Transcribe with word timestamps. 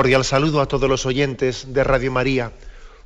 Cordial 0.00 0.24
saludo 0.24 0.62
a 0.62 0.66
todos 0.66 0.88
los 0.88 1.04
oyentes 1.04 1.74
de 1.74 1.84
Radio 1.84 2.10
María. 2.10 2.52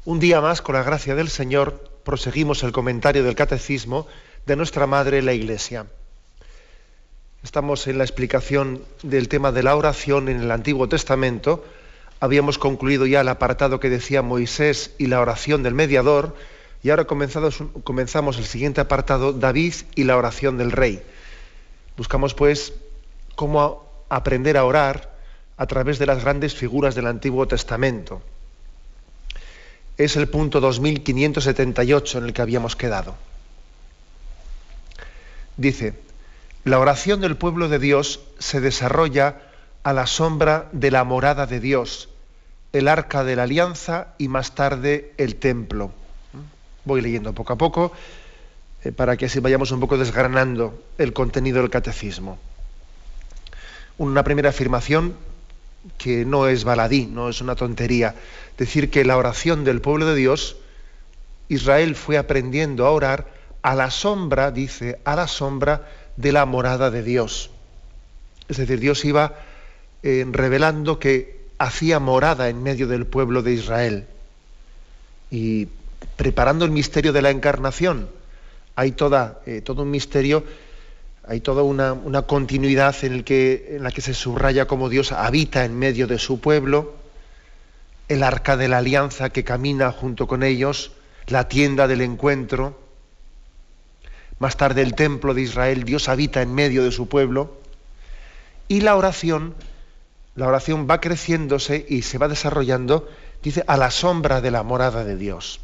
Un 0.04 0.20
día 0.20 0.40
más, 0.40 0.62
con 0.62 0.76
la 0.76 0.84
gracia 0.84 1.16
del 1.16 1.28
Señor, 1.28 1.90
proseguimos 2.04 2.62
el 2.62 2.70
comentario 2.70 3.24
del 3.24 3.34
Catecismo 3.34 4.06
de 4.46 4.54
nuestra 4.54 4.86
Madre 4.86 5.20
la 5.20 5.32
Iglesia. 5.32 5.86
Estamos 7.42 7.88
en 7.88 7.98
la 7.98 8.04
explicación 8.04 8.84
del 9.02 9.26
tema 9.26 9.50
de 9.50 9.64
la 9.64 9.74
oración 9.74 10.28
en 10.28 10.40
el 10.40 10.52
Antiguo 10.52 10.88
Testamento. 10.88 11.64
Habíamos 12.20 12.58
concluido 12.58 13.06
ya 13.06 13.22
el 13.22 13.28
apartado 13.28 13.80
que 13.80 13.90
decía 13.90 14.22
Moisés 14.22 14.94
y 14.96 15.08
la 15.08 15.20
oración 15.20 15.64
del 15.64 15.74
mediador, 15.74 16.36
y 16.84 16.90
ahora 16.90 17.06
comenzamos 17.06 18.38
el 18.38 18.44
siguiente 18.44 18.80
apartado, 18.80 19.32
David 19.32 19.74
y 19.96 20.04
la 20.04 20.16
oración 20.16 20.58
del 20.58 20.70
rey. 20.70 21.02
Buscamos 21.96 22.34
pues 22.34 22.72
cómo 23.34 24.04
aprender 24.08 24.56
a 24.56 24.64
orar 24.64 25.12
a 25.56 25.66
través 25.66 25.98
de 25.98 26.06
las 26.06 26.22
grandes 26.22 26.54
figuras 26.54 26.94
del 26.94 27.06
Antiguo 27.06 27.46
Testamento. 27.46 28.22
Es 29.96 30.16
el 30.16 30.28
punto 30.28 30.60
2578 30.60 32.18
en 32.18 32.24
el 32.24 32.32
que 32.32 32.42
habíamos 32.42 32.74
quedado. 32.74 33.14
Dice, 35.56 35.94
la 36.64 36.80
oración 36.80 37.20
del 37.20 37.36
pueblo 37.36 37.68
de 37.68 37.78
Dios 37.78 38.20
se 38.38 38.60
desarrolla 38.60 39.42
a 39.84 39.92
la 39.92 40.06
sombra 40.06 40.68
de 40.72 40.90
la 40.90 41.04
morada 41.04 41.46
de 41.46 41.60
Dios, 41.60 42.08
el 42.72 42.88
arca 42.88 43.22
de 43.22 43.36
la 43.36 43.44
alianza 43.44 44.08
y 44.18 44.28
más 44.28 44.54
tarde 44.54 45.12
el 45.18 45.36
templo. 45.36 45.92
Voy 46.84 47.00
leyendo 47.00 47.32
poco 47.32 47.52
a 47.52 47.56
poco 47.56 47.92
eh, 48.82 48.90
para 48.90 49.16
que 49.16 49.26
así 49.26 49.38
vayamos 49.38 49.70
un 49.70 49.80
poco 49.80 49.96
desgranando 49.96 50.82
el 50.98 51.12
contenido 51.12 51.60
del 51.60 51.70
catecismo. 51.70 52.38
Una 53.96 54.24
primera 54.24 54.48
afirmación 54.48 55.14
que 55.98 56.24
no 56.24 56.48
es 56.48 56.64
baladí, 56.64 57.06
no 57.06 57.28
es 57.28 57.40
una 57.40 57.54
tontería. 57.54 58.14
Decir 58.58 58.90
que 58.90 59.04
la 59.04 59.16
oración 59.16 59.64
del 59.64 59.80
pueblo 59.80 60.06
de 60.06 60.14
Dios, 60.14 60.56
Israel 61.48 61.94
fue 61.94 62.18
aprendiendo 62.18 62.86
a 62.86 62.90
orar 62.90 63.32
a 63.62 63.74
la 63.74 63.90
sombra, 63.90 64.50
dice, 64.50 64.98
a 65.04 65.16
la 65.16 65.26
sombra 65.26 65.88
de 66.16 66.32
la 66.32 66.46
morada 66.46 66.90
de 66.90 67.02
Dios. 67.02 67.50
Es 68.48 68.58
decir, 68.58 68.78
Dios 68.78 69.04
iba 69.04 69.34
eh, 70.02 70.26
revelando 70.30 70.98
que 70.98 71.44
hacía 71.58 71.98
morada 71.98 72.48
en 72.48 72.62
medio 72.62 72.86
del 72.86 73.06
pueblo 73.06 73.42
de 73.42 73.52
Israel. 73.52 74.06
Y 75.30 75.68
preparando 76.16 76.64
el 76.64 76.70
misterio 76.70 77.12
de 77.12 77.22
la 77.22 77.30
encarnación, 77.30 78.08
hay 78.76 78.92
toda, 78.92 79.40
eh, 79.46 79.60
todo 79.62 79.82
un 79.82 79.90
misterio 79.90 80.44
hay 81.26 81.40
toda 81.40 81.62
una, 81.62 82.22
continuidad 82.22 82.94
en, 83.02 83.24
la 83.82 83.90
que 83.90 84.00
se 84.00 84.14
subraya 84.14 84.66
cómo 84.66 84.88
Dios 84.88 85.12
habita 85.12 85.64
en 85.64 85.78
medio 85.78 86.06
de 86.06 86.18
su 86.18 86.40
pueblo, 86.40 86.94
el 88.08 88.22
arca 88.22 88.56
de 88.56 88.68
la 88.68 88.78
alianza 88.78 89.30
que 89.30 89.44
camina 89.44 89.90
junto 89.90 90.26
con 90.26 90.42
ellos, 90.42 90.92
la 91.26 91.48
tienda 91.48 91.88
del 91.88 92.02
encuentro, 92.02 92.78
más 94.38 94.56
tarde 94.56 94.82
el 94.82 94.94
templo 94.94 95.32
de 95.32 95.42
Israel, 95.42 95.84
Dios 95.84 96.08
habita 96.08 96.42
en 96.42 96.54
medio 96.54 96.84
de 96.84 96.92
su 96.92 97.08
pueblo, 97.08 97.56
y 98.68 98.82
la 98.82 98.96
oración, 98.96 99.54
la 100.34 100.46
oración 100.46 100.86
va 100.90 101.00
creciéndose 101.00 101.86
y 101.88 102.02
se 102.02 102.18
va 102.18 102.28
desarrollando, 102.28 103.08
dice, 103.42 103.64
a 103.66 103.78
la 103.78 103.90
sombra 103.90 104.42
de 104.42 104.50
la 104.50 104.62
morada 104.62 105.04
de 105.04 105.16
Dios. 105.16 105.60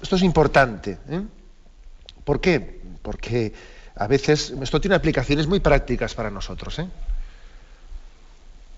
Esto 0.00 0.16
es 0.16 0.22
importante. 0.22 0.98
¿eh? 1.08 1.22
¿Por 2.24 2.40
qué? 2.40 2.80
Porque 3.02 3.52
a 3.96 4.06
veces 4.06 4.54
esto 4.60 4.80
tiene 4.80 4.96
aplicaciones 4.96 5.46
muy 5.46 5.60
prácticas 5.60 6.14
para 6.14 6.30
nosotros. 6.30 6.78
¿eh? 6.78 6.86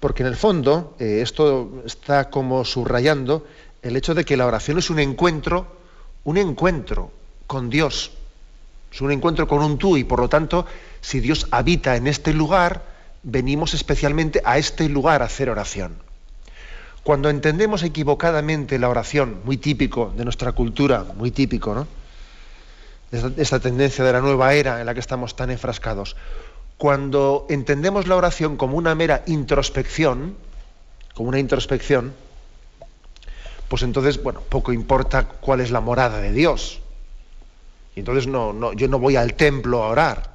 Porque 0.00 0.22
en 0.22 0.28
el 0.28 0.36
fondo 0.36 0.96
eh, 0.98 1.20
esto 1.22 1.82
está 1.84 2.30
como 2.30 2.64
subrayando 2.64 3.46
el 3.82 3.96
hecho 3.96 4.14
de 4.14 4.24
que 4.24 4.36
la 4.36 4.46
oración 4.46 4.78
es 4.78 4.90
un 4.90 4.98
encuentro, 4.98 5.66
un 6.24 6.38
encuentro 6.38 7.10
con 7.46 7.70
Dios. 7.70 8.12
Es 8.92 9.00
un 9.00 9.12
encuentro 9.12 9.46
con 9.46 9.62
un 9.62 9.76
tú 9.76 9.96
y 9.96 10.04
por 10.04 10.20
lo 10.20 10.28
tanto, 10.28 10.66
si 11.00 11.20
Dios 11.20 11.46
habita 11.50 11.96
en 11.96 12.06
este 12.06 12.32
lugar, 12.32 12.82
venimos 13.22 13.74
especialmente 13.74 14.40
a 14.44 14.56
este 14.58 14.88
lugar 14.88 15.22
a 15.22 15.26
hacer 15.26 15.50
oración. 15.50 15.96
Cuando 17.02 17.28
entendemos 17.28 17.82
equivocadamente 17.82 18.78
la 18.78 18.88
oración, 18.88 19.40
muy 19.44 19.58
típico 19.58 20.12
de 20.16 20.24
nuestra 20.24 20.52
cultura, 20.52 21.04
muy 21.16 21.30
típico, 21.30 21.74
¿no? 21.74 21.86
Esta 23.36 23.60
tendencia 23.60 24.04
de 24.04 24.12
la 24.12 24.20
nueva 24.20 24.54
era 24.54 24.80
en 24.80 24.86
la 24.86 24.94
que 24.94 25.00
estamos 25.00 25.36
tan 25.36 25.50
enfrascados. 25.50 26.16
Cuando 26.78 27.46
entendemos 27.48 28.06
la 28.06 28.16
oración 28.16 28.56
como 28.56 28.76
una 28.76 28.94
mera 28.94 29.22
introspección, 29.26 30.36
como 31.14 31.28
una 31.28 31.38
introspección, 31.38 32.12
pues 33.68 33.82
entonces, 33.82 34.22
bueno, 34.22 34.40
poco 34.40 34.72
importa 34.72 35.26
cuál 35.26 35.60
es 35.60 35.70
la 35.70 35.80
morada 35.80 36.20
de 36.20 36.32
Dios. 36.32 36.80
Y 37.96 38.00
entonces 38.00 38.26
no, 38.26 38.52
no, 38.52 38.72
yo 38.72 38.88
no 38.88 38.98
voy 38.98 39.16
al 39.16 39.34
templo 39.34 39.82
a 39.82 39.88
orar. 39.88 40.34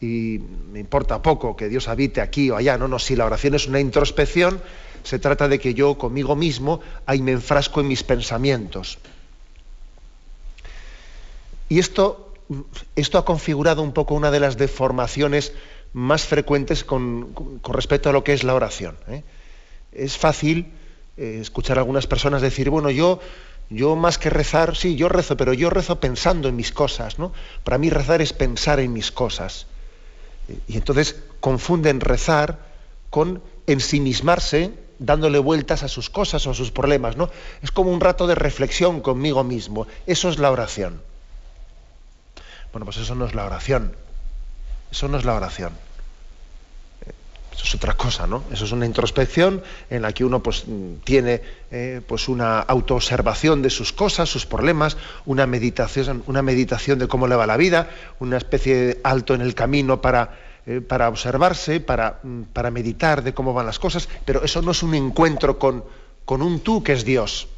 Y 0.00 0.40
me 0.70 0.80
importa 0.80 1.22
poco 1.22 1.56
que 1.56 1.68
Dios 1.68 1.88
habite 1.88 2.20
aquí 2.20 2.50
o 2.50 2.56
allá. 2.56 2.76
No, 2.76 2.88
no, 2.88 2.98
si 2.98 3.16
la 3.16 3.24
oración 3.24 3.54
es 3.54 3.66
una 3.66 3.80
introspección, 3.80 4.60
se 5.02 5.18
trata 5.18 5.48
de 5.48 5.58
que 5.58 5.74
yo 5.74 5.96
conmigo 5.96 6.36
mismo 6.36 6.80
ahí 7.06 7.22
me 7.22 7.32
enfrasco 7.32 7.80
en 7.80 7.88
mis 7.88 8.02
pensamientos. 8.02 8.98
Y 11.72 11.78
esto, 11.78 12.34
esto 12.96 13.16
ha 13.16 13.24
configurado 13.24 13.80
un 13.80 13.92
poco 13.92 14.14
una 14.14 14.30
de 14.30 14.40
las 14.40 14.58
deformaciones 14.58 15.54
más 15.94 16.26
frecuentes 16.26 16.84
con, 16.84 17.34
respecto 17.66 18.10
a 18.10 18.12
lo 18.12 18.22
que 18.24 18.34
es 18.34 18.44
la 18.44 18.54
oración. 18.54 18.98
¿eh? 19.08 19.24
Es 19.90 20.18
fácil 20.18 20.70
eh, 21.16 21.38
escuchar 21.40 21.78
a 21.78 21.80
algunas 21.80 22.06
personas 22.06 22.42
decir, 22.42 22.68
bueno, 22.68 22.90
yo, 22.90 23.20
yo 23.70 23.96
más 23.96 24.18
que 24.18 24.28
rezar, 24.28 24.76
sí, 24.76 24.96
yo 24.96 25.08
rezo, 25.08 25.38
pero 25.38 25.54
yo 25.54 25.70
rezo 25.70 25.98
pensando 25.98 26.46
en 26.46 26.56
mis 26.56 26.72
cosas, 26.72 27.18
¿no? 27.18 27.32
Para 27.64 27.78
mí 27.78 27.88
rezar 27.88 28.20
es 28.20 28.34
pensar 28.34 28.78
en 28.78 28.92
mis 28.92 29.10
cosas. 29.10 29.66
Y 30.68 30.76
entonces 30.76 31.22
confunden 31.40 32.02
rezar 32.02 32.66
con 33.08 33.42
ensimismarse, 33.66 34.72
dándole 34.98 35.38
vueltas 35.38 35.82
a 35.84 35.88
sus 35.88 36.10
cosas 36.10 36.46
o 36.46 36.50
a 36.50 36.54
sus 36.54 36.70
problemas, 36.70 37.16
¿no? 37.16 37.30
Es 37.62 37.70
como 37.70 37.92
un 37.92 38.00
rato 38.00 38.26
de 38.26 38.34
reflexión 38.34 39.00
conmigo 39.00 39.42
mismo. 39.42 39.86
Eso 40.06 40.28
es 40.28 40.38
la 40.38 40.50
oración. 40.50 41.00
Bueno, 42.72 42.84
pues 42.86 42.96
eso 42.96 43.14
no 43.14 43.26
es 43.26 43.34
la 43.34 43.44
oración. 43.44 43.94
Eso 44.90 45.08
no 45.08 45.18
es 45.18 45.24
la 45.24 45.34
oración. 45.34 45.72
Eso 47.52 47.64
es 47.64 47.74
otra 47.74 47.94
cosa, 47.94 48.26
¿no? 48.26 48.42
Eso 48.50 48.64
es 48.64 48.72
una 48.72 48.86
introspección 48.86 49.62
en 49.90 50.02
la 50.02 50.12
que 50.12 50.24
uno 50.24 50.42
pues, 50.42 50.64
tiene 51.04 51.42
eh, 51.70 52.00
pues 52.06 52.28
una 52.28 52.60
autoobservación 52.60 53.60
de 53.60 53.68
sus 53.68 53.92
cosas, 53.92 54.30
sus 54.30 54.46
problemas, 54.46 54.96
una 55.26 55.46
meditación, 55.46 56.22
una 56.26 56.40
meditación 56.40 56.98
de 56.98 57.08
cómo 57.08 57.26
le 57.26 57.36
va 57.36 57.46
la 57.46 57.58
vida, 57.58 57.90
una 58.20 58.38
especie 58.38 58.74
de 58.74 59.00
alto 59.04 59.34
en 59.34 59.42
el 59.42 59.54
camino 59.54 60.00
para, 60.00 60.38
eh, 60.66 60.80
para 60.80 61.10
observarse, 61.10 61.80
para, 61.80 62.20
para, 62.54 62.70
meditar 62.70 63.22
de 63.22 63.34
cómo 63.34 63.52
van 63.52 63.66
las 63.66 63.78
cosas, 63.78 64.08
pero 64.24 64.42
eso 64.42 64.62
no 64.62 64.70
es 64.70 64.82
un 64.82 64.94
encuentro 64.94 65.58
con, 65.58 65.84
con 66.24 66.40
un 66.40 66.60
tú 66.60 66.82
que 66.82 66.94
es 66.94 67.04
Dios. 67.04 67.48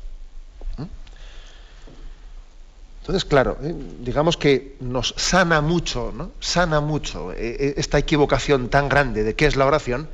Entonces, 3.04 3.26
claro, 3.26 3.58
eh, 3.62 3.74
digamos 4.00 4.38
que 4.38 4.76
nos 4.80 5.12
sana 5.18 5.60
mucho, 5.60 6.10
¿no? 6.16 6.30
Sana 6.40 6.80
mucho 6.80 7.32
eh, 7.32 7.36
eh, 7.60 7.74
esta 7.76 7.98
equivocación 7.98 8.70
tan 8.70 8.88
grande 8.88 9.24
de 9.24 9.34
qué 9.34 9.44
es 9.44 9.56
la 9.56 9.66
oración, 9.66 10.08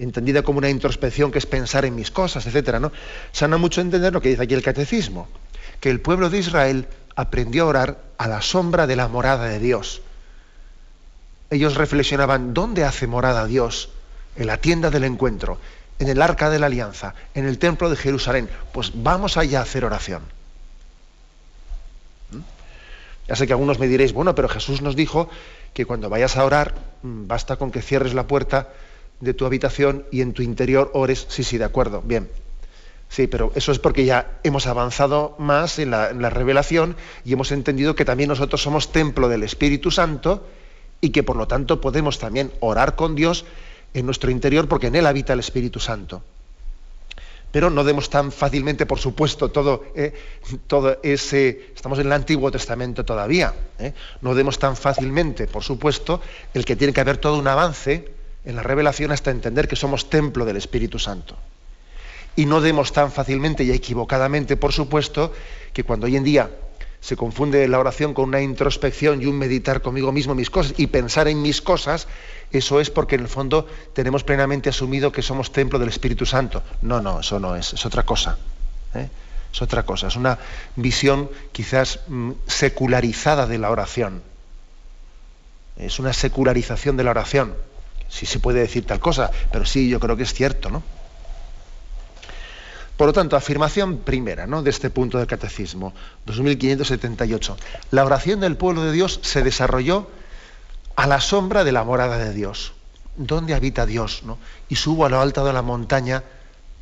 entendida 0.00 0.42
como 0.42 0.58
una 0.58 0.68
introspección 0.68 1.30
que 1.30 1.38
es 1.38 1.46
pensar 1.46 1.84
en 1.84 1.94
mis 1.94 2.10
cosas, 2.10 2.44
etcétera, 2.44 2.80
¿no? 2.80 2.90
Sana 3.30 3.56
mucho 3.56 3.80
entender 3.80 4.12
lo 4.12 4.20
que 4.20 4.30
dice 4.30 4.42
aquí 4.42 4.54
el 4.54 4.64
catecismo, 4.64 5.28
que 5.78 5.90
el 5.90 6.00
pueblo 6.00 6.28
de 6.28 6.38
Israel 6.38 6.88
aprendió 7.14 7.62
a 7.62 7.66
orar 7.66 7.98
a 8.18 8.26
la 8.26 8.42
sombra 8.42 8.88
de 8.88 8.96
la 8.96 9.06
morada 9.06 9.44
de 9.44 9.60
Dios. 9.60 10.02
Ellos 11.50 11.76
reflexionaban, 11.76 12.52
¿dónde 12.52 12.82
hace 12.82 13.06
morada 13.06 13.46
Dios? 13.46 13.90
En 14.34 14.48
la 14.48 14.56
tienda 14.56 14.90
del 14.90 15.04
encuentro, 15.04 15.60
en 16.00 16.08
el 16.08 16.20
arca 16.20 16.50
de 16.50 16.58
la 16.58 16.66
alianza, 16.66 17.14
en 17.32 17.46
el 17.46 17.60
templo 17.60 17.90
de 17.90 17.96
Jerusalén. 17.96 18.48
Pues 18.72 18.90
vamos 18.92 19.36
allá 19.36 19.60
a 19.60 19.62
hacer 19.62 19.84
oración. 19.84 20.22
Ya 23.28 23.36
sé 23.36 23.46
que 23.46 23.52
algunos 23.52 23.78
me 23.78 23.88
diréis, 23.88 24.12
bueno, 24.12 24.34
pero 24.34 24.48
Jesús 24.48 24.82
nos 24.82 24.96
dijo 24.96 25.28
que 25.72 25.86
cuando 25.86 26.10
vayas 26.10 26.36
a 26.36 26.44
orar, 26.44 26.74
mm, 27.02 27.26
basta 27.26 27.56
con 27.56 27.70
que 27.70 27.82
cierres 27.82 28.14
la 28.14 28.26
puerta 28.26 28.68
de 29.20 29.34
tu 29.34 29.46
habitación 29.46 30.04
y 30.10 30.20
en 30.20 30.32
tu 30.32 30.42
interior 30.42 30.90
ores. 30.94 31.26
Sí, 31.28 31.44
sí, 31.44 31.58
de 31.58 31.64
acuerdo, 31.64 32.02
bien. 32.02 32.28
Sí, 33.08 33.26
pero 33.26 33.52
eso 33.54 33.72
es 33.72 33.78
porque 33.78 34.04
ya 34.04 34.38
hemos 34.42 34.66
avanzado 34.66 35.36
más 35.38 35.78
en 35.78 35.90
la, 35.90 36.10
en 36.10 36.20
la, 36.20 36.30
revelación 36.30 36.96
y 37.24 37.32
hemos 37.32 37.52
entendido 37.52 37.94
que 37.94 38.04
también 38.04 38.28
nosotros 38.28 38.62
somos 38.62 38.92
templo 38.92 39.28
del 39.28 39.42
Espíritu 39.42 39.90
Santo 39.90 40.46
y 41.00 41.10
que 41.10 41.22
por 41.22 41.36
lo 41.36 41.46
tanto 41.46 41.80
podemos 41.80 42.18
también 42.18 42.50
orar 42.60 42.96
con 42.96 43.14
Dios 43.14 43.44
en 43.92 44.06
nuestro 44.06 44.30
interior 44.30 44.68
porque 44.68 44.88
en 44.88 44.96
Él 44.96 45.06
habita 45.06 45.32
el 45.32 45.40
Espíritu 45.40 45.78
Santo 45.78 46.22
pero 47.54 47.70
no 47.70 47.84
demos 47.84 48.10
tan 48.10 48.32
fácilmente, 48.32 48.84
por 48.84 48.98
supuesto, 48.98 49.48
todo, 49.52 49.84
eh, 49.94 50.12
todo 50.66 50.98
ese, 51.04 51.70
estamos 51.72 52.00
en 52.00 52.06
el 52.06 52.12
Antiguo 52.12 52.50
Testamento 52.50 53.04
todavía, 53.04 53.54
eh, 53.78 53.94
no 54.22 54.34
demos 54.34 54.58
tan 54.58 54.76
fácilmente, 54.76 55.46
por 55.46 55.62
supuesto, 55.62 56.20
el 56.52 56.64
que 56.64 56.74
tiene 56.74 56.92
que 56.92 57.00
haber 57.00 57.18
todo 57.18 57.38
un 57.38 57.46
avance 57.46 58.10
en 58.44 58.56
la 58.56 58.64
revelación 58.64 59.12
hasta 59.12 59.30
entender 59.30 59.68
que 59.68 59.76
somos 59.76 60.10
templo 60.10 60.44
del 60.44 60.56
Espíritu 60.56 60.98
Santo. 60.98 61.36
Y 62.34 62.46
no 62.46 62.60
demos 62.60 62.92
tan 62.92 63.12
fácilmente 63.12 63.62
y 63.62 63.70
equivocadamente, 63.70 64.56
por 64.56 64.72
supuesto, 64.72 65.32
que 65.72 65.84
cuando 65.84 66.06
hoy 66.06 66.16
en 66.16 66.24
día 66.24 66.50
se 67.04 67.18
confunde 67.18 67.68
la 67.68 67.78
oración 67.78 68.14
con 68.14 68.30
una 68.30 68.40
introspección 68.40 69.20
y 69.20 69.26
un 69.26 69.36
meditar 69.36 69.82
conmigo 69.82 70.10
mismo 70.10 70.34
mis 70.34 70.48
cosas 70.48 70.72
y 70.78 70.86
pensar 70.86 71.28
en 71.28 71.42
mis 71.42 71.60
cosas, 71.60 72.08
eso 72.50 72.80
es 72.80 72.88
porque 72.88 73.16
en 73.16 73.20
el 73.20 73.28
fondo 73.28 73.68
tenemos 73.92 74.24
plenamente 74.24 74.70
asumido 74.70 75.12
que 75.12 75.20
somos 75.20 75.52
templo 75.52 75.78
del 75.78 75.90
Espíritu 75.90 76.24
Santo. 76.24 76.62
No, 76.80 77.02
no, 77.02 77.20
eso 77.20 77.38
no 77.38 77.56
es, 77.56 77.74
es 77.74 77.84
otra 77.84 78.04
cosa. 78.04 78.38
¿eh? 78.94 79.10
Es 79.52 79.60
otra 79.60 79.82
cosa, 79.82 80.08
es 80.08 80.16
una 80.16 80.38
visión 80.76 81.28
quizás 81.52 82.00
mm, 82.08 82.30
secularizada 82.46 83.46
de 83.46 83.58
la 83.58 83.70
oración. 83.70 84.22
Es 85.76 85.98
una 85.98 86.14
secularización 86.14 86.96
de 86.96 87.04
la 87.04 87.10
oración. 87.10 87.54
Sí 88.08 88.24
se 88.24 88.38
puede 88.38 88.60
decir 88.60 88.86
tal 88.86 89.00
cosa, 89.00 89.30
pero 89.52 89.66
sí, 89.66 89.90
yo 89.90 90.00
creo 90.00 90.16
que 90.16 90.22
es 90.22 90.32
cierto, 90.32 90.70
¿no? 90.70 90.82
Por 92.96 93.08
lo 93.08 93.12
tanto, 93.12 93.36
afirmación 93.36 93.98
primera 93.98 94.46
¿no? 94.46 94.62
de 94.62 94.70
este 94.70 94.88
punto 94.88 95.18
del 95.18 95.26
catecismo, 95.26 95.92
2578. 96.26 97.56
La 97.90 98.04
oración 98.04 98.40
del 98.40 98.56
pueblo 98.56 98.84
de 98.84 98.92
Dios 98.92 99.18
se 99.22 99.42
desarrolló 99.42 100.08
a 100.94 101.06
la 101.06 101.20
sombra 101.20 101.64
de 101.64 101.72
la 101.72 101.82
morada 101.82 102.18
de 102.18 102.32
Dios. 102.32 102.72
¿Dónde 103.16 103.54
habita 103.54 103.86
Dios? 103.86 104.22
¿no? 104.24 104.38
Y 104.68 104.76
subo 104.76 105.06
a 105.06 105.08
lo 105.08 105.20
alto 105.20 105.44
de 105.44 105.52
la 105.52 105.62
montaña 105.62 106.22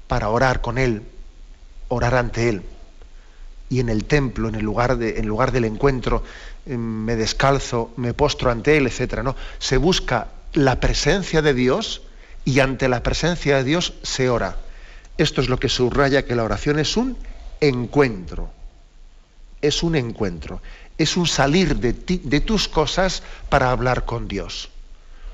para 0.07 0.29
orar 0.29 0.61
con 0.61 0.77
Él, 0.77 1.03
orar 1.89 2.15
ante 2.15 2.51
Él. 2.51 2.63
Y 3.71 3.81
en 3.81 3.89
el 3.89 4.05
templo, 4.05 4.49
en 4.49 4.55
el 4.55 4.65
lugar, 4.65 4.99
del 4.99 5.65
encuentro, 5.65 6.23
eh, 6.67 6.77
me 6.77 7.17
descalzo, 7.17 7.91
me 7.97 8.13
postro 8.13 8.51
ante 8.51 8.77
Él, 8.77 8.87
etc. 8.87 9.23
¿no? 9.23 9.35
Se 9.59 9.79
busca 9.79 10.29
la 10.53 10.79
presencia 10.79 11.41
de 11.41 11.55
Dios 11.55 12.03
y 12.45 12.61
ante 12.61 12.91
la 12.91 13.03
presencia 13.03 13.57
de 13.57 13.65
Dios 13.65 13.95
se 14.03 14.29
ora. 14.29 14.57
Esto 15.19 15.41
es 15.41 15.49
lo 15.49 15.59
que 15.59 15.69
subraya 15.69 16.25
que 16.25 16.35
la 16.35 16.45
oración 16.45 16.79
es 16.79 16.97
un 16.97 17.17
encuentro. 17.61 18.51
Es 19.61 19.83
un 19.83 19.95
encuentro. 19.95 20.63
Es 20.99 21.17
un 21.17 21.27
salir 21.27 21.77
de, 21.77 21.93
ti, 21.93 22.21
de 22.25 22.41
tus 22.41 22.69
cosas 22.69 23.23
para 23.49 23.71
hablar 23.71 24.05
con 24.05 24.29
Dios. 24.29 24.71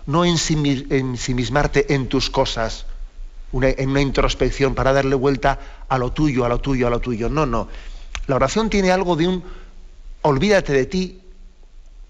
No 0.07 0.25
ensimismarte 0.25 1.95
en 1.95 2.09
tus 2.09 2.31
cosas, 2.31 2.87
en 3.53 3.91
una 3.91 4.01
introspección 4.01 4.75
para 4.75 4.93
darle 4.93 5.15
vuelta 5.15 5.59
a 5.89 5.99
lo 5.99 6.13
tuyo, 6.13 6.45
a 6.45 6.49
lo 6.49 6.61
tuyo, 6.61 6.87
a 6.87 6.91
lo 6.91 7.01
tuyo. 7.01 7.29
No, 7.29 7.47
no. 7.47 7.69
La 8.27 8.37
oración 8.37 8.71
tiene 8.71 8.91
algo 8.91 9.17
de 9.17 9.29
un 9.29 9.45
olvídate 10.23 10.73
de 10.73 10.87
ti 10.87 11.21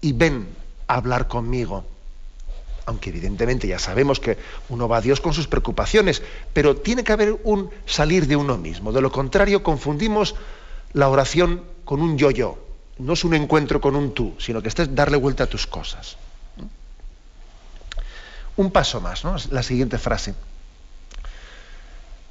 y 0.01 0.13
ven 0.13 0.47
a 0.87 0.95
hablar 0.95 1.27
conmigo 1.27 1.85
aunque 2.89 3.11
evidentemente 3.11 3.67
ya 3.67 3.77
sabemos 3.77 4.19
que 4.19 4.37
uno 4.67 4.87
va 4.87 4.97
a 4.97 5.01
Dios 5.01 5.21
con 5.21 5.33
sus 5.33 5.47
preocupaciones, 5.47 6.23
pero 6.53 6.75
tiene 6.75 7.03
que 7.03 7.13
haber 7.13 7.39
un 7.43 7.69
salir 7.85 8.25
de 8.25 8.35
uno 8.35 8.57
mismo. 8.57 8.91
De 8.91 8.99
lo 8.99 9.11
contrario, 9.11 9.61
confundimos 9.61 10.35
la 10.93 11.07
oración 11.07 11.63
con 11.85 12.01
un 12.01 12.17
yo-yo. 12.17 12.57
No 12.97 13.13
es 13.13 13.23
un 13.23 13.35
encuentro 13.35 13.79
con 13.79 13.95
un 13.95 14.13
tú, 14.13 14.33
sino 14.39 14.61
que 14.61 14.69
es 14.69 14.95
darle 14.95 15.17
vuelta 15.17 15.43
a 15.43 15.47
tus 15.47 15.67
cosas. 15.67 16.17
Un 18.57 18.71
paso 18.71 18.99
más, 18.99 19.23
¿no? 19.23 19.35
La 19.51 19.61
siguiente 19.61 19.99
frase. 19.99 20.33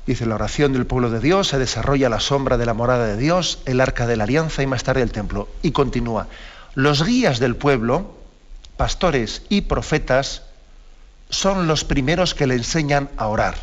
Dice, 0.07 0.27
la 0.27 0.35
oración 0.35 0.73
del 0.73 0.87
pueblo 0.87 1.11
de 1.11 1.21
Dios 1.21 1.49
se 1.49 1.59
desarrolla 1.59 2.09
a 2.09 2.11
la 2.11 2.21
sombra 2.21 2.59
de 2.59 2.67
la 2.67 2.75
morada 2.75 3.07
de 3.07 3.17
Dios, 3.17 3.61
el 3.65 3.81
arca 3.81 4.07
de 4.07 4.17
la 4.17 4.25
alianza 4.25 4.63
y 4.63 4.67
más 4.67 4.83
tarde 4.83 5.03
el 5.03 5.13
templo. 5.13 5.49
Y 5.63 5.71
continúa, 5.71 6.27
los 6.75 7.05
guías 7.05 7.39
del 7.39 7.55
pueblo, 7.55 8.19
pastores 8.77 9.43
y 9.49 9.63
profetas, 9.63 10.48
son 11.31 11.67
los 11.67 11.85
primeros 11.85 12.35
que 12.35 12.47
le 12.47 12.55
enseñan 12.55 13.11
a 13.17 13.29
orar. 13.29 13.57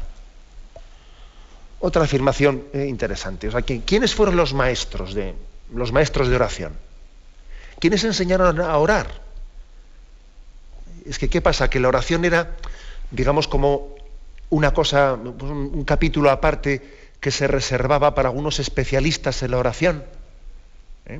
Otra 1.79 2.03
afirmación 2.03 2.63
eh, 2.73 2.85
interesante. 2.87 3.47
O 3.47 3.51
sea, 3.51 3.61
¿quiénes 3.61 4.15
fueron 4.15 4.35
los 4.35 4.53
maestros 4.53 5.13
de, 5.13 5.35
los 5.73 5.91
maestros 5.91 6.27
de 6.27 6.35
oración? 6.35 6.73
¿Quiénes 7.79 8.03
enseñaron 8.03 8.61
a 8.61 8.77
orar? 8.77 9.07
Es 11.05 11.19
que, 11.19 11.29
¿qué 11.29 11.41
pasa? 11.41 11.69
Que 11.69 11.79
la 11.79 11.87
oración 11.87 12.25
era, 12.25 12.55
digamos, 13.11 13.47
como 13.47 13.95
una 14.49 14.73
cosa, 14.73 15.17
pues, 15.37 15.51
un 15.51 15.83
capítulo 15.83 16.31
aparte 16.31 16.81
que 17.19 17.31
se 17.31 17.47
reservaba 17.47 18.15
para 18.15 18.29
algunos 18.29 18.59
especialistas 18.59 19.43
en 19.43 19.51
la 19.51 19.57
oración. 19.57 20.03
¿eh? 21.07 21.19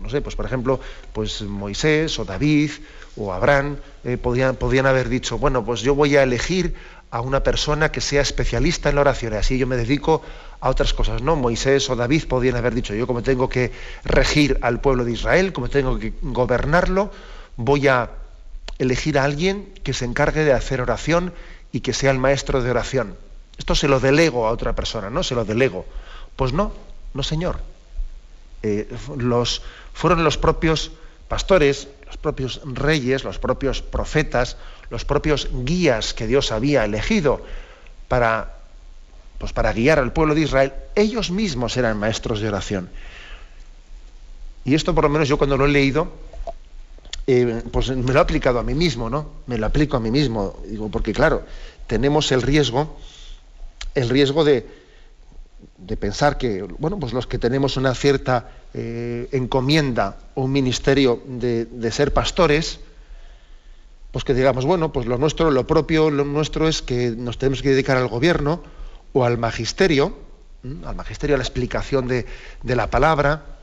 No 0.00 0.10
sé, 0.10 0.20
pues 0.20 0.36
por 0.36 0.46
ejemplo, 0.46 0.80
pues 1.12 1.42
Moisés 1.42 2.18
o 2.18 2.24
David 2.24 2.70
o 3.16 3.32
Abraham 3.32 3.76
eh, 4.04 4.16
podían, 4.16 4.56
podían 4.56 4.86
haber 4.86 5.08
dicho, 5.08 5.38
bueno, 5.38 5.64
pues 5.64 5.80
yo 5.80 5.94
voy 5.94 6.16
a 6.16 6.22
elegir 6.22 6.74
a 7.10 7.20
una 7.20 7.42
persona 7.42 7.90
que 7.90 8.00
sea 8.00 8.22
especialista 8.22 8.88
en 8.88 8.94
la 8.94 9.00
oración, 9.00 9.32
y 9.32 9.36
así 9.36 9.58
yo 9.58 9.66
me 9.66 9.76
dedico 9.76 10.22
a 10.60 10.68
otras 10.68 10.94
cosas. 10.94 11.22
No, 11.22 11.36
Moisés 11.36 11.90
o 11.90 11.96
David 11.96 12.24
podían 12.28 12.56
haber 12.56 12.74
dicho, 12.74 12.94
yo 12.94 13.06
como 13.06 13.22
tengo 13.22 13.48
que 13.48 13.72
regir 14.04 14.58
al 14.62 14.80
pueblo 14.80 15.04
de 15.04 15.12
Israel, 15.12 15.52
como 15.52 15.68
tengo 15.68 15.98
que 15.98 16.12
gobernarlo, 16.22 17.10
voy 17.56 17.88
a 17.88 18.10
elegir 18.78 19.18
a 19.18 19.24
alguien 19.24 19.72
que 19.82 19.92
se 19.92 20.04
encargue 20.04 20.44
de 20.44 20.52
hacer 20.52 20.80
oración 20.80 21.32
y 21.72 21.80
que 21.80 21.92
sea 21.92 22.10
el 22.10 22.18
maestro 22.18 22.62
de 22.62 22.70
oración. 22.70 23.16
Esto 23.58 23.74
se 23.74 23.88
lo 23.88 24.00
delego 24.00 24.46
a 24.46 24.52
otra 24.52 24.74
persona, 24.74 25.10
¿no? 25.10 25.22
Se 25.22 25.34
lo 25.34 25.44
delego. 25.44 25.84
Pues 26.36 26.52
no, 26.52 26.72
no 27.12 27.22
señor. 27.22 27.60
Eh, 28.62 28.88
los, 29.16 29.62
fueron 29.92 30.24
los 30.24 30.36
propios 30.36 30.90
pastores, 31.28 31.88
los 32.06 32.16
propios 32.16 32.60
reyes, 32.64 33.24
los 33.24 33.38
propios 33.38 33.82
profetas, 33.82 34.56
los 34.90 35.04
propios 35.04 35.48
guías 35.52 36.12
que 36.12 36.26
Dios 36.26 36.52
había 36.52 36.84
elegido 36.84 37.40
para, 38.08 38.58
pues 39.38 39.52
para 39.52 39.72
guiar 39.72 39.98
al 39.98 40.12
pueblo 40.12 40.34
de 40.34 40.42
Israel, 40.42 40.72
ellos 40.94 41.30
mismos 41.30 41.76
eran 41.76 41.98
maestros 41.98 42.40
de 42.40 42.48
oración. 42.48 42.90
Y 44.64 44.74
esto 44.74 44.94
por 44.94 45.04
lo 45.04 45.10
menos 45.10 45.28
yo 45.28 45.38
cuando 45.38 45.56
lo 45.56 45.66
he 45.66 45.70
leído, 45.70 46.12
eh, 47.26 47.62
pues 47.70 47.90
me 47.90 48.12
lo 48.12 48.18
he 48.18 48.22
aplicado 48.22 48.58
a 48.58 48.62
mí 48.62 48.74
mismo, 48.74 49.08
¿no? 49.08 49.30
Me 49.46 49.56
lo 49.56 49.66
aplico 49.66 49.96
a 49.96 50.00
mí 50.00 50.10
mismo, 50.10 50.58
digo, 50.66 50.90
porque 50.90 51.12
claro, 51.12 51.44
tenemos 51.86 52.32
el 52.32 52.42
riesgo, 52.42 52.98
el 53.94 54.10
riesgo 54.10 54.44
de, 54.44 54.66
de 55.86 55.96
pensar 55.96 56.38
que, 56.38 56.62
bueno, 56.62 56.98
pues 56.98 57.12
los 57.12 57.26
que 57.26 57.38
tenemos 57.38 57.76
una 57.76 57.94
cierta 57.94 58.50
eh, 58.74 59.28
encomienda 59.32 60.18
o 60.34 60.42
un 60.42 60.52
ministerio 60.52 61.22
de, 61.26 61.66
ser 61.90 62.12
pastores, 62.12 62.80
pues 64.12 64.24
que 64.24 64.34
digamos, 64.34 64.64
bueno, 64.64 64.92
pues 64.92 65.06
lo 65.06 65.18
nuestro, 65.18 65.50
lo 65.50 65.66
propio, 65.66 66.10
lo 66.10 66.24
nuestro 66.24 66.68
es 66.68 66.82
que 66.82 67.10
nos 67.16 67.38
tenemos 67.38 67.62
que 67.62 67.70
dedicar 67.70 67.96
al 67.96 68.08
gobierno 68.08 68.62
o 69.12 69.24
al 69.24 69.38
magisterio, 69.38 70.14
al 70.84 70.94
magisterio, 70.94 71.36
a 71.36 71.38
la 71.38 71.44
explicación 71.44 72.06
de, 72.06 72.26
de, 72.62 72.76
la 72.76 72.90
palabra. 72.90 73.58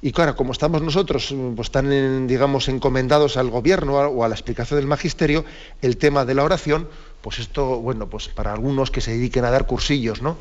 Y 0.00 0.12
claro, 0.12 0.36
como 0.36 0.52
estamos 0.52 0.80
nosotros 0.80 1.34
pues, 1.54 1.70
tan, 1.70 2.26
digamos, 2.26 2.68
encomendados 2.68 3.36
al 3.36 3.50
gobierno 3.50 3.96
o 3.98 4.24
a 4.24 4.28
la 4.28 4.34
explicación 4.34 4.78
del 4.78 4.86
magisterio, 4.86 5.44
el 5.82 5.96
tema 5.98 6.24
de 6.24 6.34
la 6.34 6.44
oración, 6.44 6.88
pues 7.20 7.38
esto, 7.38 7.80
bueno, 7.80 8.08
pues 8.08 8.28
para 8.28 8.52
algunos 8.52 8.90
que 8.90 9.00
se 9.00 9.12
dediquen 9.12 9.44
a 9.44 9.50
dar 9.50 9.66
cursillos, 9.66 10.22
¿no? 10.22 10.36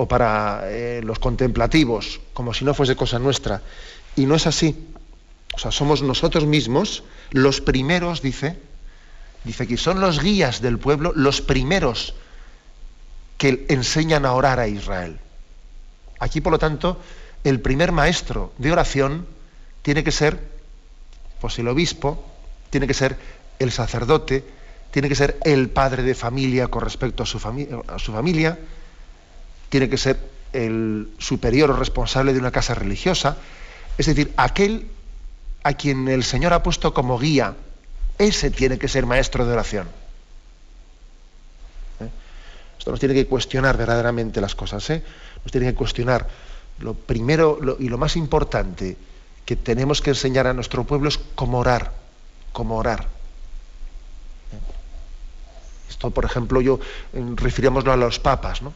O 0.00 0.08
para 0.08 0.62
eh, 0.64 1.02
los 1.04 1.18
contemplativos, 1.18 2.20
como 2.32 2.54
si 2.54 2.64
no 2.64 2.72
fuese 2.72 2.96
cosa 2.96 3.18
nuestra. 3.18 3.60
Y 4.16 4.24
no 4.24 4.34
es 4.34 4.46
así. 4.46 4.88
O 5.52 5.58
sea, 5.58 5.70
somos 5.70 6.00
nosotros 6.00 6.46
mismos 6.46 7.04
los 7.32 7.60
primeros, 7.60 8.22
dice, 8.22 8.56
dice 9.44 9.66
que 9.66 9.76
son 9.76 10.00
los 10.00 10.22
guías 10.22 10.62
del 10.62 10.78
pueblo, 10.78 11.12
los 11.14 11.42
primeros 11.42 12.14
que 13.36 13.66
enseñan 13.68 14.24
a 14.24 14.32
orar 14.32 14.58
a 14.58 14.68
Israel. 14.68 15.18
Aquí, 16.18 16.40
por 16.40 16.52
lo 16.52 16.58
tanto, 16.58 16.98
el 17.44 17.60
primer 17.60 17.92
maestro 17.92 18.54
de 18.56 18.72
oración 18.72 19.26
tiene 19.82 20.02
que 20.02 20.12
ser, 20.12 20.40
pues 21.42 21.58
el 21.58 21.68
obispo, 21.68 22.24
tiene 22.70 22.86
que 22.86 22.94
ser 22.94 23.18
el 23.58 23.70
sacerdote, 23.70 24.46
tiene 24.92 25.10
que 25.10 25.14
ser 25.14 25.38
el 25.44 25.68
padre 25.68 26.02
de 26.02 26.14
familia 26.14 26.68
con 26.68 26.80
respecto 26.80 27.22
a 27.22 27.26
su 27.26 27.38
familia, 27.38 28.58
tiene 29.70 29.88
que 29.88 29.96
ser 29.96 30.18
el 30.52 31.10
superior 31.18 31.70
o 31.70 31.76
responsable 31.76 32.32
de 32.32 32.38
una 32.38 32.50
casa 32.50 32.74
religiosa, 32.74 33.36
es 33.96 34.06
decir, 34.06 34.32
aquel 34.36 34.88
a 35.62 35.74
quien 35.74 36.08
el 36.08 36.24
Señor 36.24 36.52
ha 36.52 36.62
puesto 36.62 36.92
como 36.92 37.18
guía, 37.18 37.54
ese 38.18 38.50
tiene 38.50 38.78
que 38.78 38.88
ser 38.88 39.06
maestro 39.06 39.46
de 39.46 39.52
oración. 39.52 39.88
¿Eh? 42.00 42.08
Esto 42.78 42.90
nos 42.90 43.00
tiene 43.00 43.14
que 43.14 43.26
cuestionar 43.26 43.76
verdaderamente 43.76 44.40
las 44.40 44.54
cosas, 44.54 44.88
¿eh? 44.90 45.02
nos 45.42 45.52
tiene 45.52 45.68
que 45.68 45.74
cuestionar. 45.74 46.28
Lo 46.80 46.94
primero 46.94 47.58
y 47.78 47.88
lo 47.88 47.98
más 47.98 48.16
importante 48.16 48.96
que 49.44 49.56
tenemos 49.56 50.00
que 50.00 50.10
enseñar 50.10 50.46
a 50.46 50.54
nuestro 50.54 50.84
pueblo 50.84 51.08
es 51.08 51.20
cómo 51.34 51.58
orar, 51.58 51.92
cómo 52.52 52.76
orar. 52.76 53.02
¿Eh? 54.52 55.90
Esto, 55.90 56.10
por 56.10 56.24
ejemplo, 56.24 56.60
yo 56.60 56.80
refiriémoslo 57.12 57.92
a 57.92 57.96
los 57.96 58.18
papas, 58.18 58.62
¿no? 58.62 58.72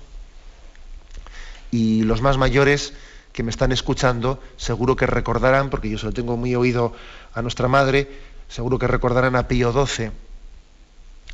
Y 1.74 2.04
los 2.04 2.22
más 2.22 2.38
mayores 2.38 2.92
que 3.32 3.42
me 3.42 3.50
están 3.50 3.72
escuchando, 3.72 4.40
seguro 4.56 4.94
que 4.94 5.06
recordarán, 5.06 5.70
porque 5.70 5.90
yo 5.90 5.98
se 5.98 6.06
lo 6.06 6.12
tengo 6.12 6.36
muy 6.36 6.54
oído 6.54 6.92
a 7.34 7.42
nuestra 7.42 7.66
madre, 7.66 8.08
seguro 8.48 8.78
que 8.78 8.86
recordarán 8.86 9.34
a 9.34 9.48
Pío 9.48 9.72
XII. 9.72 10.12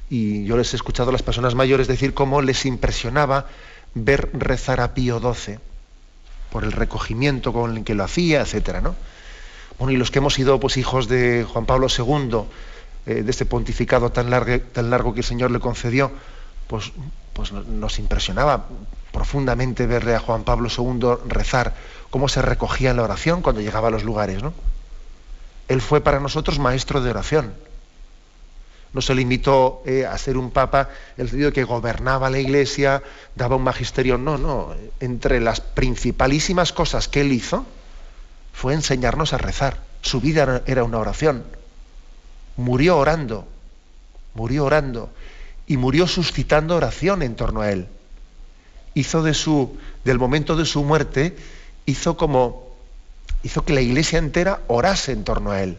Y 0.09 0.47
yo 0.47 0.57
les 0.57 0.73
he 0.73 0.77
escuchado 0.77 1.11
a 1.11 1.13
las 1.13 1.23
personas 1.23 1.55
mayores 1.55 1.89
decir 1.89 2.15
cómo 2.15 2.41
les 2.41 2.65
impresionaba 2.65 3.49
ver 3.93 4.31
rezar 4.33 4.81
a 4.81 4.95
Pío 4.95 5.21
XII, 5.21 5.59
por 6.51 6.65
el 6.65 6.73
recogimiento 6.73 7.53
con 7.53 7.77
el 7.77 7.85
que 7.85 7.95
lo 7.95 8.05
hacía, 8.05 8.41
etcétera, 8.41 8.81
¿no? 8.81 8.97
Bueno, 9.79 9.93
y 9.93 9.99
los 9.99 10.11
que 10.11 10.21
hemos 10.21 10.33
sido 10.33 10.59
pues, 10.59 10.79
hijos 10.79 11.07
de 11.07 11.45
Juan 11.47 11.67
Pablo 11.67 11.89
II, 11.95 12.45
eh, 13.05 13.23
de 13.23 13.31
ese 13.31 13.45
pontificado 13.45 14.11
tan 14.11 14.31
largo, 14.31 14.59
tan 14.73 14.89
largo 14.89 15.13
que 15.13 15.21
el 15.21 15.27
Señor 15.27 15.51
le 15.51 15.61
concedió, 15.61 16.11
pues, 16.71 16.93
pues 17.33 17.51
nos 17.51 17.99
impresionaba 17.99 18.67
profundamente 19.11 19.89
verle 19.89 20.15
a 20.15 20.21
Juan 20.21 20.45
Pablo 20.45 20.69
II 20.71 21.27
rezar, 21.27 21.75
cómo 22.11 22.29
se 22.29 22.43
recogía 22.43 22.91
en 22.91 22.99
la 22.99 23.03
oración 23.03 23.43
cuando 23.43 23.61
llegaba 23.61 23.89
a 23.89 23.91
los 23.91 24.05
lugares. 24.05 24.41
¿no? 24.41 24.55
Él 25.67 25.81
fue 25.81 26.01
para 26.01 26.21
nosotros 26.21 26.61
maestro 26.61 27.01
de 27.01 27.11
oración. 27.11 27.55
No 28.93 29.01
se 29.01 29.17
limitó 29.17 29.83
eh, 29.85 30.07
a 30.07 30.17
ser 30.17 30.37
un 30.37 30.53
papa 30.53 30.91
el 31.17 31.29
sentido 31.29 31.53
que 31.53 31.65
gobernaba 31.65 32.31
la 32.31 32.39
iglesia, 32.39 33.03
daba 33.35 33.57
un 33.57 33.65
magisterio. 33.65 34.17
No, 34.17 34.39
no. 34.39 34.73
Entre 35.01 35.41
las 35.41 35.61
principalísimas 35.61 36.73
cosas 36.73 37.09
que 37.09 37.23
él 37.23 37.33
hizo 37.33 37.67
fue 38.53 38.75
enseñarnos 38.75 39.33
a 39.33 39.39
rezar. 39.39 39.79
Su 40.03 40.21
vida 40.21 40.63
era 40.67 40.85
una 40.85 40.99
oración. 40.99 41.43
Murió 42.57 42.97
orando. 42.97 43.45
Murió 44.35 44.67
orando. 44.67 45.11
Y 45.71 45.77
murió 45.77 46.07
suscitando 46.07 46.75
oración 46.75 47.23
en 47.23 47.37
torno 47.37 47.61
a 47.63 47.71
él 47.71 47.87
hizo 48.95 49.23
de 49.23 49.35
su, 49.35 49.77
del 50.05 50.19
momento 50.19 50.57
de 50.57 50.65
su 50.65 50.83
muerte, 50.83 51.37
hizo 51.87 52.17
como, 52.17 52.69
hizo 53.43 53.65
que 53.65 53.73
la 53.73 53.81
iglesia 53.81 54.19
entera 54.19 54.61
orase 54.69 55.13
en 55.13 55.25
torno 55.25 55.51
a 55.51 55.63
él. 55.63 55.79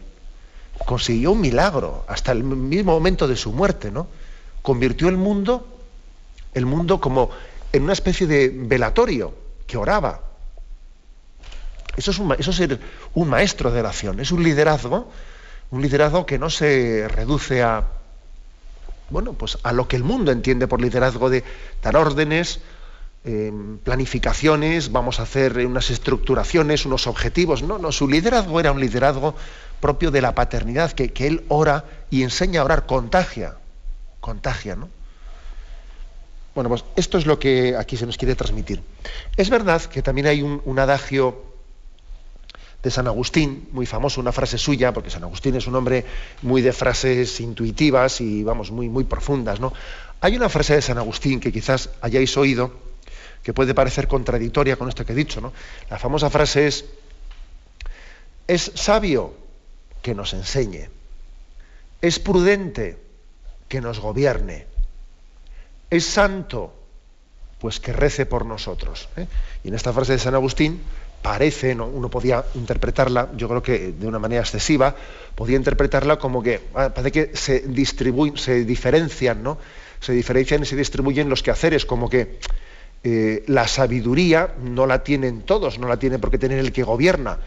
Consiguió 0.86 1.32
un 1.32 1.40
milagro 1.40 2.04
hasta 2.08 2.32
el 2.32 2.42
mismo 2.44 2.92
momento 2.92 3.28
de 3.28 3.36
su 3.36 3.52
muerte, 3.52 3.90
¿no? 3.90 4.08
Convirtió 4.62 5.08
el 5.08 5.16
mundo, 5.16 5.66
el 6.54 6.66
mundo 6.66 7.00
como 7.00 7.30
en 7.72 7.82
una 7.82 7.92
especie 7.92 8.26
de 8.26 8.48
velatorio 8.48 9.34
que 9.66 9.76
oraba. 9.76 10.20
Eso 11.96 12.10
es, 12.10 12.20
eso 12.38 12.50
es 12.50 12.56
ser 12.56 12.80
un 13.14 13.28
maestro 13.28 13.70
de 13.70 13.80
oración, 13.80 14.20
es 14.20 14.32
un 14.32 14.42
liderazgo, 14.42 15.10
un 15.70 15.82
liderazgo 15.82 16.24
que 16.24 16.38
no 16.38 16.48
se 16.48 17.06
reduce 17.08 17.62
a, 17.62 17.86
bueno, 19.10 19.32
pues 19.34 19.58
a 19.62 19.72
lo 19.72 19.88
que 19.88 19.96
el 19.96 20.04
mundo 20.04 20.32
entiende 20.32 20.66
por 20.66 20.80
liderazgo 20.80 21.30
de 21.30 21.44
dar 21.82 21.96
órdenes, 21.96 22.60
planificaciones, 23.84 24.90
vamos 24.90 25.20
a 25.20 25.22
hacer 25.22 25.64
unas 25.64 25.90
estructuraciones, 25.90 26.86
unos 26.86 27.06
objetivos. 27.06 27.62
No, 27.62 27.78
no, 27.78 27.92
su 27.92 28.08
liderazgo 28.08 28.58
era 28.58 28.72
un 28.72 28.80
liderazgo 28.80 29.34
propio 29.80 30.10
de 30.10 30.22
la 30.22 30.34
paternidad, 30.34 30.92
que, 30.92 31.12
él 31.26 31.44
ora 31.48 31.84
y 32.10 32.22
enseña 32.22 32.60
a 32.60 32.64
orar, 32.64 32.86
contagia, 32.86 33.56
contagia, 34.20 34.76
¿no? 34.76 34.88
Bueno, 36.54 36.68
pues 36.68 36.84
esto 36.96 37.16
es 37.16 37.26
lo 37.26 37.38
que 37.38 37.76
aquí 37.76 37.96
se 37.96 38.06
nos 38.06 38.18
quiere 38.18 38.34
transmitir. 38.34 38.82
Es 39.36 39.48
verdad 39.48 39.80
que 39.82 40.02
también 40.02 40.26
hay 40.26 40.42
un, 40.42 40.78
adagio 40.78 41.51
de 42.82 42.90
San 42.90 43.06
Agustín, 43.06 43.68
muy 43.72 43.86
famoso, 43.86 44.20
una 44.20 44.32
frase 44.32 44.58
suya, 44.58 44.92
porque 44.92 45.10
San 45.10 45.22
Agustín 45.22 45.54
es 45.54 45.66
un 45.66 45.76
hombre 45.76 46.04
muy 46.42 46.62
de 46.62 46.72
frases 46.72 47.40
intuitivas 47.40 48.20
y, 48.20 48.42
vamos, 48.42 48.70
muy, 48.70 48.88
muy 48.88 49.04
profundas, 49.04 49.60
¿no? 49.60 49.72
Hay 50.20 50.36
una 50.36 50.48
frase 50.48 50.74
de 50.74 50.82
San 50.82 50.98
Agustín 50.98 51.40
que 51.40 51.52
quizás 51.52 51.90
hayáis 52.00 52.36
oído, 52.36 52.72
que 53.42 53.52
puede 53.52 53.74
parecer 53.74 54.06
contradictoria 54.06 54.76
con 54.76 54.88
esto 54.88 55.04
que 55.04 55.12
he 55.12 55.16
dicho. 55.16 55.40
¿no? 55.40 55.52
La 55.90 55.98
famosa 55.98 56.30
frase 56.30 56.68
es, 56.68 56.84
es 58.46 58.70
sabio 58.74 59.34
que 60.00 60.14
nos 60.14 60.32
enseñe, 60.32 60.88
es 62.00 62.18
prudente 62.18 62.98
que 63.68 63.80
nos 63.80 63.98
gobierne, 63.98 64.66
es 65.90 66.06
santo 66.06 66.74
pues 67.58 67.78
que 67.78 67.92
rece 67.92 68.26
por 68.26 68.44
nosotros. 68.44 69.08
¿eh? 69.16 69.26
Y 69.62 69.68
en 69.68 69.74
esta 69.74 69.92
frase 69.92 70.12
de 70.12 70.18
San 70.18 70.34
Agustín 70.34 70.82
parece, 71.22 71.74
¿no? 71.74 71.86
uno 71.86 72.10
podía 72.10 72.44
interpretarla, 72.54 73.30
yo 73.36 73.48
creo 73.48 73.62
que 73.62 73.92
de 73.92 74.06
una 74.06 74.18
manera 74.18 74.42
excesiva, 74.42 74.94
podía 75.34 75.56
interpretarla 75.56 76.18
como 76.18 76.42
que 76.42 76.60
ah, 76.74 76.90
parece 76.94 77.12
que 77.12 77.36
se 77.36 77.60
distribuyen, 77.60 78.36
se 78.36 78.64
diferencian, 78.64 79.42
¿no? 79.42 79.58
Se 80.00 80.12
diferencian 80.12 80.62
y 80.62 80.66
se 80.66 80.76
distribuyen 80.76 81.28
los 81.28 81.42
quehaceres, 81.42 81.86
como 81.86 82.10
que 82.10 82.38
eh, 83.04 83.42
la 83.48 83.66
sabiduría 83.66 84.54
no 84.62 84.86
la 84.86 85.02
tienen 85.02 85.42
todos, 85.42 85.78
no 85.78 85.88
la 85.88 85.96
tiene 85.96 86.18
porque 86.18 86.38
tener 86.38 86.58
el 86.58 86.72
que 86.72 86.82
gobierna. 86.82 87.38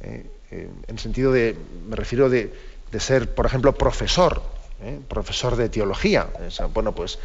Eh, 0.00 0.26
eh, 0.50 0.68
en 0.88 0.98
sentido 0.98 1.32
de, 1.32 1.56
me 1.88 1.96
refiero 1.96 2.30
de, 2.30 2.52
ser, 2.98 3.34
por 3.34 3.46
ejemplo, 3.46 3.74
profesor, 3.74 4.42
profesor 5.08 5.56
de 5.56 5.68
teología. 5.68 6.28
bueno, 6.74 6.94
pues 6.94 7.18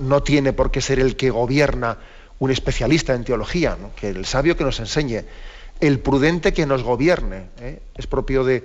no, 0.00 0.22
tiene 0.22 0.52
por 0.52 0.72
qué 0.72 0.80
ser 0.80 0.98
el 0.98 1.14
que 1.14 1.30
gobierna 1.30 1.98
un 2.40 2.50
especialista 2.50 3.14
en 3.14 3.22
teología, 3.24 3.76
que 3.94 4.08
el 4.08 4.24
sabio 4.24 4.56
que 4.56 4.64
nos 4.64 4.80
enseñe, 4.80 5.24
el 5.80 6.00
prudente 6.00 6.52
que 6.52 6.66
nos 6.66 6.82
gobierne. 6.82 7.44
Es 7.96 8.06
propio 8.06 8.44
de, 8.44 8.64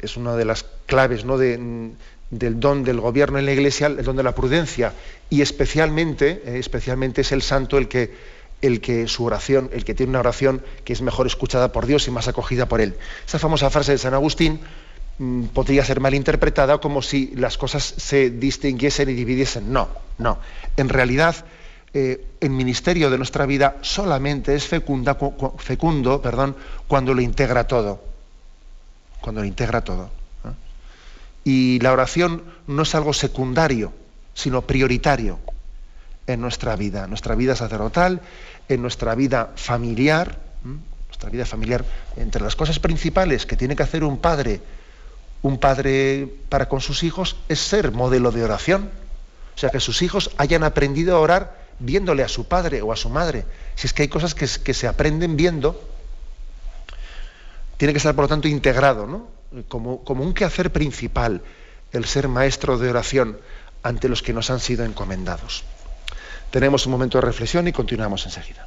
es 0.00 0.16
una 0.16 0.36
de 0.36 0.44
las 0.44 0.64
claves 0.86 1.24
¿no? 1.24 1.36
de, 1.36 1.90
del 2.30 2.60
don 2.60 2.84
del 2.84 3.00
gobierno 3.00 3.38
en 3.38 3.46
la 3.46 3.52
iglesia, 3.52 3.88
el 3.88 4.04
don 4.04 4.16
de 4.16 4.22
la 4.22 4.34
prudencia, 4.34 4.92
y 5.30 5.42
especialmente, 5.42 6.42
eh, 6.44 6.58
especialmente 6.58 7.20
es 7.20 7.32
el 7.32 7.42
santo 7.42 7.76
el 7.76 7.88
que, 7.88 8.14
el 8.62 8.80
que 8.80 9.08
su 9.08 9.24
oración, 9.24 9.68
el 9.72 9.84
que 9.84 9.94
tiene 9.94 10.10
una 10.10 10.20
oración 10.20 10.62
que 10.84 10.92
es 10.92 11.02
mejor 11.02 11.26
escuchada 11.26 11.72
por 11.72 11.86
Dios 11.86 12.06
y 12.06 12.12
más 12.12 12.28
acogida 12.28 12.66
por 12.66 12.80
Él. 12.80 12.94
Esa 13.26 13.38
famosa 13.38 13.68
frase 13.70 13.92
de 13.92 13.98
San 13.98 14.14
Agustín 14.14 14.60
mm, 15.18 15.46
podría 15.46 15.84
ser 15.84 16.00
mal 16.00 16.14
interpretada 16.14 16.78
como 16.78 17.02
si 17.02 17.32
las 17.34 17.58
cosas 17.58 17.94
se 17.96 18.30
distinguiesen 18.30 19.08
y 19.08 19.14
dividiesen. 19.14 19.72
No, 19.72 19.88
no. 20.18 20.38
En 20.76 20.88
realidad, 20.88 21.44
eh, 21.98 22.26
el 22.42 22.50
ministerio 22.50 23.08
de 23.08 23.16
nuestra 23.16 23.46
vida 23.46 23.78
solamente 23.80 24.54
es 24.54 24.66
fecunda, 24.66 25.16
fecundo 25.56 26.20
perdón, 26.20 26.54
cuando 26.86 27.14
lo 27.14 27.22
integra 27.22 27.66
todo. 27.66 28.04
Cuando 29.22 29.40
lo 29.40 29.46
integra 29.46 29.80
todo. 29.80 30.10
Y 31.42 31.80
la 31.80 31.94
oración 31.94 32.42
no 32.66 32.82
es 32.82 32.94
algo 32.94 33.14
secundario, 33.14 33.94
sino 34.34 34.60
prioritario 34.60 35.38
en 36.26 36.42
nuestra 36.42 36.76
vida, 36.76 37.04
en 37.04 37.08
nuestra 37.08 37.34
vida 37.34 37.56
sacerdotal, 37.56 38.20
en 38.68 38.82
nuestra 38.82 39.14
vida 39.14 39.52
familiar, 39.56 40.38
nuestra 41.08 41.30
vida 41.30 41.46
familiar, 41.46 41.82
entre 42.18 42.42
las 42.42 42.56
cosas 42.56 42.78
principales 42.78 43.46
que 43.46 43.56
tiene 43.56 43.74
que 43.74 43.84
hacer 43.84 44.04
un 44.04 44.18
padre, 44.18 44.60
un 45.40 45.56
padre 45.56 46.28
para 46.50 46.68
con 46.68 46.82
sus 46.82 47.04
hijos, 47.04 47.36
es 47.48 47.58
ser 47.58 47.90
modelo 47.92 48.32
de 48.32 48.44
oración. 48.44 48.90
O 49.54 49.58
sea, 49.58 49.70
que 49.70 49.80
sus 49.80 50.02
hijos 50.02 50.32
hayan 50.36 50.62
aprendido 50.62 51.16
a 51.16 51.20
orar 51.20 51.65
viéndole 51.78 52.22
a 52.22 52.28
su 52.28 52.46
padre 52.46 52.82
o 52.82 52.92
a 52.92 52.96
su 52.96 53.08
madre. 53.08 53.44
Si 53.74 53.86
es 53.86 53.92
que 53.92 54.02
hay 54.02 54.08
cosas 54.08 54.34
que, 54.34 54.46
se 54.46 54.86
aprenden 54.86 55.36
viendo, 55.36 55.80
tiene 57.76 57.92
que 57.92 57.98
estar, 57.98 58.14
por 58.14 58.24
lo 58.24 58.28
tanto, 58.28 58.48
integrado, 58.48 59.06
¿no? 59.06 59.28
como, 59.68 60.02
como 60.04 60.22
un 60.22 60.34
quehacer 60.34 60.72
principal 60.72 61.42
el 61.92 62.04
ser 62.04 62.28
maestro 62.28 62.78
de 62.78 62.90
oración 62.90 63.38
ante 63.82 64.08
los 64.08 64.22
que 64.22 64.32
nos 64.32 64.50
han 64.50 64.60
sido 64.60 64.84
encomendados. 64.84 65.64
Tenemos 66.50 66.86
un 66.86 66.92
momento 66.92 67.18
de 67.18 67.22
reflexión 67.22 67.68
y 67.68 67.72
continuamos 67.72 68.24
enseguida. 68.24 68.66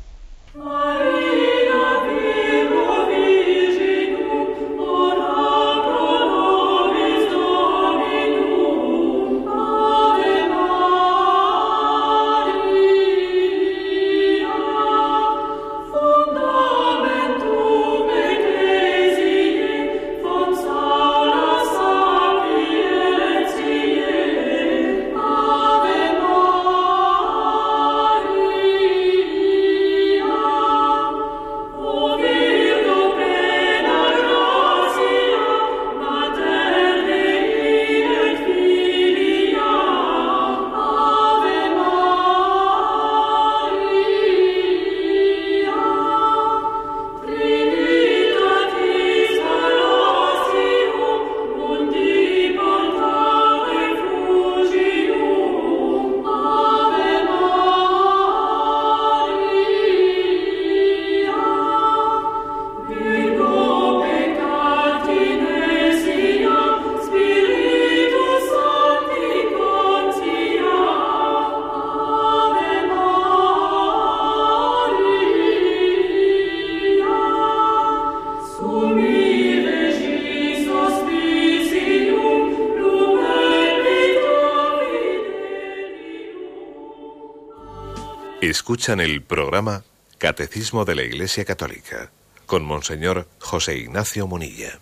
Escuchan 88.80 89.02
el 89.02 89.22
programa 89.22 89.84
Catecismo 90.18 90.86
de 90.86 90.96
la 90.96 91.04
Iglesia 91.04 91.44
Católica 91.44 92.12
con 92.46 92.64
Monseñor 92.64 93.28
José 93.38 93.76
Ignacio 93.76 94.26
Munilla. 94.26 94.80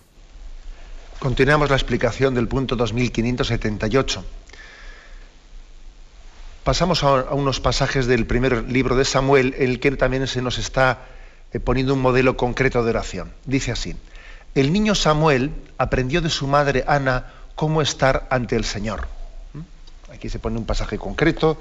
Continuamos 1.18 1.72
la 1.72 1.78
explicación 1.78 2.36
del 2.36 2.48
punto 2.48 2.76
2578. 2.76 4.24
Pasamos 6.64 7.04
a 7.04 7.34
unos 7.34 7.60
pasajes 7.60 8.06
del 8.06 8.28
primer 8.28 8.70
libro 8.70 8.96
de 8.96 9.04
Samuel, 9.04 9.56
en 9.58 9.72
el 9.72 9.80
que 9.80 9.90
también 9.94 10.28
se 10.28 10.44
nos 10.44 10.60
está 10.60 11.08
eh, 11.52 11.60
poniendo 11.60 11.96
un 11.96 12.02
modelo 12.04 12.38
concreto 12.38 12.84
de 12.84 12.92
oración. 12.92 13.34
Dice 13.46 13.72
así, 13.72 13.96
el 14.54 14.72
niño 14.72 14.94
Samuel 14.94 15.50
aprendió 15.80 16.22
de 16.22 16.30
su 16.30 16.46
madre 16.46 16.84
Ana 16.88 17.34
cómo 17.56 17.82
estar 17.82 18.28
ante 18.30 18.58
el 18.58 18.64
Señor. 18.64 19.08
¿Mm? 19.54 20.12
Aquí 20.14 20.30
se 20.30 20.38
pone 20.38 20.60
un 20.60 20.68
pasaje 20.68 21.00
concreto 21.00 21.58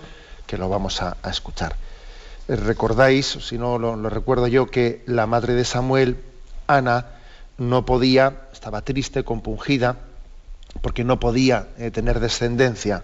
que 0.47 0.59
lo 0.59 0.69
vamos 0.69 1.00
a, 1.00 1.16
escuchar. 1.31 1.76
Eh, 2.48 2.56
recordáis, 2.56 3.26
si 3.26 3.58
no 3.58 3.78
lo, 3.78 3.96
recuerdo 4.08 4.46
yo, 4.46 4.66
que 4.66 5.02
la 5.06 5.26
madre 5.26 5.54
de 5.54 5.64
Samuel, 5.64 6.16
Ana, 6.66 7.06
no 7.58 7.84
podía, 7.84 8.48
estaba 8.52 8.82
triste, 8.82 9.24
compungida, 9.24 9.98
porque 10.80 11.04
no 11.04 11.18
podía 11.18 11.68
eh, 11.78 11.90
tener 11.90 12.20
descendencia. 12.20 13.02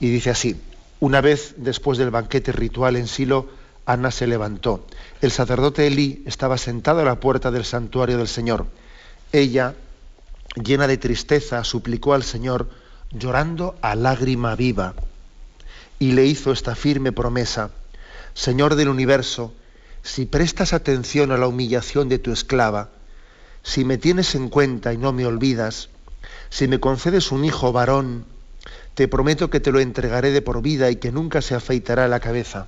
Y 0.00 0.10
dice 0.10 0.30
así, 0.30 0.60
una 1.00 1.20
vez 1.20 1.54
después 1.58 1.98
del 1.98 2.10
banquete 2.10 2.52
ritual 2.52 2.96
en 2.96 3.08
Silo, 3.08 3.48
Ana 3.84 4.10
se 4.10 4.26
levantó. 4.26 4.86
El 5.20 5.30
sacerdote 5.30 5.86
Elí 5.86 6.22
estaba 6.26 6.58
sentado 6.58 7.00
a 7.00 7.04
la 7.04 7.20
puerta 7.20 7.50
del 7.50 7.64
santuario 7.64 8.18
del 8.18 8.28
Señor. 8.28 8.66
Ella, 9.32 9.74
llena 10.62 10.86
de 10.86 10.96
tristeza, 10.96 11.64
suplicó 11.64 12.14
al 12.14 12.22
Señor, 12.22 12.68
llorando 13.12 13.76
a 13.82 13.94
lágrima 13.94 14.54
viva 14.56 14.94
y 15.98 16.12
le 16.12 16.26
hizo 16.26 16.52
esta 16.52 16.74
firme 16.74 17.12
promesa, 17.12 17.70
Señor 18.34 18.74
del 18.74 18.88
universo, 18.88 19.54
si 20.02 20.26
prestas 20.26 20.72
atención 20.72 21.32
a 21.32 21.38
la 21.38 21.48
humillación 21.48 22.08
de 22.08 22.18
tu 22.18 22.32
esclava, 22.32 22.90
si 23.62 23.84
me 23.84 23.98
tienes 23.98 24.34
en 24.34 24.48
cuenta 24.48 24.92
y 24.92 24.98
no 24.98 25.12
me 25.12 25.26
olvidas, 25.26 25.88
si 26.50 26.68
me 26.68 26.78
concedes 26.80 27.32
un 27.32 27.44
hijo 27.44 27.72
varón, 27.72 28.24
te 28.94 29.08
prometo 29.08 29.50
que 29.50 29.60
te 29.60 29.72
lo 29.72 29.80
entregaré 29.80 30.30
de 30.30 30.42
por 30.42 30.62
vida 30.62 30.90
y 30.90 30.96
que 30.96 31.12
nunca 31.12 31.42
se 31.42 31.54
afeitará 31.54 32.08
la 32.08 32.20
cabeza. 32.20 32.66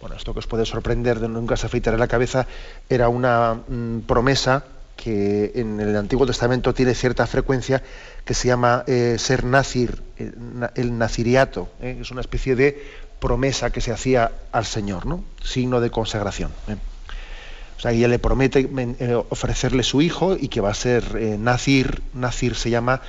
Bueno, 0.00 0.16
esto 0.16 0.32
que 0.32 0.38
os 0.38 0.46
puede 0.46 0.64
sorprender 0.64 1.18
de 1.20 1.28
nunca 1.28 1.56
se 1.56 1.66
afeitará 1.66 1.98
la 1.98 2.08
cabeza 2.08 2.46
era 2.88 3.08
una 3.08 3.54
mm, 3.54 4.00
promesa 4.00 4.64
que 4.98 5.52
en 5.54 5.78
el 5.78 5.96
Antiguo 5.96 6.26
Testamento 6.26 6.74
tiene 6.74 6.92
cierta 6.92 7.24
frecuencia, 7.26 7.82
que 8.24 8.34
se 8.34 8.48
llama 8.48 8.82
eh, 8.88 9.14
ser 9.18 9.44
nazir, 9.44 10.02
eh, 10.18 10.32
el 10.74 10.98
naziriato, 10.98 11.68
eh, 11.80 11.98
es 12.00 12.10
una 12.10 12.20
especie 12.20 12.56
de 12.56 12.84
promesa 13.20 13.70
que 13.70 13.80
se 13.80 13.92
hacía 13.92 14.32
al 14.50 14.66
Señor, 14.66 15.06
¿no? 15.06 15.24
signo 15.42 15.80
de 15.80 15.90
consagración. 15.90 16.50
O 17.76 17.80
sea, 17.80 17.92
ella 17.92 18.08
le 18.08 18.18
promete 18.18 18.68
ofrecerle 19.28 19.84
su 19.84 20.02
hijo 20.02 20.36
y 20.38 20.48
que 20.48 20.60
va 20.60 20.70
a 20.70 20.74
ser 20.74 21.38
nazir, 21.38 22.02
nazir 22.12 22.56
se 22.56 22.70
llama 22.70 23.00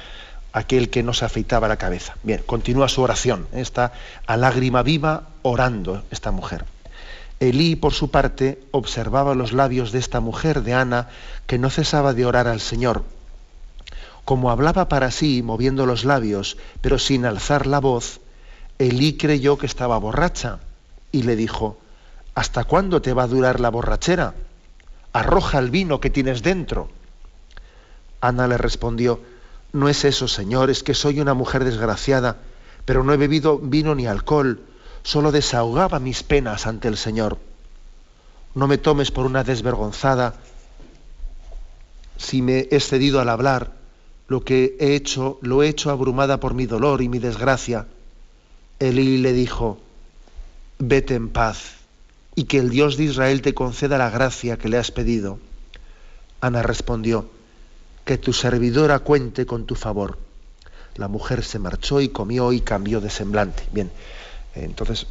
aquel 0.54 0.92
que 0.92 1.02
no 1.02 1.14
se 1.14 1.26
afeitaba 1.26 1.68
la 1.68 1.78
cabeza. 1.78 2.18
Bien, 2.22 2.44
continúa 2.46 2.88
su 2.88 3.02
oración, 3.02 3.48
está 3.52 3.94
a 4.28 4.38
lágrima 4.38 4.84
viva 4.84 5.30
orando 5.42 6.04
esta 6.12 6.30
mujer. 6.30 6.66
Elí, 7.40 7.78
por 7.78 7.94
su 7.94 8.12
parte, 8.12 8.62
observaba 8.72 9.34
los 9.34 9.54
labios 9.54 9.94
de 9.94 10.00
esta 10.00 10.20
mujer, 10.20 10.62
de 10.62 10.74
Ana, 10.74 11.08
que 11.48 11.58
no 11.58 11.70
cesaba 11.70 12.14
de 12.14 12.26
orar 12.26 12.48
al 12.48 12.60
Señor. 12.60 13.04
Como 14.26 14.52
hablaba 14.52 14.90
para 14.90 15.10
sí, 15.10 15.42
moviendo 15.42 15.86
los 15.86 16.04
labios, 16.04 16.58
pero 16.82 17.00
sin 17.00 17.26
alzar 17.26 17.66
la 17.66 17.80
voz, 17.80 18.20
Elí 18.78 19.18
creyó 19.18 19.58
que 19.58 19.66
estaba 19.66 19.98
borracha 19.98 20.60
y 21.14 21.24
le 21.24 21.38
dijo, 21.38 21.78
¿Hasta 22.36 22.66
cuándo 22.66 23.02
te 23.02 23.14
va 23.14 23.24
a 23.24 23.28
durar 23.28 23.60
la 23.62 23.70
borrachera? 23.70 24.34
Arroja 25.14 25.60
el 25.60 25.72
vino 25.72 26.02
que 26.02 26.10
tienes 26.10 26.44
dentro. 26.44 26.90
Ana 28.20 28.48
le 28.48 28.58
respondió, 28.58 29.22
No 29.72 29.88
es 29.88 30.04
eso, 30.04 30.28
Señor, 30.28 30.70
es 30.70 30.84
que 30.84 30.94
soy 30.94 31.22
una 31.22 31.34
mujer 31.34 31.64
desgraciada, 31.64 32.36
pero 32.84 33.04
no 33.04 33.14
he 33.14 33.18
bebido 33.18 33.58
vino 33.58 33.96
ni 33.96 34.08
alcohol 34.08 34.62
solo 35.04 35.32
desahogaba 35.32 36.00
mis 36.00 36.24
penas 36.24 36.68
ante 36.68 36.88
el 36.88 36.98
Señor. 36.98 37.38
No 38.56 38.68
me 38.68 38.78
tomes 38.78 39.12
por 39.12 39.26
una 39.26 39.44
desvergonzada 39.44 40.36
si 42.18 42.42
me 42.42 42.60
he 42.60 42.68
excedido 42.72 43.20
al 43.20 43.30
hablar. 43.30 43.74
Lo 44.28 44.44
que 44.44 44.76
he 44.80 44.96
hecho, 44.96 45.40
lo 45.42 45.64
he 45.64 45.70
hecho 45.70 45.90
abrumada 45.90 46.40
por 46.40 46.54
mi 46.54 46.66
dolor 46.66 47.02
y 47.02 47.10
mi 47.10 47.20
desgracia. 47.20 47.88
Elí 48.80 49.18
le 49.18 49.34
dijo, 49.34 49.80
vete 50.78 51.16
en 51.16 51.30
paz 51.30 51.76
y 52.36 52.44
que 52.44 52.60
el 52.60 52.70
Dios 52.70 52.96
de 52.96 53.06
Israel 53.06 53.42
te 53.42 53.54
conceda 53.54 53.98
la 53.98 54.10
gracia 54.10 54.58
que 54.58 54.70
le 54.70 54.78
has 54.78 54.92
pedido. 54.92 55.40
Ana 56.42 56.62
respondió, 56.62 57.30
que 58.06 58.18
tu 58.18 58.34
servidora 58.34 59.00
cuente 59.00 59.46
con 59.46 59.66
tu 59.66 59.76
favor. 59.76 60.18
La 60.96 61.08
mujer 61.08 61.44
se 61.44 61.60
marchó 61.60 62.02
y 62.02 62.10
comió 62.10 62.54
y 62.54 62.62
cambió 62.62 63.02
de 63.02 63.10
semblante. 63.10 63.64
Bien, 63.72 63.92
entonces 64.64 65.08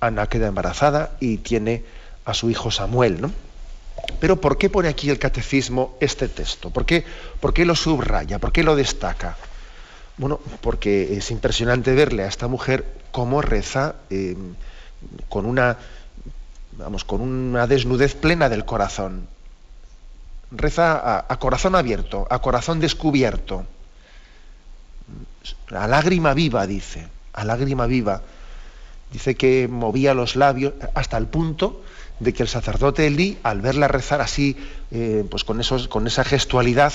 Ana 0.00 0.26
queda 0.28 0.48
embarazada 0.48 1.16
y 1.20 1.38
tiene 1.38 1.84
a 2.24 2.34
su 2.34 2.50
hijo 2.50 2.70
Samuel, 2.70 3.20
¿no? 3.20 3.30
Pero 4.20 4.40
¿por 4.40 4.58
qué 4.58 4.70
pone 4.70 4.88
aquí 4.88 5.10
el 5.10 5.18
catecismo 5.18 5.96
este 6.00 6.28
texto? 6.28 6.70
¿Por 6.70 6.86
qué, 6.86 7.04
por 7.40 7.52
qué 7.54 7.64
lo 7.64 7.76
subraya? 7.76 8.38
¿Por 8.38 8.52
qué 8.52 8.62
lo 8.62 8.74
destaca? 8.74 9.36
Bueno, 10.16 10.40
porque 10.60 11.16
es 11.16 11.30
impresionante 11.30 11.94
verle 11.94 12.24
a 12.24 12.28
esta 12.28 12.48
mujer 12.48 12.84
cómo 13.10 13.42
reza 13.42 13.96
eh, 14.10 14.36
con 15.28 15.46
una, 15.46 15.78
vamos, 16.72 17.04
con 17.04 17.20
una 17.20 17.66
desnudez 17.66 18.14
plena 18.14 18.48
del 18.48 18.64
corazón. 18.64 19.26
Reza 20.50 21.24
a 21.28 21.38
corazón 21.38 21.74
abierto, 21.74 22.26
a 22.28 22.40
corazón 22.40 22.80
descubierto. 22.80 23.64
A 25.70 25.86
lágrima 25.86 26.34
viva, 26.34 26.66
dice, 26.66 27.08
a 27.32 27.44
lágrima 27.44 27.86
viva 27.86 28.22
dice 29.12 29.34
que 29.34 29.68
movía 29.68 30.14
los 30.14 30.36
labios 30.36 30.74
hasta 30.94 31.18
el 31.18 31.26
punto 31.26 31.82
de 32.18 32.32
que 32.32 32.42
el 32.42 32.48
sacerdote 32.48 33.06
Elí, 33.06 33.38
al 33.42 33.60
verla 33.60 33.88
rezar 33.88 34.20
así, 34.20 34.56
eh, 34.90 35.24
pues 35.28 35.44
con, 35.44 35.60
esa 35.60 36.24
gestualidad, 36.24 36.92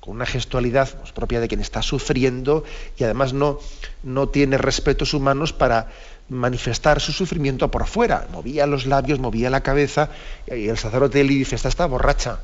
con 0.00 0.16
una 0.16 0.26
gestualidad 0.26 0.88
pues, 0.98 1.12
propia 1.12 1.40
de 1.40 1.48
quien 1.48 1.60
está 1.60 1.82
sufriendo 1.82 2.64
y 2.98 3.04
además 3.04 3.32
no, 3.32 3.58
no 4.02 4.28
tiene 4.28 4.58
respetos 4.58 5.14
humanos 5.14 5.52
para 5.52 5.88
manifestar 6.28 7.00
su 7.00 7.12
sufrimiento 7.12 7.70
por 7.70 7.86
fuera. 7.86 8.28
Movía 8.30 8.66
los 8.66 8.84
labios, 8.86 9.18
movía 9.18 9.48
la 9.48 9.62
cabeza 9.62 10.10
y 10.46 10.68
el 10.68 10.76
sacerdote 10.76 11.22
Elí 11.22 11.38
dice, 11.38 11.56
esta 11.56 11.68
está 11.68 11.86
borracha. 11.86 12.40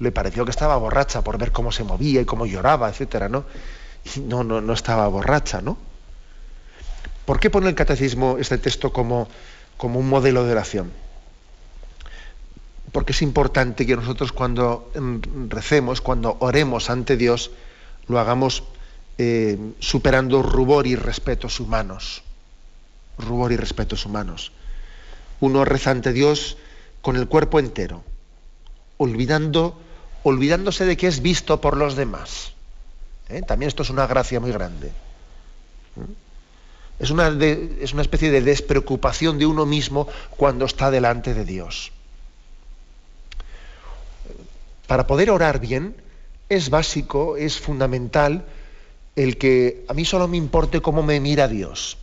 Le 0.00 0.10
pareció 0.10 0.44
que 0.44 0.50
estaba 0.50 0.76
borracha 0.76 1.22
por 1.22 1.38
ver 1.38 1.52
cómo 1.52 1.70
se 1.70 1.84
movía 1.84 2.20
y 2.20 2.24
cómo 2.24 2.44
lloraba, 2.44 2.88
etcétera, 2.88 3.28
no, 3.28 3.44
no, 4.16 4.60
no 4.60 4.72
estaba 4.72 5.06
borracha, 5.06 5.60
¿no? 5.60 5.91
¿Por 7.24 7.38
qué 7.38 7.50
pone 7.50 7.68
el 7.68 7.74
catecismo 7.74 8.36
este 8.38 8.58
texto 8.58 8.92
como, 8.92 9.28
como 9.76 10.00
un 10.00 10.08
modelo 10.08 10.44
de 10.44 10.52
oración? 10.52 10.92
Porque 12.90 13.12
es 13.12 13.22
importante 13.22 13.86
que 13.86 13.96
nosotros 13.96 14.32
cuando 14.32 14.90
recemos, 15.48 16.00
cuando 16.00 16.36
oremos 16.40 16.90
ante 16.90 17.16
Dios, 17.16 17.52
lo 18.08 18.18
hagamos 18.18 18.64
eh, 19.18 19.58
superando 19.78 20.42
rubor 20.42 20.86
y 20.86 20.96
respetos 20.96 21.60
humanos. 21.60 22.22
Rubor 23.18 23.52
y 23.52 23.56
respetos 23.56 24.04
humanos. 24.04 24.52
Uno 25.40 25.64
reza 25.64 25.90
ante 25.90 26.12
Dios 26.12 26.56
con 27.02 27.16
el 27.16 27.28
cuerpo 27.28 27.58
entero, 27.58 28.04
olvidando, 28.96 29.78
olvidándose 30.22 30.84
de 30.84 30.96
que 30.96 31.08
es 31.08 31.20
visto 31.20 31.60
por 31.60 31.76
los 31.76 31.96
demás. 31.96 32.52
¿Eh? 33.28 33.42
También 33.42 33.68
esto 33.68 33.82
es 33.82 33.90
una 33.90 34.06
gracia 34.06 34.40
muy 34.40 34.52
grande. 34.52 34.92
¿Mm? 37.02 37.04
Es 37.04 37.10
una, 37.10 37.28
es 37.28 37.92
una 37.92 38.02
especie 38.02 38.30
de 38.30 38.40
despreocupación 38.40 39.38
de 39.38 39.46
uno 39.46 39.66
mismo 39.66 40.06
cuando 40.36 40.64
está 40.64 40.90
delante 40.90 41.34
de 41.34 41.44
Dios. 41.44 41.90
Para 44.86 45.06
poder 45.06 45.30
orar 45.30 45.58
bien 45.58 45.96
es 46.48 46.70
básico, 46.70 47.36
es 47.36 47.58
fundamental 47.58 48.44
el 49.16 49.36
que 49.36 49.84
a 49.88 49.94
mí 49.94 50.04
solo 50.04 50.28
me 50.28 50.36
importe 50.36 50.80
cómo 50.80 51.02
me 51.02 51.18
mira 51.18 51.48
Dios. 51.48 51.98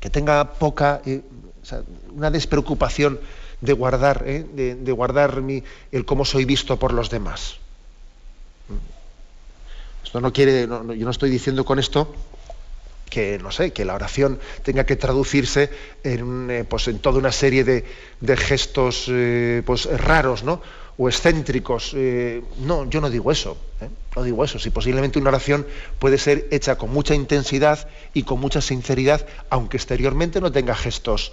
Que 0.00 0.10
tenga 0.10 0.54
poca, 0.54 1.02
eh, 1.04 1.22
una 2.14 2.30
despreocupación 2.30 3.20
de 3.60 3.72
guardar, 3.72 4.24
eh, 4.26 4.44
de, 4.54 4.92
guardar 4.92 5.42
el 5.92 6.04
cómo 6.04 6.24
soy 6.24 6.44
visto 6.44 6.78
por 6.78 6.92
los 6.92 7.10
demás. 7.10 7.56
Esto 10.04 10.20
no 10.20 10.32
quiere, 10.32 10.62
yo 10.62 11.04
no 11.04 11.10
estoy 11.10 11.30
diciendo 11.30 11.64
con 11.64 11.78
esto 11.78 12.14
que 13.08 13.38
no 13.38 13.52
sé, 13.52 13.72
que 13.72 13.84
la 13.84 13.94
oración 13.94 14.38
tenga 14.62 14.84
que 14.84 14.96
traducirse 14.96 15.70
en, 16.02 16.50
eh, 16.50 16.64
pues, 16.64 16.88
en 16.88 16.98
toda 16.98 17.18
una 17.18 17.32
serie 17.32 17.64
de, 17.64 17.84
gestos 18.36 19.06
eh, 19.08 19.62
pues, 19.64 19.86
raros, 19.86 20.42
¿no? 20.42 20.60
o 20.98 21.08
excéntricos. 21.08 21.92
Eh, 21.94 22.42
no, 22.58 22.88
yo 22.88 23.00
no 23.00 23.10
digo 23.10 23.30
eso. 23.30 23.56
No 24.14 24.22
digo 24.22 24.44
eso. 24.44 24.58
Si 24.58 24.70
posiblemente 24.70 25.18
una 25.18 25.28
oración 25.28 25.66
puede 25.98 26.18
ser 26.18 26.48
hecha 26.50 26.76
con 26.76 26.90
mucha 26.90 27.14
intensidad 27.14 27.88
y 28.14 28.22
con 28.22 28.40
mucha 28.40 28.60
sinceridad, 28.60 29.26
aunque 29.50 29.76
exteriormente 29.76 30.40
no 30.40 30.50
tenga 30.50 30.74
gestos, 30.74 31.32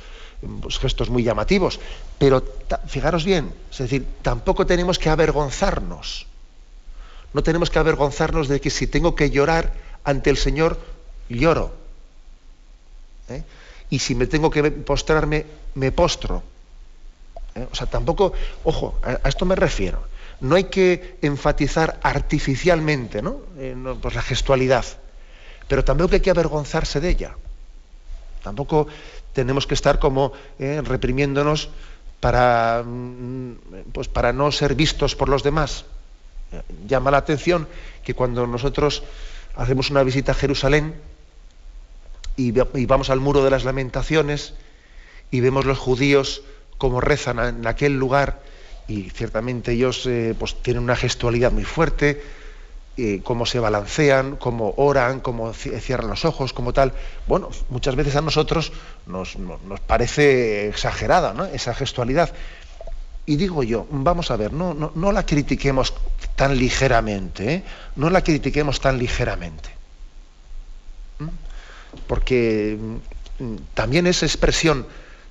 pues, 0.61 0.79
gestos 0.79 1.09
muy 1.09 1.23
llamativos. 1.23 1.79
Pero 2.19 2.43
fijaros 2.87 3.23
bien, 3.23 3.53
es 3.71 3.77
decir, 3.77 4.05
tampoco 4.21 4.65
tenemos 4.65 4.99
que 4.99 5.09
avergonzarnos. 5.09 6.27
No 7.33 7.41
tenemos 7.41 7.69
que 7.69 7.79
avergonzarnos 7.79 8.47
de 8.47 8.59
que 8.59 8.69
si 8.69 8.85
tengo 8.85 9.15
que 9.15 9.31
llorar 9.31 9.73
ante 10.03 10.29
el 10.29 10.37
Señor, 10.37 10.77
lloro. 11.29 11.73
¿eh? 13.29 13.43
Y 13.89 13.99
si 13.99 14.15
me 14.15 14.27
tengo 14.27 14.49
que 14.49 14.71
postrarme, 14.71 15.45
me 15.75 15.91
postro. 15.91 16.43
¿eh? 17.55 17.67
O 17.71 17.75
sea, 17.75 17.87
tampoco, 17.87 18.33
ojo, 18.63 18.99
a, 19.03 19.27
esto 19.27 19.45
me 19.45 19.55
refiero. 19.55 20.03
No 20.41 20.55
hay 20.55 20.65
que 20.65 21.17
enfatizar 21.21 21.99
artificialmente 22.03 23.21
¿no? 23.21 23.41
Eh, 23.57 23.75
pues 24.01 24.15
la 24.15 24.21
gestualidad, 24.21 24.85
pero 25.67 25.83
tampoco 25.83 26.15
hay 26.15 26.21
que 26.21 26.31
avergonzarse 26.31 26.99
de 26.99 27.09
ella. 27.09 27.35
Tampoco 28.43 28.87
tenemos 29.31 29.65
que 29.65 29.73
estar 29.73 29.99
como 29.99 30.33
reprimiéndonos 30.59 31.69
para, 32.19 32.83
mm, 32.85 33.53
pues 33.93 34.09
para 34.09 34.33
no 34.33 34.51
ser 34.51 34.75
vistos 34.75 35.15
por 35.15 35.29
los 35.29 35.43
demás. 35.43 35.85
Llama 36.87 37.09
la 37.09 37.17
atención 37.17 37.67
que 38.03 38.13
cuando 38.13 38.45
nosotros 38.45 39.03
hacemos 39.55 39.89
una 39.89 40.03
visita 40.03 40.33
a 40.33 40.35
Jerusalén, 40.35 40.93
y, 42.35 42.51
vamos 42.85 43.09
al 43.09 43.19
muro 43.19 43.43
de 43.43 43.51
las 43.51 43.63
lamentaciones 43.63 44.53
y 45.31 45.39
vemos 45.39 45.65
los 45.65 45.77
judíos 45.77 46.43
como 46.77 47.01
rezan 47.01 47.39
en 47.39 47.67
aquel 47.67 47.97
lugar 47.97 48.41
y 48.87 49.09
ciertamente 49.09 49.73
ellos 49.73 50.05
eh, 50.05 50.35
pues, 50.37 50.61
tienen 50.61 50.83
una 50.83 50.95
gestualidad 50.95 51.51
muy 51.51 51.63
fuerte, 51.63 52.21
eh, 52.97 53.21
cómo 53.23 53.45
se 53.45 53.59
balancean, 53.59 54.35
cómo 54.35 54.73
oran, 54.77 55.19
cómo 55.19 55.53
cierran 55.53 56.09
los 56.09 56.25
ojos, 56.25 56.53
como 56.53 56.73
tal. 56.73 56.93
Bueno, 57.27 57.49
muchas 57.69 57.95
veces 57.95 58.15
a 58.15 58.21
nosotros 58.21 58.73
nos, 59.07 59.37
parece 59.87 60.67
exagerada 60.67 61.49
esa 61.53 61.73
gestualidad. 61.73 62.33
Y 63.25 63.37
digo 63.37 63.63
yo, 63.63 63.87
vamos 63.89 64.31
a 64.31 64.35
ver, 64.35 64.51
no, 64.51 64.73
no, 64.73 65.11
la 65.13 65.25
critiquemos 65.25 65.93
tan 66.35 66.57
ligeramente, 66.57 67.53
¿eh? 67.53 67.63
no 67.95 68.09
la 68.09 68.21
critiquemos 68.21 68.81
tan 68.81 68.97
ligeramente 68.97 69.82
porque 72.07 72.77
mm, 73.39 73.55
también 73.73 74.07
es 74.07 74.23
expresión 74.23 74.85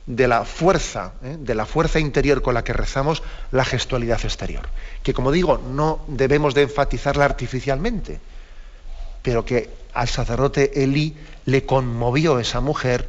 de 0.06 0.26
la 0.26 0.44
fuerza, 0.44 1.12
¿eh? 1.22 1.36
de 1.38 1.54
la 1.54 1.66
fuerza 1.66 2.00
interior 2.00 2.42
con 2.42 2.54
la 2.54 2.64
que 2.64 2.72
rezamos 2.72 3.22
la 3.50 3.64
gestualidad 3.64 4.20
exterior. 4.24 4.68
Que 5.02 5.14
como 5.14 5.30
digo, 5.30 5.58
no 5.58 6.00
debemos 6.08 6.54
de 6.54 6.62
enfatizarla 6.62 7.24
artificialmente, 7.24 8.20
pero 9.22 9.44
que 9.44 9.70
al 9.94 10.08
sacerdote 10.08 10.82
Elí 10.82 11.16
le 11.44 11.64
conmovió 11.64 12.38
esa 12.38 12.60
mujer 12.60 13.08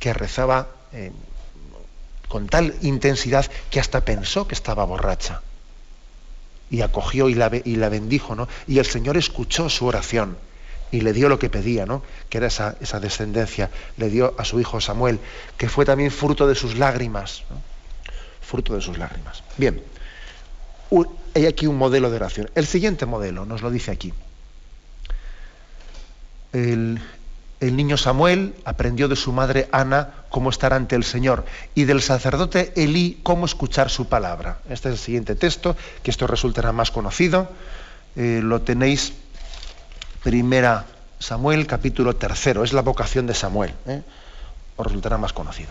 que 0.00 0.12
rezaba 0.12 0.68
eh, 0.92 1.12
con 2.28 2.48
tal 2.48 2.74
intensidad 2.82 3.46
que 3.70 3.80
hasta 3.80 4.04
pensó 4.04 4.48
que 4.48 4.54
estaba 4.54 4.84
borracha. 4.84 5.42
Y 6.70 6.82
acogió 6.82 7.28
y 7.28 7.34
la, 7.34 7.50
y 7.64 7.76
la 7.76 7.88
bendijo, 7.88 8.34
¿no? 8.34 8.46
Y 8.66 8.78
el 8.78 8.84
Señor 8.84 9.16
escuchó 9.16 9.70
su 9.70 9.86
oración 9.86 10.36
y 10.90 11.00
le 11.00 11.12
dio 11.12 11.28
lo 11.28 11.38
que 11.38 11.50
pedía, 11.50 11.86
¿no? 11.86 12.02
que 12.28 12.38
era 12.38 12.46
esa, 12.46 13.00
descendencia. 13.00 13.70
Le 13.96 14.08
dio 14.08 14.34
a 14.38 14.44
su 14.44 14.60
hijo 14.60 14.80
Samuel, 14.80 15.20
que 15.56 15.68
fue 15.68 15.84
también 15.84 16.10
fruto 16.10 16.46
de 16.46 16.54
sus 16.54 16.76
lágrimas. 16.76 17.42
Fruto 18.40 18.74
de 18.74 18.80
sus 18.80 18.98
lágrimas. 18.98 19.42
Bien, 19.56 19.82
hay 21.34 21.46
aquí 21.46 21.66
un 21.66 21.76
modelo 21.76 22.10
de 22.10 22.16
oración. 22.16 22.50
El 22.54 22.66
siguiente 22.66 23.06
modelo 23.06 23.44
nos 23.44 23.62
lo 23.62 23.70
dice 23.70 23.90
aquí. 23.90 24.12
El, 26.52 27.00
el 27.60 27.76
niño 27.76 27.96
Samuel 27.96 28.54
aprendió 28.64 29.08
de 29.08 29.16
su 29.16 29.32
madre 29.32 29.68
Ana 29.72 30.14
cómo 30.30 30.48
estar 30.48 30.72
ante 30.72 30.96
el 30.96 31.04
Señor 31.04 31.44
y 31.74 31.84
del 31.84 32.00
sacerdote 32.00 32.72
Elí 32.76 33.20
cómo 33.22 33.44
escuchar 33.44 33.90
su 33.90 34.08
palabra. 34.08 34.60
Este 34.70 34.88
es 34.88 34.94
el 34.94 34.98
siguiente 34.98 35.34
texto, 35.34 35.76
que 36.02 36.10
esto 36.10 36.26
resultará 36.26 36.72
más 36.72 36.90
conocido. 36.90 37.50
Eh, 38.16 38.40
lo 38.42 38.62
tenéis 38.62 39.12
Primera 40.28 40.84
Samuel, 41.18 41.66
capítulo 41.66 42.14
tercero. 42.14 42.62
Es 42.62 42.74
la 42.74 42.82
vocación 42.82 43.26
de 43.26 43.32
Samuel. 43.32 43.72
¿eh? 43.86 44.02
Os 44.76 44.86
resultará 44.86 45.16
más 45.16 45.32
conocido. 45.32 45.70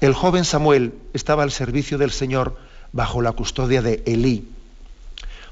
El 0.00 0.14
joven 0.14 0.46
Samuel 0.46 0.94
estaba 1.12 1.42
al 1.42 1.50
servicio 1.50 1.98
del 1.98 2.10
Señor 2.10 2.56
bajo 2.92 3.20
la 3.20 3.32
custodia 3.32 3.82
de 3.82 4.02
Elí. 4.06 4.48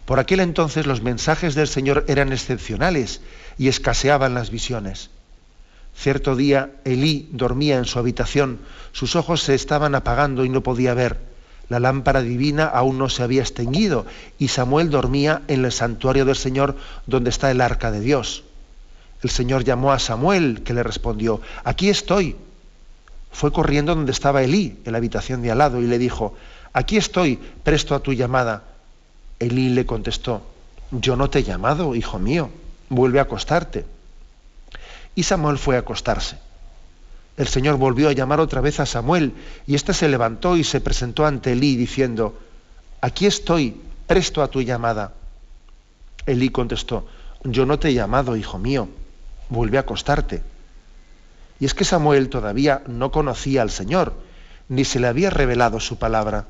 Por 0.07 0.18
aquel 0.18 0.40
entonces 0.40 0.87
los 0.87 1.03
mensajes 1.03 1.55
del 1.55 1.68
Señor 1.68 2.07
eran 2.09 2.33
excepcionales 2.33 3.20
y 3.59 3.68
escaseaban 3.68 4.33
las 4.33 4.48
visiones. 4.48 5.11
Cierto 5.94 6.35
día 6.35 6.70
Elí 6.87 7.29
dormía 7.33 7.76
en 7.76 7.85
su 7.85 7.98
habitación, 7.98 8.59
sus 8.92 9.16
ojos 9.16 9.42
se 9.42 9.55
estaban 9.55 9.94
apagando 9.94 10.46
y 10.46 10.48
no 10.48 10.62
podía 10.62 10.94
ver. 10.94 11.18
La 11.70 11.78
lámpara 11.78 12.20
divina 12.20 12.66
aún 12.66 12.98
no 12.98 13.09
se 13.09 13.22
había 13.22 13.42
extinguido 13.42 14.04
y 14.40 14.48
Samuel 14.48 14.90
dormía 14.90 15.42
en 15.46 15.64
el 15.64 15.70
santuario 15.70 16.24
del 16.24 16.35
Señor 16.35 16.76
donde 17.06 17.30
está 17.30 17.48
el 17.52 17.61
arca 17.61 17.92
de 17.92 18.00
Dios. 18.00 18.42
El 19.22 19.30
Señor 19.30 19.62
llamó 19.62 19.92
a 19.92 20.00
Samuel, 20.00 20.62
que 20.64 20.74
le 20.74 20.83
respondió, 20.83 21.40
aquí 21.62 21.88
estoy. 21.88 22.35
Fue 23.30 23.52
corriendo 23.52 23.94
donde 23.94 24.11
estaba 24.11 24.42
Elí, 24.42 24.80
en 24.85 24.90
la 24.90 24.98
habitación 24.98 25.42
de 25.42 25.52
al 25.52 25.59
lado, 25.59 25.80
y 25.80 25.87
le 25.87 25.98
dijo, 25.98 26.35
aquí 26.72 26.96
estoy, 26.96 27.38
presto 27.62 27.94
a 27.94 28.00
tu 28.00 28.12
llamada. 28.14 28.64
Elí 29.38 29.68
le 29.68 29.87
contestó, 29.87 30.42
yo 30.90 31.14
no 31.14 31.30
te 31.30 31.38
he 31.38 31.42
llamado, 31.44 31.94
hijo 31.94 32.18
mío, 32.18 32.50
vuelve 32.88 33.20
a 33.20 33.22
acostarte. 33.22 33.85
Y 35.14 35.22
Samuel 35.22 35.56
fue 35.56 35.76
a 35.76 35.80
acostarse 35.80 36.49
el 37.37 37.49
Señor 37.49 37.77
volvió 37.77 38.09
a 38.09 38.12
llamar 38.12 38.40
otra 38.40 38.61
vez 38.61 38.81
a 38.81 38.87
Samuel 38.87 39.33
y 39.66 39.75
éste 39.75 39.95
se 39.95 40.09
levantó 40.09 40.57
y 40.57 40.64
se 40.64 40.81
presentó 40.81 41.25
ante 41.25 41.53
Elí 41.53 41.77
diciendo, 41.77 42.38
aquí 43.01 43.27
estoy, 43.27 43.81
presto 44.07 44.43
a 44.43 44.49
tu 44.49 44.61
llamada. 44.61 45.14
Elí 46.27 46.51
contestó, 46.51 47.07
yo 47.45 47.64
no 47.64 47.79
te 47.79 47.88
he 47.88 47.95
llamado, 47.95 48.37
hijo 48.37 48.59
mío, 48.59 48.88
vuelve 49.49 49.79
a 49.79 49.83
acostarte. 49.83 50.43
Y 51.59 51.64
es 51.64 51.75
que 51.75 51.85
Samuel 51.85 52.29
todavía 52.29 52.83
no 52.87 53.11
conocía 53.11 53.62
al 53.62 53.71
Señor, 53.71 54.14
ni 54.69 54.85
se 54.85 55.01
le 55.01 55.07
había 55.07 55.31
revelado 55.31 55.81
su 55.81 55.99
palabra. 55.99 56.47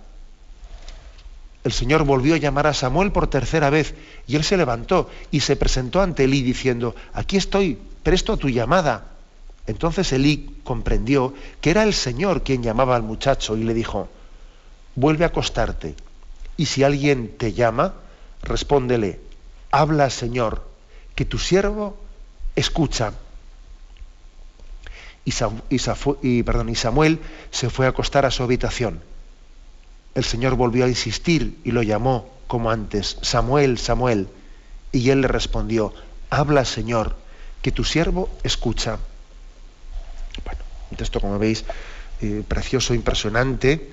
El 1.62 1.72
Señor 1.72 2.04
volvió 2.04 2.34
a 2.34 2.38
llamar 2.38 2.66
a 2.66 2.74
Samuel 2.74 3.12
por 3.12 3.28
tercera 3.28 3.70
vez 3.70 3.94
y 4.26 4.36
él 4.36 4.44
se 4.44 4.56
levantó 4.56 5.10
y 5.30 5.40
se 5.40 5.56
presentó 5.56 6.00
ante 6.00 6.24
Elí 6.24 6.42
diciendo, 6.42 6.94
aquí 7.12 7.36
estoy, 7.36 7.78
presto 8.02 8.32
a 8.32 8.36
tu 8.36 8.48
llamada. 8.48 9.04
Entonces 9.66 10.12
Elí 10.12 10.60
comprendió 10.64 11.34
que 11.60 11.70
era 11.70 11.82
el 11.82 11.94
Señor 11.94 12.42
quien 12.42 12.62
llamaba 12.62 12.96
al 12.96 13.02
muchacho 13.02 13.56
y 13.56 13.64
le 13.64 13.74
dijo, 13.74 14.08
vuelve 14.94 15.24
a 15.24 15.28
acostarte 15.28 15.94
y 16.60 16.66
si 16.66 16.82
alguien 16.84 17.38
te 17.38 17.54
llama, 17.54 17.94
respóndele, 18.42 19.18
habla 19.70 20.10
Señor, 20.10 20.62
que 21.14 21.24
tu 21.24 21.38
siervo 21.38 21.96
escucha. 22.54 23.14
Y, 25.24 25.32
Samuel 25.32 27.18
se 27.50 27.70
fue 27.70 27.86
a 27.86 27.88
acostar 27.88 28.26
a 28.26 28.30
su 28.30 28.42
habitación. 28.42 29.00
El 30.14 30.24
Señor 30.24 30.54
volvió 30.54 30.84
a 30.84 30.88
insistir 30.88 31.58
y 31.64 31.70
lo 31.70 31.82
llamó 31.82 32.28
como 32.46 32.70
antes, 32.70 33.16
Samuel, 33.22 33.78
Samuel. 33.78 34.28
Y 34.92 35.08
él 35.08 35.22
le 35.22 35.28
respondió, 35.28 35.94
habla 36.28 36.66
Señor, 36.66 37.16
que 37.62 37.72
tu 37.72 37.84
siervo 37.84 38.28
escucha. 38.42 38.98
Bueno, 40.44 40.60
un 40.90 40.96
texto, 40.96 41.20
como 41.20 41.38
veis, 41.38 41.64
eh, 42.22 42.42
precioso, 42.46 42.94
impresionante, 42.94 43.90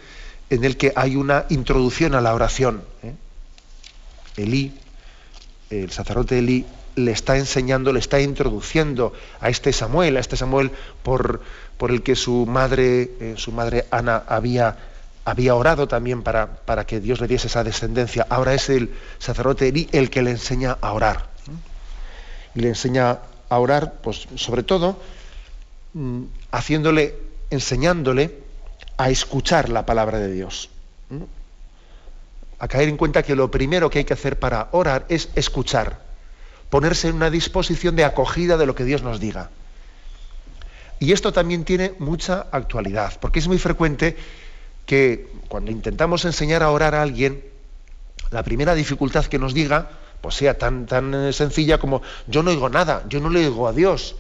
en 0.50 0.64
el 0.64 0.78
que 0.78 0.94
hay 0.96 1.16
una 1.16 1.46
introducción 1.50 2.16
a 2.16 2.22
la 2.22 2.34
oración. 2.34 2.84
¿eh? 3.04 3.14
Elí, 4.38 4.78
el 5.70 5.92
sacerdote 5.92 6.40
Elí, 6.40 6.66
le 6.96 7.12
está 7.12 7.38
enseñando, 7.38 7.94
le 7.94 8.00
está 8.00 8.20
introduciendo 8.20 9.14
a 9.40 9.50
este 9.50 9.72
Samuel, 9.72 10.18
a 10.18 10.20
este 10.20 10.36
Samuel 10.36 10.72
por, 11.04 11.42
por 11.78 11.92
el 11.92 12.02
que 12.02 12.16
su 12.16 12.46
madre, 12.46 13.12
eh, 13.20 13.34
su 13.38 13.52
madre 13.52 13.86
Ana 13.92 14.24
había, 14.28 14.78
había 15.24 15.54
orado 15.56 15.88
también 15.88 16.24
para, 16.24 16.48
para, 16.66 16.86
que 16.86 17.00
Dios 17.00 17.22
le 17.22 17.28
diese 17.28 17.48
esa 17.48 17.64
descendencia. 17.64 18.26
Ahora 18.30 18.54
es 18.54 18.70
el 18.70 18.94
sacerdote 19.20 19.68
Elí 19.68 19.88
el 19.92 20.10
que 20.10 20.24
le 20.24 20.32
enseña 20.32 20.78
a 20.82 20.92
orar. 20.94 21.28
Y 22.56 22.62
le 22.62 22.70
enseña 22.70 23.20
a 23.50 23.60
orar, 23.60 23.94
pues 24.02 24.28
sobre 24.36 24.64
todo, 24.64 25.00
Mm, 25.98 26.26
haciéndole, 26.52 27.16
enseñándole 27.50 28.38
a 28.98 29.10
escuchar 29.10 29.70
la 29.70 29.84
palabra 29.84 30.20
de 30.20 30.32
Dios. 30.32 30.70
A 32.60 32.68
caer 32.68 32.90
en 32.90 32.98
cuenta 32.98 33.24
que 33.24 33.36
lo 33.36 33.50
primero 33.50 33.90
que 33.90 33.98
hay 33.98 34.06
que 34.06 34.14
hacer 34.14 34.38
para 34.38 34.68
orar 34.74 35.08
es 35.10 35.30
escuchar, 35.34 36.00
ponerse 36.70 37.08
en 37.08 37.16
una 37.16 37.32
disposición 37.32 37.96
de 37.96 38.06
acogida 38.06 38.58
de 38.58 38.68
lo 38.68 38.76
que 38.76 38.84
Dios 38.84 39.02
nos 39.02 39.20
diga. 39.20 39.50
Y 41.00 41.14
esto 41.14 41.34
también 41.34 41.64
tiene 41.64 41.96
mucha 41.98 42.46
actualidad, 42.52 43.18
porque 43.20 43.40
es 43.40 43.48
muy 43.48 43.58
frecuente 43.58 44.16
que 44.86 45.28
cuando 45.48 45.72
intentamos 45.72 46.26
enseñar 46.26 46.62
a 46.62 46.70
orar 46.70 46.94
a 46.94 47.02
alguien, 47.02 47.44
la 48.30 48.44
primera 48.44 48.76
dificultad 48.76 49.26
que 49.26 49.40
nos 49.40 49.56
diga, 49.56 49.90
pues 50.22 50.36
sea 50.36 50.60
tan, 50.60 50.86
tan 50.86 51.34
sencilla 51.34 51.80
como 51.80 52.04
yo 52.28 52.44
no 52.44 52.52
oigo 52.52 52.70
nada, 52.70 53.04
yo 53.10 53.20
no 53.20 53.32
le 53.32 53.48
oigo 53.48 53.68
a 53.68 53.74
Dios. 53.74 54.16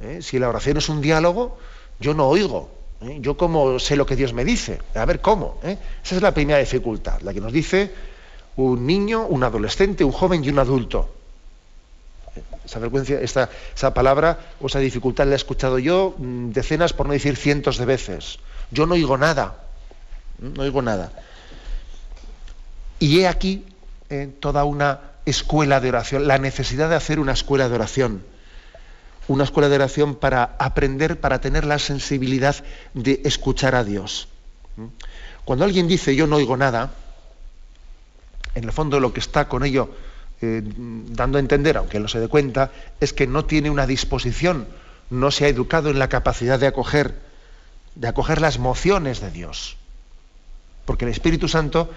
¿Eh? 0.00 0.20
Si 0.22 0.38
la 0.38 0.48
oración 0.48 0.76
es 0.76 0.88
un 0.88 1.00
diálogo, 1.00 1.58
yo 2.00 2.14
no 2.14 2.28
oigo. 2.28 2.70
¿eh? 3.02 3.18
Yo 3.20 3.36
cómo 3.36 3.78
sé 3.78 3.96
lo 3.96 4.06
que 4.06 4.16
Dios 4.16 4.32
me 4.32 4.44
dice. 4.44 4.80
A 4.94 5.04
ver 5.04 5.20
cómo. 5.20 5.58
¿eh? 5.62 5.78
Esa 6.04 6.16
es 6.16 6.22
la 6.22 6.32
primera 6.32 6.58
dificultad, 6.58 7.20
la 7.20 7.32
que 7.32 7.40
nos 7.40 7.52
dice 7.52 7.92
un 8.56 8.86
niño, 8.86 9.26
un 9.26 9.42
adolescente, 9.42 10.04
un 10.04 10.12
joven 10.12 10.44
y 10.44 10.48
un 10.48 10.58
adulto. 10.58 11.12
Esa 12.64 12.80
frecuencia, 12.80 13.20
esa 13.20 13.94
palabra 13.94 14.38
o 14.60 14.66
esa 14.66 14.78
dificultad 14.78 15.26
la 15.26 15.32
he 15.32 15.36
escuchado 15.36 15.78
yo 15.78 16.14
mm, 16.16 16.50
decenas, 16.50 16.92
por 16.92 17.06
no 17.06 17.12
decir 17.12 17.36
cientos 17.36 17.78
de 17.78 17.84
veces. 17.84 18.38
Yo 18.70 18.86
no 18.86 18.94
oigo 18.94 19.18
nada. 19.18 19.64
No 20.38 20.62
oigo 20.62 20.82
nada. 20.82 21.12
Y 22.98 23.20
he 23.20 23.28
aquí 23.28 23.64
toda 24.40 24.64
una 24.64 25.00
escuela 25.26 25.80
de 25.80 25.88
oración, 25.88 26.28
la 26.28 26.38
necesidad 26.38 26.88
de 26.88 26.96
hacer 26.96 27.18
una 27.18 27.32
escuela 27.32 27.68
de 27.68 27.74
oración. 27.74 28.22
Una 29.26 29.44
escuela 29.44 29.68
de 29.68 29.76
oración 29.76 30.14
para 30.14 30.56
aprender, 30.58 31.18
para 31.18 31.40
tener 31.40 31.64
la 31.64 31.78
sensibilidad 31.78 32.56
de 32.92 33.22
escuchar 33.24 33.74
a 33.74 33.84
Dios. 33.84 34.28
Cuando 35.44 35.64
alguien 35.64 35.88
dice 35.88 36.14
yo 36.14 36.26
no 36.26 36.36
oigo 36.36 36.56
nada, 36.56 36.92
en 38.54 38.64
el 38.64 38.72
fondo 38.72 39.00
lo 39.00 39.12
que 39.12 39.20
está 39.20 39.48
con 39.48 39.64
ello 39.64 39.90
eh, 40.40 40.62
dando 40.64 41.38
a 41.38 41.40
entender, 41.40 41.76
aunque 41.76 42.00
no 42.00 42.08
se 42.08 42.20
dé 42.20 42.28
cuenta, 42.28 42.70
es 43.00 43.12
que 43.12 43.26
no 43.26 43.44
tiene 43.44 43.70
una 43.70 43.86
disposición, 43.86 44.66
no 45.10 45.30
se 45.30 45.44
ha 45.44 45.48
educado 45.48 45.90
en 45.90 45.98
la 45.98 46.08
capacidad 46.08 46.58
de 46.58 46.66
acoger, 46.66 47.14
de 47.94 48.08
acoger 48.08 48.40
las 48.40 48.58
mociones 48.58 49.20
de 49.20 49.30
Dios. 49.30 49.76
Porque 50.84 51.04
el 51.04 51.10
Espíritu 51.10 51.48
Santo 51.48 51.90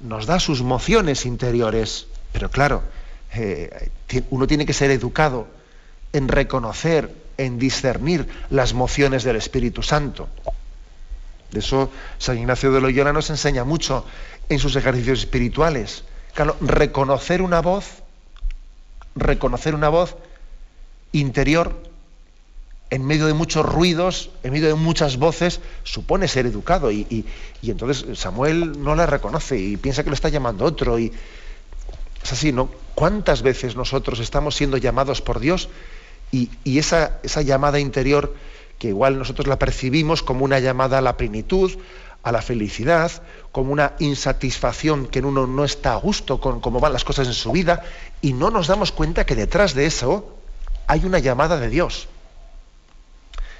nos 0.00 0.26
da 0.26 0.38
sus 0.38 0.62
mociones 0.62 1.24
interiores, 1.24 2.06
pero 2.32 2.50
claro, 2.50 2.82
eh, 3.34 3.90
uno 4.30 4.46
tiene 4.46 4.66
que 4.66 4.72
ser 4.72 4.90
educado 4.90 5.46
en 6.12 6.28
reconocer, 6.28 7.14
en 7.36 7.58
discernir 7.58 8.28
las 8.50 8.74
mociones 8.74 9.24
del 9.24 9.36
Espíritu 9.36 9.82
Santo. 9.82 10.28
De 11.50 11.60
eso 11.60 11.90
San 12.18 12.38
Ignacio 12.38 12.72
de 12.72 12.80
Loyola 12.80 13.12
nos 13.12 13.30
enseña 13.30 13.64
mucho 13.64 14.04
en 14.48 14.58
sus 14.58 14.76
ejercicios 14.76 15.20
espirituales. 15.20 16.04
Claro, 16.34 16.56
reconocer 16.60 17.42
una 17.42 17.60
voz, 17.60 18.02
reconocer 19.14 19.74
una 19.74 19.88
voz 19.88 20.16
interior 21.12 21.88
en 22.90 23.04
medio 23.04 23.26
de 23.26 23.34
muchos 23.34 23.66
ruidos, 23.66 24.30
en 24.42 24.52
medio 24.52 24.68
de 24.68 24.74
muchas 24.74 25.18
voces, 25.18 25.60
supone 25.84 26.28
ser 26.28 26.46
educado. 26.46 26.90
Y, 26.90 27.26
entonces 27.62 28.18
Samuel 28.18 28.82
no 28.82 28.94
la 28.94 29.06
reconoce 29.06 29.58
y 29.58 29.76
piensa 29.76 30.04
que 30.04 30.10
lo 30.10 30.14
está 30.14 30.28
llamando 30.28 30.64
otro. 30.64 30.98
Y 30.98 31.12
es 32.22 32.32
así, 32.32 32.52
¿no? 32.52 32.70
¿Cuántas 32.94 33.42
veces 33.42 33.76
nosotros 33.76 34.20
estamos 34.20 34.56
siendo 34.56 34.76
llamados 34.76 35.20
por 35.20 35.38
Dios 35.40 35.68
y, 36.30 36.78
esa, 36.78 37.20
llamada 37.42 37.78
interior, 37.78 38.34
que 38.78 38.88
igual 38.88 39.18
nosotros 39.18 39.46
la 39.46 39.58
percibimos 39.58 40.22
como 40.22 40.44
una 40.44 40.58
llamada 40.58 40.98
a 40.98 41.02
la 41.02 41.16
plenitud, 41.16 41.72
a 42.22 42.32
la 42.32 42.42
felicidad, 42.42 43.10
como 43.52 43.72
una 43.72 43.94
insatisfacción 43.98 45.06
que 45.06 45.20
en 45.20 45.24
uno 45.24 45.46
no 45.46 45.64
está 45.64 45.92
a 45.92 45.96
gusto 45.96 46.40
con 46.40 46.60
cómo 46.60 46.80
van 46.80 46.92
las 46.92 47.04
cosas 47.04 47.26
en 47.26 47.34
su 47.34 47.52
vida, 47.52 47.82
y 48.20 48.32
no 48.32 48.50
nos 48.50 48.66
damos 48.66 48.92
cuenta 48.92 49.26
que 49.26 49.34
detrás 49.34 49.74
de 49.74 49.86
eso 49.86 50.36
hay 50.86 51.04
una 51.04 51.18
llamada 51.18 51.58
de 51.58 51.68
Dios 51.68 52.08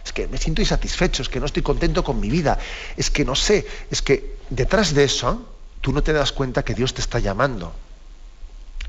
es 0.08 0.12
que 0.14 0.26
me 0.26 0.38
siento 0.38 0.62
insatisfecho, 0.62 1.22
es 1.22 1.28
que 1.28 1.38
no 1.38 1.46
estoy 1.46 1.62
contento 1.62 2.02
con 2.02 2.18
mi 2.18 2.30
vida, 2.30 2.58
es 2.96 3.10
que 3.10 3.24
no 3.24 3.34
sé, 3.34 3.66
es 3.90 4.00
que 4.00 4.36
detrás 4.48 4.94
de 4.94 5.04
eso 5.04 5.46
tú 5.82 5.92
no 5.92 6.02
te 6.02 6.14
das 6.14 6.32
cuenta 6.32 6.64
que 6.64 6.74
Dios 6.74 6.94
te 6.94 7.02
está 7.02 7.18
llamando. 7.18 7.74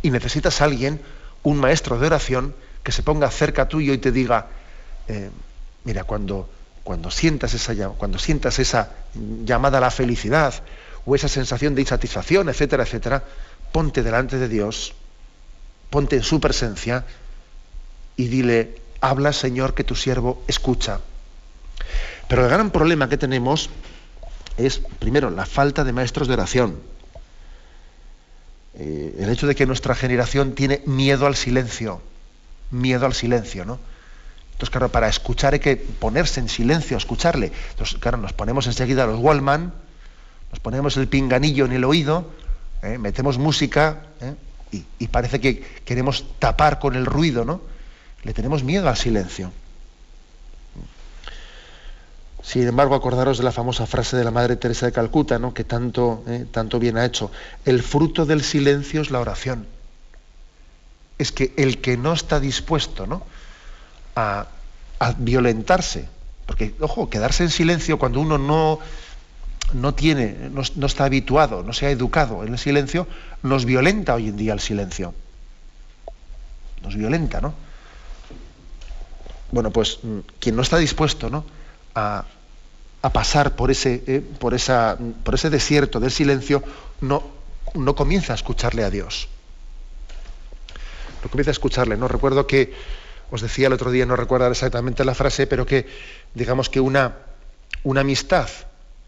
Y 0.02 0.12
necesitas 0.12 0.62
a 0.62 0.66
alguien, 0.66 1.02
un 1.44 1.60
maestro 1.60 2.00
de 2.00 2.08
oración, 2.08 2.56
que 2.84 2.92
se 2.92 3.04
ponga 3.04 3.30
cerca 3.30 3.68
tuyo 3.68 3.94
y 3.94 3.98
te 3.98 4.12
diga, 4.12 4.48
eh, 5.08 5.30
mira, 5.84 6.04
cuando, 6.04 6.50
cuando, 6.84 7.12
sientas 7.12 7.54
esa, 7.54 7.74
cuando 7.90 8.20
sientas 8.20 8.60
esa 8.60 8.92
llamada 9.44 9.78
a 9.80 9.82
la 9.82 9.92
felicidad 9.92 10.54
o 11.06 11.16
esa 11.16 11.28
sensación 11.28 11.76
de 11.76 11.82
insatisfacción, 11.82 12.50
etcétera, 12.50 12.84
etcétera, 12.84 13.24
ponte 13.72 14.04
delante 14.04 14.38
de 14.38 14.48
Dios, 14.48 14.94
ponte 15.90 16.16
en 16.16 16.24
su 16.24 16.40
presencia 16.40 17.06
y 18.16 18.28
dile, 18.28 18.82
habla 19.02 19.34
Señor 19.34 19.74
que 19.74 19.84
tu 19.84 19.96
siervo 19.96 20.44
escucha. 20.48 21.00
Pero 22.28 22.44
el 22.44 22.50
gran 22.50 22.70
problema 22.70 23.10
que 23.10 23.18
tenemos 23.18 23.70
es, 24.58 24.82
primero, 25.00 25.30
la 25.30 25.46
falta 25.46 25.84
de 25.84 25.94
maestros 25.94 26.28
de 26.28 26.34
oración. 26.34 26.80
Eh, 28.76 29.16
el 29.20 29.30
hecho 29.30 29.48
de 29.48 29.56
que 29.56 29.66
nuestra 29.66 29.96
generación 29.96 30.54
tiene 30.54 30.82
miedo 30.86 31.26
al 31.26 31.36
silencio. 31.36 32.02
Miedo 32.72 33.06
al 33.06 33.14
silencio, 33.14 33.66
¿no? 33.66 33.80
Entonces, 34.52 34.70
claro, 34.72 34.90
para 34.90 35.08
escuchar 35.08 35.54
hay 35.54 35.60
que 35.60 35.78
ponerse 35.78 36.40
en 36.40 36.50
silencio, 36.50 36.98
escucharle. 36.98 37.52
Entonces, 37.72 37.98
claro, 38.00 38.18
nos 38.18 38.34
ponemos 38.34 38.68
enseguida 38.68 39.06
los 39.06 39.20
Wallman, 39.20 39.74
nos 40.52 40.60
ponemos 40.60 40.98
el 40.98 41.08
pinganillo 41.08 41.66
en 41.66 41.72
el 41.72 41.86
oído, 41.86 42.30
¿eh? 42.82 42.98
metemos 42.98 43.38
música 43.38 44.04
¿eh? 44.20 44.36
y, 44.72 44.84
y 45.00 45.08
parece 45.08 45.40
que 45.40 45.62
queremos 45.86 46.26
tapar 46.40 46.80
con 46.80 46.96
el 46.96 47.06
ruido, 47.06 47.46
¿no? 47.46 47.62
Le 48.24 48.34
tenemos 48.34 48.64
miedo 48.64 48.90
al 48.90 48.98
silencio. 48.98 49.52
Sin 52.50 52.68
embargo, 52.68 52.96
acordaros 52.96 53.38
de 53.38 53.44
la 53.44 53.52
famosa 53.52 53.86
frase 53.86 54.18
de 54.18 54.24
la 54.24 54.32
Madre 54.32 54.56
Teresa 54.56 54.88
de 54.88 54.92
Calcuta, 54.92 55.38
¿no? 55.38 55.54
que 55.54 55.64
tanto, 55.64 56.24
eh, 56.28 56.46
tanto 56.50 56.80
bien 56.80 56.98
ha 56.98 57.06
hecho. 57.06 57.32
El 57.64 57.84
fruto 57.84 58.26
del 58.26 58.44
silencio 58.44 59.02
es 59.02 59.12
la 59.12 59.20
oración. 59.20 59.68
Es 61.20 61.32
que 61.32 61.54
el 61.58 61.80
que 61.82 61.98
no 61.98 62.14
está 62.14 62.40
dispuesto 62.40 63.06
¿no? 63.06 63.22
A, 64.16 64.48
violentarse, 65.18 66.10
porque, 66.46 66.74
ojo, 66.82 67.10
quedarse 67.10 67.44
en 67.44 67.52
silencio 67.52 67.98
cuando 67.98 68.20
uno 68.20 68.38
no, 68.38 68.80
no 69.72 69.94
tiene, 69.94 70.50
no, 70.52 70.62
no, 70.76 70.86
está 70.88 71.06
habituado, 71.06 71.64
no 71.64 71.72
se 71.72 71.86
ha 71.86 71.90
educado 71.92 72.44
en 72.44 72.52
el 72.52 72.60
silencio, 72.60 73.08
nos 73.42 73.64
violenta 73.64 74.16
hoy 74.16 74.28
en 74.28 74.36
día 74.36 74.52
el 74.52 74.60
silencio. 74.60 75.14
Nos 76.82 76.96
violenta, 76.96 77.40
¿no? 77.40 77.54
Bueno, 79.52 79.72
pues 79.72 80.00
mm, 80.04 80.20
quien 80.40 80.56
no 80.56 80.62
está 80.62 80.78
dispuesto 80.78 81.30
¿no? 81.30 81.46
A, 81.96 82.26
pasar 83.14 83.56
por 83.56 83.72
ese, 83.72 84.04
eh, 84.08 84.22
por, 84.22 84.54
esa, 84.54 84.98
por 85.24 85.36
ese 85.36 85.50
desierto 85.50 86.02
del 86.02 86.12
silencio, 86.12 86.62
no, 87.00 87.24
no 87.74 87.96
comienza 87.96 88.34
a 88.34 88.36
escucharle 88.36 88.84
a 88.84 88.90
Dios. 88.90 89.30
No 91.24 91.30
comienza 91.30 91.52
a 91.52 91.54
escucharle. 91.54 91.98
No 91.98 92.08
recuerdo 92.08 92.48
que, 92.48 92.74
os 93.32 93.42
decía 93.42 93.68
el 93.68 93.74
otro 93.74 93.92
día, 93.92 94.06
no 94.06 94.16
recuerdo 94.16 94.48
exactamente 94.48 95.06
la 95.06 95.14
frase, 95.14 95.48
pero 95.48 95.66
que 95.66 95.86
digamos 96.34 96.70
que 96.70 96.80
una, 96.80 97.18
amistad 97.96 98.50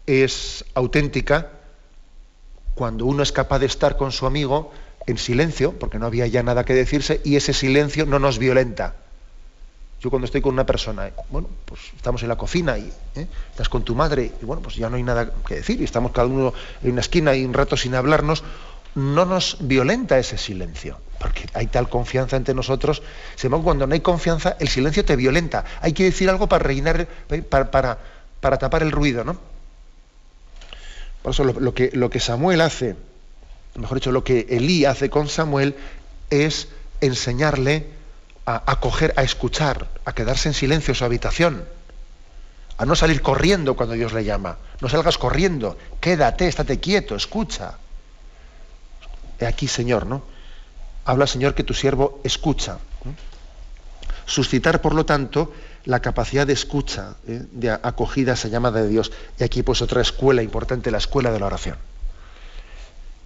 es 0.06 0.64
auténtica 0.74 1.50
cuando 2.74 3.04
uno 3.06 3.22
es 3.22 3.32
capaz 3.32 3.58
de 3.58 3.66
estar 3.66 3.96
con 3.96 4.12
su 4.12 4.26
amigo 4.26 4.72
en 5.06 5.18
silencio, 5.18 5.72
porque 5.78 5.98
no 5.98 6.06
había 6.06 6.26
ya 6.26 6.42
nada 6.42 6.64
que 6.64 6.74
decirse, 6.74 7.20
y 7.24 7.36
ese 7.36 7.52
silencio 7.52 8.06
no 8.06 8.18
nos 8.18 8.38
violenta. 8.38 8.94
Yo 10.00 10.10
cuando 10.10 10.26
estoy 10.26 10.40
con 10.40 10.54
una 10.54 10.66
persona, 10.66 11.10
bueno, 11.30 11.48
pues 11.64 11.80
estamos 11.94 12.22
en 12.22 12.28
la 12.28 12.36
cocina 12.36 12.76
y 12.78 12.92
¿eh? 13.14 13.26
estás 13.50 13.68
con 13.68 13.84
tu 13.84 13.94
madre 13.94 14.32
y 14.40 14.44
bueno, 14.44 14.60
pues 14.60 14.74
ya 14.74 14.90
no 14.90 14.96
hay 14.96 15.02
nada 15.04 15.32
que 15.46 15.56
decir 15.56 15.80
y 15.80 15.84
estamos 15.84 16.10
cada 16.10 16.26
uno 16.26 16.52
en 16.82 16.92
una 16.92 17.00
esquina 17.00 17.36
y 17.36 17.44
un 17.44 17.54
rato 17.54 17.76
sin 17.76 17.94
hablarnos, 17.94 18.42
no 18.96 19.24
nos 19.24 19.58
violenta 19.60 20.18
ese 20.18 20.38
silencio, 20.38 20.98
porque 21.22 21.46
hay 21.54 21.68
tal 21.68 21.88
confianza 21.88 22.36
entre 22.36 22.52
nosotros. 22.52 23.00
Embargo, 23.40 23.62
cuando 23.62 23.86
no 23.86 23.94
hay 23.94 24.00
confianza, 24.00 24.56
el 24.58 24.66
silencio 24.66 25.04
te 25.04 25.14
violenta. 25.14 25.64
Hay 25.80 25.92
que 25.92 26.02
decir 26.02 26.28
algo 26.28 26.48
para 26.48 26.64
reinar, 26.64 27.06
para, 27.48 27.70
para, 27.70 28.58
tapar 28.58 28.82
el 28.82 28.90
ruido, 28.90 29.22
¿no? 29.22 29.38
Por 31.22 31.32
eso 31.32 31.44
lo, 31.44 31.74
que, 31.74 31.90
lo 31.92 32.10
que 32.10 32.18
Samuel 32.18 32.60
hace, 32.60 32.96
mejor 33.76 33.98
dicho, 33.98 34.10
lo 34.10 34.24
que 34.24 34.48
Elí 34.50 34.84
hace 34.84 35.10
con 35.10 35.28
Samuel 35.28 35.76
es 36.30 36.66
enseñarle 37.00 37.86
a 38.44 38.72
acoger, 38.72 39.14
a 39.16 39.22
escuchar, 39.22 39.86
a 40.04 40.12
quedarse 40.14 40.48
en 40.48 40.54
silencio 40.54 40.90
en 40.90 40.96
su 40.96 41.04
habitación, 41.04 41.64
a 42.78 42.84
no 42.84 42.96
salir 42.96 43.22
corriendo 43.22 43.76
cuando 43.76 43.94
Dios 43.94 44.12
le 44.12 44.24
llama. 44.24 44.58
No 44.80 44.88
salgas 44.88 45.18
corriendo, 45.18 45.78
quédate, 46.00 46.48
estate 46.48 46.80
quieto, 46.80 47.14
escucha. 47.14 47.74
He 49.38 49.46
aquí, 49.46 49.68
Señor, 49.68 50.06
¿no? 50.06 50.31
Habla, 51.04 51.26
Señor, 51.26 51.54
que 51.54 51.64
tu 51.64 51.74
siervo 51.74 52.20
escucha. 52.24 52.78
Suscitar, 54.24 54.80
por 54.80 54.94
lo 54.94 55.04
tanto, 55.04 55.52
la 55.84 56.00
capacidad 56.00 56.46
de 56.46 56.52
escucha, 56.52 57.16
¿eh? 57.26 57.44
de 57.50 57.70
acogida 57.70 58.32
a 58.32 58.34
esa 58.34 58.48
llamada 58.48 58.80
de 58.80 58.88
Dios. 58.88 59.10
Y 59.38 59.44
aquí, 59.44 59.62
pues, 59.62 59.82
otra 59.82 60.00
escuela 60.00 60.42
importante, 60.42 60.90
la 60.90 60.98
escuela 60.98 61.32
de 61.32 61.40
la 61.40 61.46
oración. 61.46 61.76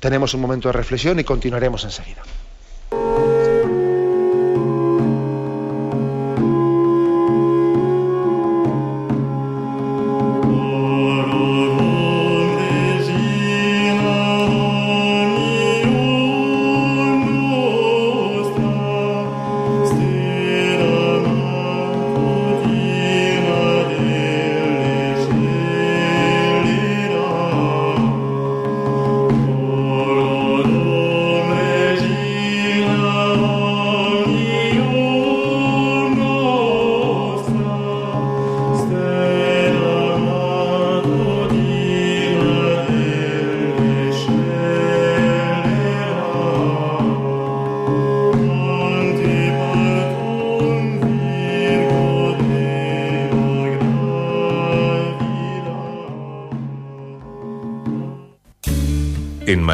Tenemos 0.00 0.34
un 0.34 0.40
momento 0.40 0.68
de 0.68 0.72
reflexión 0.72 1.18
y 1.18 1.24
continuaremos 1.24 1.84
enseguida. 1.84 2.22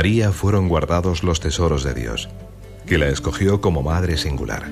María 0.03 0.33
fueron 0.33 0.67
guardados 0.67 1.23
los 1.23 1.39
tesoros 1.39 1.85
de 1.85 1.95
Dios, 1.95 2.29
que 2.87 2.99
la 2.99 3.07
escogió 3.07 3.61
como 3.61 3.85
madre 3.85 4.17
singular. 4.17 4.69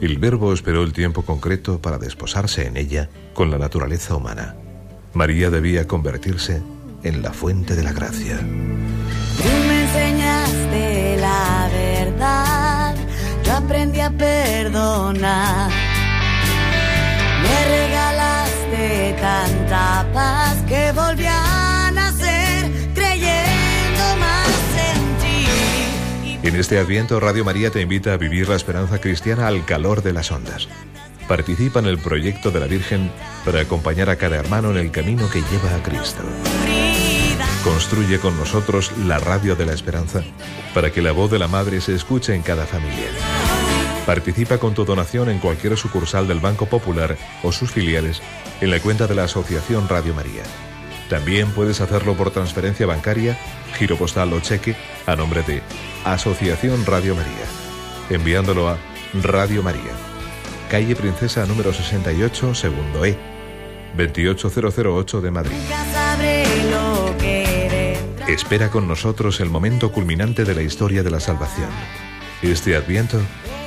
El 0.00 0.16
Verbo 0.16 0.54
esperó 0.54 0.82
el 0.82 0.94
tiempo 0.94 1.20
concreto 1.26 1.78
para 1.78 1.98
desposarse 1.98 2.66
en 2.66 2.78
ella 2.78 3.10
con 3.34 3.50
la 3.50 3.58
naturaleza 3.58 4.16
humana. 4.16 4.56
María 5.12 5.50
debía 5.50 5.86
convertirse 5.86 6.62
en 7.02 7.20
la 7.20 7.34
fuente 7.34 7.76
de 7.76 7.82
la 7.82 7.92
gracia. 7.92 8.38
Tú 8.38 9.50
me 9.68 9.82
enseñaste 9.82 11.18
la 11.18 11.68
verdad, 11.70 12.94
yo 13.44 13.52
aprendí 13.52 14.00
a 14.00 14.08
perdonar. 14.08 15.70
Me 17.42 17.76
regalaste 17.76 19.16
tanta 19.20 20.06
paz 20.14 20.56
que 20.66 20.92
volví 20.92 21.26
a 21.26 21.35
En 26.46 26.54
este 26.54 26.78
Adviento 26.78 27.18
Radio 27.18 27.44
María 27.44 27.72
te 27.72 27.80
invita 27.80 28.12
a 28.12 28.16
vivir 28.18 28.48
la 28.48 28.54
esperanza 28.54 29.00
cristiana 29.00 29.48
al 29.48 29.64
calor 29.64 30.04
de 30.04 30.12
las 30.12 30.30
ondas. 30.30 30.68
Participa 31.26 31.80
en 31.80 31.86
el 31.86 31.98
proyecto 31.98 32.52
de 32.52 32.60
la 32.60 32.66
Virgen 32.66 33.10
para 33.44 33.62
acompañar 33.62 34.10
a 34.10 34.16
cada 34.16 34.36
hermano 34.36 34.70
en 34.70 34.76
el 34.76 34.92
camino 34.92 35.28
que 35.28 35.40
lleva 35.40 35.74
a 35.74 35.82
Cristo. 35.82 36.22
Construye 37.64 38.20
con 38.20 38.36
nosotros 38.36 38.96
la 38.96 39.18
radio 39.18 39.56
de 39.56 39.66
la 39.66 39.72
esperanza 39.72 40.22
para 40.72 40.92
que 40.92 41.02
la 41.02 41.10
voz 41.10 41.32
de 41.32 41.40
la 41.40 41.48
Madre 41.48 41.80
se 41.80 41.96
escuche 41.96 42.32
en 42.32 42.42
cada 42.42 42.64
familia. 42.64 43.08
Participa 44.06 44.58
con 44.58 44.72
tu 44.72 44.84
donación 44.84 45.28
en 45.28 45.40
cualquier 45.40 45.76
sucursal 45.76 46.28
del 46.28 46.38
Banco 46.38 46.66
Popular 46.66 47.16
o 47.42 47.50
sus 47.50 47.72
filiales 47.72 48.22
en 48.60 48.70
la 48.70 48.78
cuenta 48.78 49.08
de 49.08 49.16
la 49.16 49.24
Asociación 49.24 49.88
Radio 49.88 50.14
María. 50.14 50.44
También 51.10 51.50
puedes 51.50 51.80
hacerlo 51.80 52.16
por 52.16 52.30
transferencia 52.30 52.86
bancaria, 52.86 53.36
giro 53.76 53.96
postal 53.96 54.32
o 54.32 54.40
cheque 54.40 54.74
a 55.06 55.14
nombre 55.14 55.42
de 55.42 55.62
Asociación 56.04 56.84
Radio 56.86 57.14
María, 57.14 57.46
enviándolo 58.10 58.68
a 58.68 58.78
Radio 59.22 59.62
María, 59.62 59.92
calle 60.70 60.96
Princesa 60.96 61.44
número 61.46 61.72
68, 61.72 62.54
segundo 62.54 63.04
E, 63.04 63.16
28008 63.96 65.20
de 65.20 65.30
Madrid. 65.30 65.56
Espera 68.26 68.70
con 68.70 68.88
nosotros 68.88 69.40
el 69.40 69.50
momento 69.50 69.92
culminante 69.92 70.44
de 70.44 70.54
la 70.54 70.62
historia 70.62 71.02
de 71.02 71.10
la 71.10 71.20
salvación. 71.20 71.68
Este 72.42 72.76
Adviento, 72.76 73.20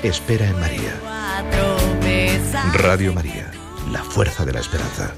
espera 0.03 0.47
en 0.47 0.59
María. 0.59 0.99
Radio 2.73 3.13
María, 3.13 3.51
la 3.91 4.03
fuerza 4.03 4.45
de 4.45 4.53
la 4.53 4.59
esperanza. 4.59 5.13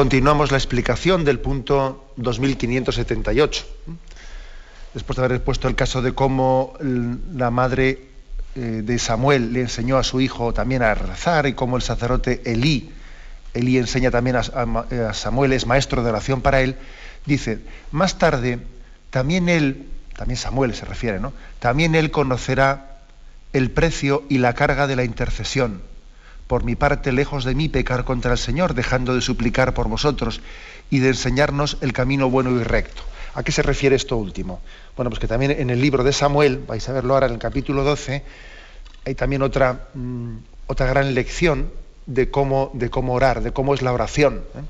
Continuamos 0.00 0.50
la 0.50 0.56
explicación 0.56 1.26
del 1.26 1.40
punto 1.40 2.06
2578. 2.16 3.64
Después 4.94 5.18
de 5.18 5.24
haber 5.26 5.44
puesto 5.44 5.68
el 5.68 5.74
caso 5.74 6.00
de 6.00 6.14
cómo 6.14 6.72
la 6.80 7.50
madre 7.50 8.06
eh, 8.56 8.80
de 8.82 8.98
Samuel 8.98 9.52
le 9.52 9.60
enseñó 9.60 9.98
a 9.98 10.02
su 10.02 10.22
hijo 10.22 10.54
también 10.54 10.82
a 10.82 10.94
rezar 10.94 11.46
y 11.46 11.52
cómo 11.52 11.76
el 11.76 11.82
sacerdote 11.82 12.40
Elí, 12.46 12.90
Elí 13.52 13.76
enseña 13.76 14.10
también 14.10 14.36
Ma- 14.68 14.86
a 15.10 15.12
Samuel, 15.12 15.52
es 15.52 15.66
maestro 15.66 16.02
de 16.02 16.08
oración 16.08 16.40
para 16.40 16.62
él, 16.62 16.76
dice, 17.26 17.58
más 17.90 18.16
tarde 18.16 18.58
también 19.10 19.50
él, 19.50 19.86
también 20.16 20.38
Samuel 20.38 20.74
se 20.74 20.86
refiere, 20.86 21.20
¿no? 21.20 21.34
También 21.58 21.94
él 21.94 22.10
conocerá 22.10 23.00
el 23.52 23.70
precio 23.70 24.22
y 24.30 24.38
la 24.38 24.54
carga 24.54 24.86
de 24.86 24.96
la 24.96 25.04
intercesión. 25.04 25.89
Por 26.50 26.64
mi 26.64 26.74
parte, 26.74 27.12
lejos 27.12 27.44
de 27.44 27.54
mí 27.54 27.68
pecar 27.68 28.04
contra 28.04 28.32
el 28.32 28.38
Señor, 28.38 28.74
dejando 28.74 29.14
de 29.14 29.20
suplicar 29.20 29.72
por 29.72 29.86
vosotros 29.86 30.40
y 30.90 30.98
de 30.98 31.10
enseñarnos 31.10 31.76
el 31.80 31.92
camino 31.92 32.28
bueno 32.28 32.50
y 32.50 32.64
recto. 32.64 33.02
¿A 33.34 33.44
qué 33.44 33.52
se 33.52 33.62
refiere 33.62 33.94
esto 33.94 34.16
último? 34.16 34.60
Bueno, 34.96 35.10
pues 35.10 35.20
que 35.20 35.28
también 35.28 35.52
en 35.52 35.70
el 35.70 35.80
libro 35.80 36.02
de 36.02 36.12
Samuel, 36.12 36.64
vais 36.66 36.88
a 36.88 36.92
verlo 36.92 37.14
ahora 37.14 37.28
en 37.28 37.34
el 37.34 37.38
capítulo 37.38 37.84
12, 37.84 38.24
hay 39.06 39.14
también 39.14 39.42
otra, 39.42 39.90
mm, 39.94 40.38
otra 40.66 40.86
gran 40.86 41.14
lección 41.14 41.70
de 42.06 42.32
cómo, 42.32 42.72
de 42.74 42.90
cómo 42.90 43.14
orar, 43.14 43.44
de 43.44 43.52
cómo 43.52 43.72
es 43.72 43.80
la 43.80 43.92
oración. 43.92 44.42
¿eh? 44.56 44.62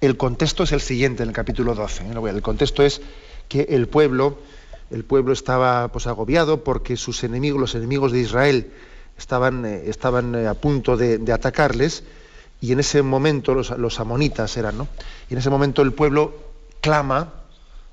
El 0.00 0.16
contexto 0.16 0.64
es 0.64 0.72
el 0.72 0.80
siguiente 0.80 1.22
en 1.22 1.28
el 1.28 1.34
capítulo 1.36 1.76
12. 1.76 2.02
¿eh? 2.02 2.30
El 2.30 2.42
contexto 2.42 2.82
es 2.82 3.00
que 3.48 3.60
el 3.70 3.86
pueblo, 3.86 4.38
el 4.90 5.04
pueblo 5.04 5.34
estaba 5.34 5.86
pues, 5.92 6.08
agobiado 6.08 6.64
porque 6.64 6.96
sus 6.96 7.22
enemigos, 7.22 7.60
los 7.60 7.74
enemigos 7.76 8.10
de 8.10 8.18
Israel, 8.18 8.72
estaban, 9.18 9.64
eh, 9.64 9.84
estaban 9.86 10.34
eh, 10.34 10.46
a 10.46 10.54
punto 10.54 10.96
de, 10.96 11.20
atacarles 11.32 12.04
y 12.60 12.72
en 12.72 12.80
ese 12.80 13.02
momento 13.02 13.54
los, 13.54 13.70
los 13.70 14.00
amonitas 14.00 14.56
eran, 14.56 14.78
¿no? 14.78 14.88
Y 15.28 15.34
en 15.34 15.38
ese 15.38 15.50
momento 15.50 15.82
el 15.82 15.92
pueblo 15.92 16.34
clama 16.80 17.32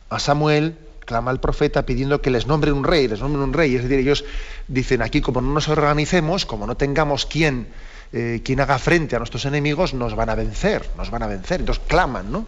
a 0.10 0.20
Samuel, 0.20 0.78
clama 1.06 1.32
al 1.32 1.40
profeta 1.40 1.86
pidiendo 1.86 2.22
que 2.22 2.30
les 2.30 2.48
nombren 2.48 2.74
un 2.74 2.84
rey, 2.84 3.08
les 3.08 3.20
nombren 3.20 3.44
un 3.44 3.54
rey. 3.54 3.76
Es 3.76 3.84
decir, 3.84 4.00
ellos 4.00 4.26
dicen 4.68 5.02
aquí, 5.02 5.22
como 5.22 5.42
no 5.42 5.54
nos 5.54 5.68
organicemos, 5.68 6.46
como 6.46 6.68
no 6.68 6.76
tengamos 6.76 7.26
quien, 7.26 7.68
eh, 8.14 8.42
quien 8.44 8.60
haga 8.60 8.78
frente 8.80 9.16
a 9.16 9.20
nuestros 9.20 9.46
enemigos, 9.46 9.94
nos 9.94 10.16
van 10.16 10.30
a 10.30 10.36
vencer, 10.36 10.90
nos 10.98 11.12
van 11.12 11.24
a 11.24 11.28
vencer. 11.28 11.62
Entonces 11.62 11.84
claman, 11.88 12.32
¿no? 12.32 12.46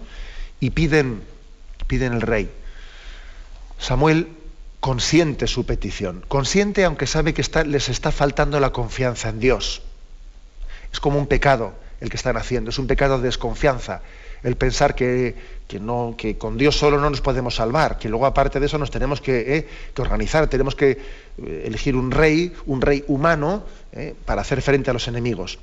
Y 0.60 0.70
piden, 0.70 1.24
piden 1.88 2.14
el 2.14 2.22
rey. 2.22 2.50
Samuel 3.80 4.28
consiente 4.84 5.48
su 5.48 5.66
petición, 5.66 6.26
consiente 6.28 6.84
aunque 6.84 7.08
sabe 7.08 7.34
que 7.34 7.42
les 7.66 7.88
está 7.88 8.12
faltando 8.12 8.60
la 8.60 8.72
confianza 8.72 9.30
en 9.30 9.40
Dios. 9.40 9.82
Es 10.92 11.00
como 11.00 11.18
un 11.18 11.28
pecado 11.28 11.74
el 12.02 12.10
que 12.10 12.18
están 12.18 12.36
haciendo, 12.36 12.70
es 12.70 12.78
un 12.78 12.86
pecado 12.86 13.18
de 13.18 13.24
desconfianza, 13.24 14.02
el 14.44 14.58
pensar 14.58 14.94
que, 14.94 15.36
no, 15.80 16.16
que 16.18 16.38
con 16.38 16.58
Dios 16.58 16.76
solo 16.76 17.00
no 17.00 17.10
nos 17.10 17.22
podemos 17.22 17.56
salvar, 17.56 17.98
que 17.98 18.10
luego 18.10 18.26
aparte 18.26 18.60
de 18.60 18.66
eso 18.66 18.78
nos 18.78 18.92
tenemos 18.92 19.22
que, 19.22 19.56
eh, 19.56 19.70
que 19.94 20.02
organizar, 20.02 20.48
tenemos 20.48 20.76
que 20.76 20.92
eh, 21.38 21.64
elegir 21.66 21.96
un 21.96 22.12
rey, 22.12 22.52
un 22.66 22.82
rey 22.82 23.06
humano, 23.08 23.64
eh, 23.94 24.14
para 24.26 24.42
hacer 24.42 24.62
frente 24.62 24.90
a 24.90 24.94
los 24.94 25.08
enemigos. 25.08 25.60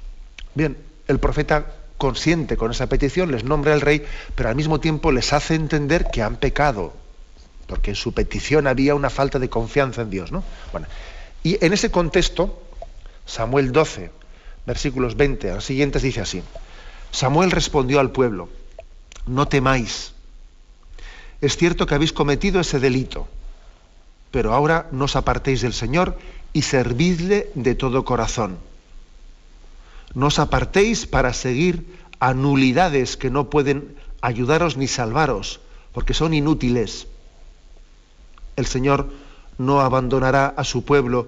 Bien, 0.54 0.78
el 1.08 1.18
profeta 1.18 1.74
consiente 1.98 2.56
con 2.56 2.70
esa 2.70 2.86
petición, 2.86 3.32
les 3.32 3.44
nombra 3.44 3.74
el 3.74 3.82
rey, 3.82 4.02
pero 4.34 4.48
al 4.48 4.56
mismo 4.56 4.80
tiempo 4.80 5.12
les 5.12 5.34
hace 5.34 5.56
entender 5.56 6.06
que 6.10 6.22
han 6.22 6.36
pecado, 6.36 6.94
porque 7.70 7.92
en 7.92 7.96
su 7.96 8.12
petición 8.12 8.66
había 8.66 8.96
una 8.96 9.10
falta 9.10 9.38
de 9.38 9.48
confianza 9.48 10.02
en 10.02 10.10
Dios. 10.10 10.32
¿no? 10.32 10.42
Bueno, 10.72 10.88
y 11.44 11.64
en 11.64 11.72
ese 11.72 11.92
contexto, 11.92 12.60
Samuel 13.24 13.70
12, 13.70 14.10
versículos 14.66 15.16
20 15.16 15.52
a 15.52 15.54
los 15.54 15.64
siguientes, 15.64 16.02
dice 16.02 16.20
así, 16.20 16.42
Samuel 17.12 17.52
respondió 17.52 18.00
al 18.00 18.10
pueblo, 18.10 18.48
no 19.26 19.46
temáis, 19.46 20.14
es 21.40 21.56
cierto 21.56 21.86
que 21.86 21.94
habéis 21.94 22.12
cometido 22.12 22.60
ese 22.60 22.80
delito, 22.80 23.28
pero 24.32 24.52
ahora 24.52 24.88
no 24.90 25.04
os 25.04 25.14
apartéis 25.14 25.60
del 25.60 25.72
Señor 25.72 26.18
y 26.52 26.62
servidle 26.62 27.52
de 27.54 27.76
todo 27.76 28.04
corazón. 28.04 28.58
No 30.12 30.26
os 30.26 30.40
apartéis 30.40 31.06
para 31.06 31.32
seguir 31.32 31.86
a 32.18 32.34
nulidades 32.34 33.16
que 33.16 33.30
no 33.30 33.48
pueden 33.48 33.94
ayudaros 34.22 34.76
ni 34.76 34.88
salvaros, 34.88 35.60
porque 35.92 36.14
son 36.14 36.34
inútiles. 36.34 37.06
El 38.60 38.66
Señor 38.66 39.08
no 39.56 39.80
abandonará 39.80 40.48
a 40.48 40.64
su 40.64 40.84
pueblo 40.84 41.26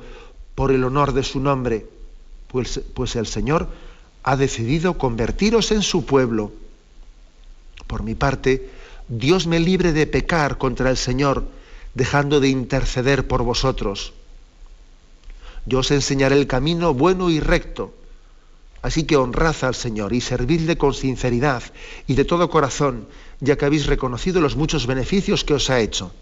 por 0.55 0.71
el 0.71 0.85
honor 0.85 1.15
de 1.15 1.25
su 1.25 1.41
nombre, 1.41 1.87
pues, 2.49 2.83
pues 2.93 3.17
el 3.17 3.27
Señor 3.27 3.69
ha 4.23 4.37
decidido 4.37 4.99
convertiros 4.99 5.73
en 5.73 5.81
su 5.81 6.05
pueblo. 6.05 6.53
Por 7.87 8.03
mi 8.03 8.15
parte, 8.15 8.69
Dios 9.09 9.47
me 9.47 9.61
libre 9.61 9.95
de 9.95 10.07
pecar 10.07 10.59
contra 10.59 10.91
el 10.91 10.99
Señor, 10.99 11.45
dejando 11.95 12.39
de 12.39 12.49
interceder 12.49 13.27
por 13.27 13.43
vosotros. 13.43 14.13
Yo 15.65 15.79
os 15.79 15.91
enseñaré 15.91 16.37
el 16.37 16.47
camino 16.47 16.93
bueno 16.93 17.31
y 17.31 17.41
recto. 17.41 17.95
Así 18.83 19.05
que 19.05 19.17
honrad 19.17 19.57
al 19.63 19.75
Señor 19.75 20.13
y 20.13 20.21
servidle 20.21 20.77
con 20.77 20.93
sinceridad 20.93 21.63
y 22.07 22.15
de 22.15 22.27
todo 22.27 22.51
corazón, 22.51 23.07
ya 23.41 23.57
que 23.57 23.65
habéis 23.65 23.87
reconocido 23.87 24.43
los 24.43 24.55
muchos 24.55 24.87
beneficios 24.87 25.45
que 25.45 25.55
os 25.55 25.71
ha 25.71 25.81
hecho. 25.81 26.13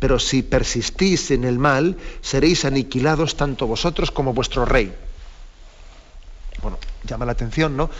Pero 0.00 0.18
si 0.18 0.42
persistís 0.42 1.30
en 1.30 1.44
el 1.44 1.58
mal, 1.58 1.96
seréis 2.22 2.64
aniquilados 2.64 3.36
tanto 3.36 3.68
vosotros 3.68 4.10
como 4.10 4.32
vuestro 4.32 4.64
rey. 4.64 4.92
Bueno, 6.62 6.78
llama 7.04 7.26
la 7.26 7.32
atención, 7.32 7.76
¿no? 7.76 7.90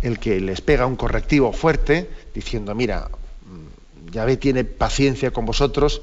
El 0.00 0.18
que 0.18 0.40
les 0.40 0.60
pega 0.60 0.86
un 0.86 0.96
correctivo 0.96 1.52
fuerte, 1.52 2.08
diciendo, 2.32 2.74
mira, 2.74 3.10
mm, 3.10 4.12
Yahvé 4.12 4.36
tiene 4.36 4.64
paciencia 4.64 5.32
con 5.32 5.44
vosotros 5.44 6.00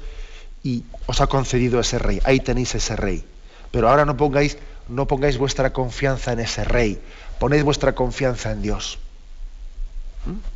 y 0.62 0.84
os 1.06 1.20
ha 1.20 1.26
concedido 1.26 1.80
ese 1.80 1.98
rey. 1.98 2.20
Ahí 2.24 2.40
tenéis 2.40 2.74
ese 2.74 2.94
rey. 2.94 3.24
Pero 3.70 3.88
ahora 3.88 4.04
no 4.04 4.16
pongáis, 4.16 4.58
no 4.88 5.06
pongáis 5.06 5.38
vuestra 5.38 5.72
confianza 5.72 6.32
en 6.32 6.40
ese 6.40 6.64
rey. 6.64 7.00
Poned 7.38 7.64
vuestra 7.64 7.94
confianza 7.94 8.52
en 8.52 8.62
Dios. 8.62 8.98
¿Mm? 10.26 10.55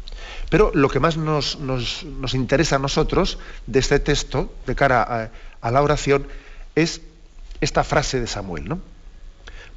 Pero 0.51 0.71
lo 0.75 0.89
que 0.91 1.01
más 1.01 1.17
nos, 1.17 1.59
nos- 1.61 2.05
nos 2.05 2.35
interesa 2.35 2.77
a 2.77 2.79
nosotros 2.81 3.39
de 3.67 3.79
este 3.79 3.99
texto, 4.01 4.53
de 4.67 4.75
cara 4.75 5.31
a, 5.63 5.71
la 5.71 5.83
oración, 5.83 6.27
es 6.75 7.01
esta 7.61 7.85
frase 7.85 8.21
de 8.21 8.27
Samuel, 8.27 8.69
¿no? 8.69 8.81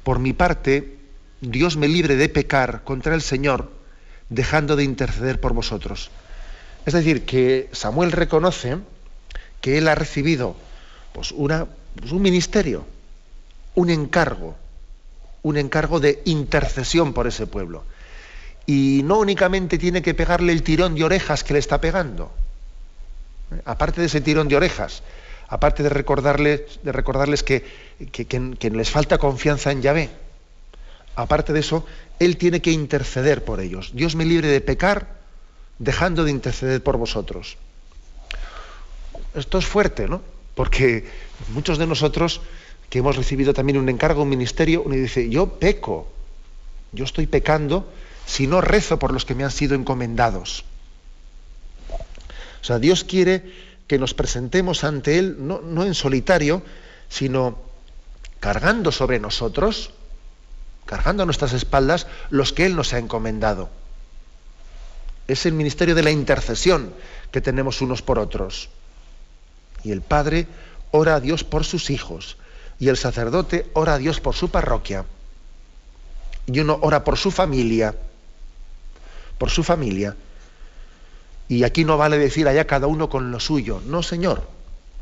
Por 0.02 0.18
mi 0.18 0.32
parte, 0.32 0.98
Dios 1.40 1.76
me 1.76 1.88
libre 1.88 2.16
de 2.16 2.28
pecar 2.28 2.82
contra 2.84 3.14
el 3.14 3.22
Señor, 3.22 3.70
dejando 4.28 4.76
de 4.76 4.84
interceder 4.84 5.40
por 5.40 5.52
vosotros. 5.52 6.10
Es 6.86 6.92
decir, 6.92 7.24
que 7.24 7.68
Samuel 7.72 8.12
reconoce 8.12 8.76
que 9.60 9.78
él 9.78 9.88
ha 9.88 9.94
recibido 9.94 10.56
pues, 11.12 11.30
una, 11.32 11.66
pues, 11.98 12.12
un 12.12 12.20
ministerio, 12.20 12.84
un 13.74 13.90
encargo, 13.90 14.56
un 15.42 15.56
encargo 15.56 16.00
de 16.00 16.20
intercesión 16.24 17.12
por 17.12 17.26
ese 17.26 17.46
pueblo. 17.46 17.84
Y 18.66 19.02
no 19.04 19.18
únicamente 19.18 19.78
tiene 19.78 20.00
que 20.02 20.14
pegarle 20.14 20.52
el 20.52 20.62
tirón 20.62 20.94
de 20.94 21.04
orejas 21.04 21.44
que 21.44 21.52
le 21.52 21.58
está 21.58 21.80
pegando. 21.80 22.32
Aparte 23.64 24.00
de 24.00 24.06
ese 24.06 24.20
tirón 24.20 24.48
de 24.48 24.56
orejas, 24.56 25.02
aparte 25.48 25.82
de 25.82 25.90
recordarles, 25.90 26.62
de 26.82 26.92
recordarles 26.92 27.42
que- 27.42 27.64
que 28.10 28.70
les 28.70 28.90
falta 28.90 29.18
confianza 29.18 29.70
en 29.70 29.82
Yahvé, 29.82 30.10
aparte 31.14 31.52
de 31.52 31.60
eso, 31.60 31.84
él 32.18 32.36
tiene 32.38 32.60
que 32.60 32.72
interceder 32.72 33.44
por 33.44 33.60
ellos. 33.60 33.90
Dios 33.94 34.16
me 34.16 34.24
libre 34.24 34.48
de 34.48 34.60
pecar 34.60 35.08
dejando 35.78 36.24
de 36.24 36.30
interceder 36.30 36.82
por 36.82 36.96
vosotros. 36.96 37.58
Esto 39.34 39.58
es 39.58 39.66
fuerte, 39.66 40.08
¿no? 40.08 40.22
Porque 40.54 41.04
muchos 41.52 41.78
de 41.78 41.86
nosotros 41.86 42.40
que 42.88 43.00
hemos 43.00 43.16
recibido 43.16 43.52
también 43.52 43.78
un 43.78 43.88
encargo, 43.88 44.22
un 44.22 44.28
ministerio, 44.28 44.82
uno 44.82 44.94
dice, 44.94 45.28
yo 45.28 45.48
peco, 45.58 46.08
yo 46.92 47.04
estoy 47.04 47.26
pecando 47.26 47.92
si 48.26 48.46
no 48.46 48.60
rezo 48.60 48.98
por 48.98 49.12
los 49.12 49.24
que 49.24 49.34
me 49.34 49.44
han 49.44 49.50
sido 49.50 49.74
encomendados. 49.74 50.64
O 51.90 52.64
sea, 52.64 52.78
Dios 52.78 53.04
quiere 53.04 53.52
que 53.86 53.98
nos 53.98 54.14
presentemos 54.14 54.84
ante 54.84 55.18
Él 55.18 55.36
no, 55.38 55.60
no 55.60 55.84
en 55.84 55.94
solitario, 55.94 56.62
sino 57.08 57.58
cargando 58.40 58.92
sobre 58.92 59.20
nosotros, 59.20 59.90
cargando 60.86 61.22
a 61.22 61.26
nuestras 61.26 61.52
espaldas 61.52 62.06
los 62.30 62.52
que 62.52 62.66
Él 62.66 62.76
nos 62.76 62.92
ha 62.92 62.98
encomendado. 62.98 63.70
Es 65.28 65.46
el 65.46 65.52
ministerio 65.52 65.94
de 65.94 66.02
la 66.02 66.10
intercesión 66.10 66.92
que 67.30 67.40
tenemos 67.40 67.80
unos 67.80 68.02
por 68.02 68.18
otros. 68.18 68.68
Y 69.82 69.92
el 69.92 70.02
Padre 70.02 70.46
ora 70.90 71.16
a 71.16 71.20
Dios 71.20 71.44
por 71.44 71.64
sus 71.64 71.90
hijos. 71.90 72.36
Y 72.78 72.88
el 72.88 72.96
sacerdote 72.96 73.70
ora 73.72 73.94
a 73.94 73.98
Dios 73.98 74.20
por 74.20 74.34
su 74.34 74.50
parroquia. 74.50 75.04
Y 76.46 76.60
uno 76.60 76.78
ora 76.82 77.04
por 77.04 77.16
su 77.16 77.30
familia. 77.30 77.94
Por 79.38 79.50
su 79.50 79.62
familia. 79.62 80.16
Y 81.48 81.64
aquí 81.64 81.84
no 81.84 81.96
vale 81.96 82.18
decir 82.18 82.48
allá 82.48 82.66
cada 82.66 82.86
uno 82.86 83.08
con 83.08 83.30
lo 83.30 83.40
suyo. 83.40 83.80
No, 83.86 84.02
Señor. 84.02 84.48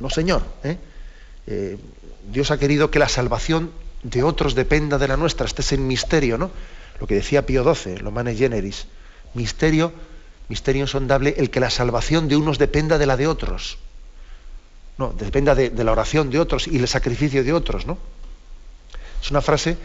No, 0.00 0.10
Señor. 0.10 0.42
¿eh? 0.64 0.78
Eh, 1.46 1.78
Dios 2.30 2.50
ha 2.50 2.58
querido 2.58 2.90
que 2.90 2.98
la 2.98 3.08
salvación 3.08 3.70
de 4.02 4.22
otros 4.22 4.54
dependa 4.54 4.98
de 4.98 5.08
la 5.08 5.16
nuestra. 5.16 5.46
Este 5.46 5.62
es 5.62 5.72
el 5.72 5.80
misterio, 5.80 6.38
¿no? 6.38 6.50
Lo 7.00 7.06
que 7.06 7.14
decía 7.14 7.46
Pío 7.46 7.62
XII, 7.74 7.98
lo 7.98 8.10
Mane 8.10 8.34
Generis. 8.34 8.86
Misterio, 9.34 9.92
misterio 10.48 10.82
insondable, 10.82 11.34
el 11.38 11.50
que 11.50 11.60
la 11.60 11.70
salvación 11.70 12.28
de 12.28 12.36
unos 12.36 12.58
dependa 12.58 12.98
de 12.98 13.06
la 13.06 13.16
de 13.16 13.26
otros. 13.26 13.78
No, 14.98 15.14
dependa 15.16 15.54
de, 15.54 15.70
de 15.70 15.84
la 15.84 15.92
oración 15.92 16.30
de 16.30 16.38
otros 16.38 16.68
y 16.68 16.76
el 16.76 16.88
sacrificio 16.88 17.42
de 17.44 17.52
otros, 17.52 17.86
¿no? 17.86 17.98
Es 19.22 19.30
una 19.30 19.40
frase 19.40 19.76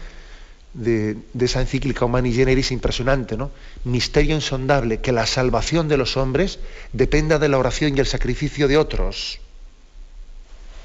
de, 0.78 1.16
esa 1.40 1.60
encíclica 1.60 2.04
Humani 2.04 2.32
Generis 2.32 2.70
impresionante, 2.70 3.36
¿no? 3.36 3.50
Misterio 3.84 4.34
insondable, 4.34 5.00
que 5.00 5.12
la 5.12 5.26
salvación 5.26 5.88
de 5.88 5.96
los 5.96 6.16
hombres 6.16 6.60
dependa 6.92 7.38
de 7.38 7.48
la 7.48 7.58
oración 7.58 7.96
y 7.96 8.00
el 8.00 8.06
sacrificio 8.06 8.68
de 8.68 8.76
otros. 8.76 9.40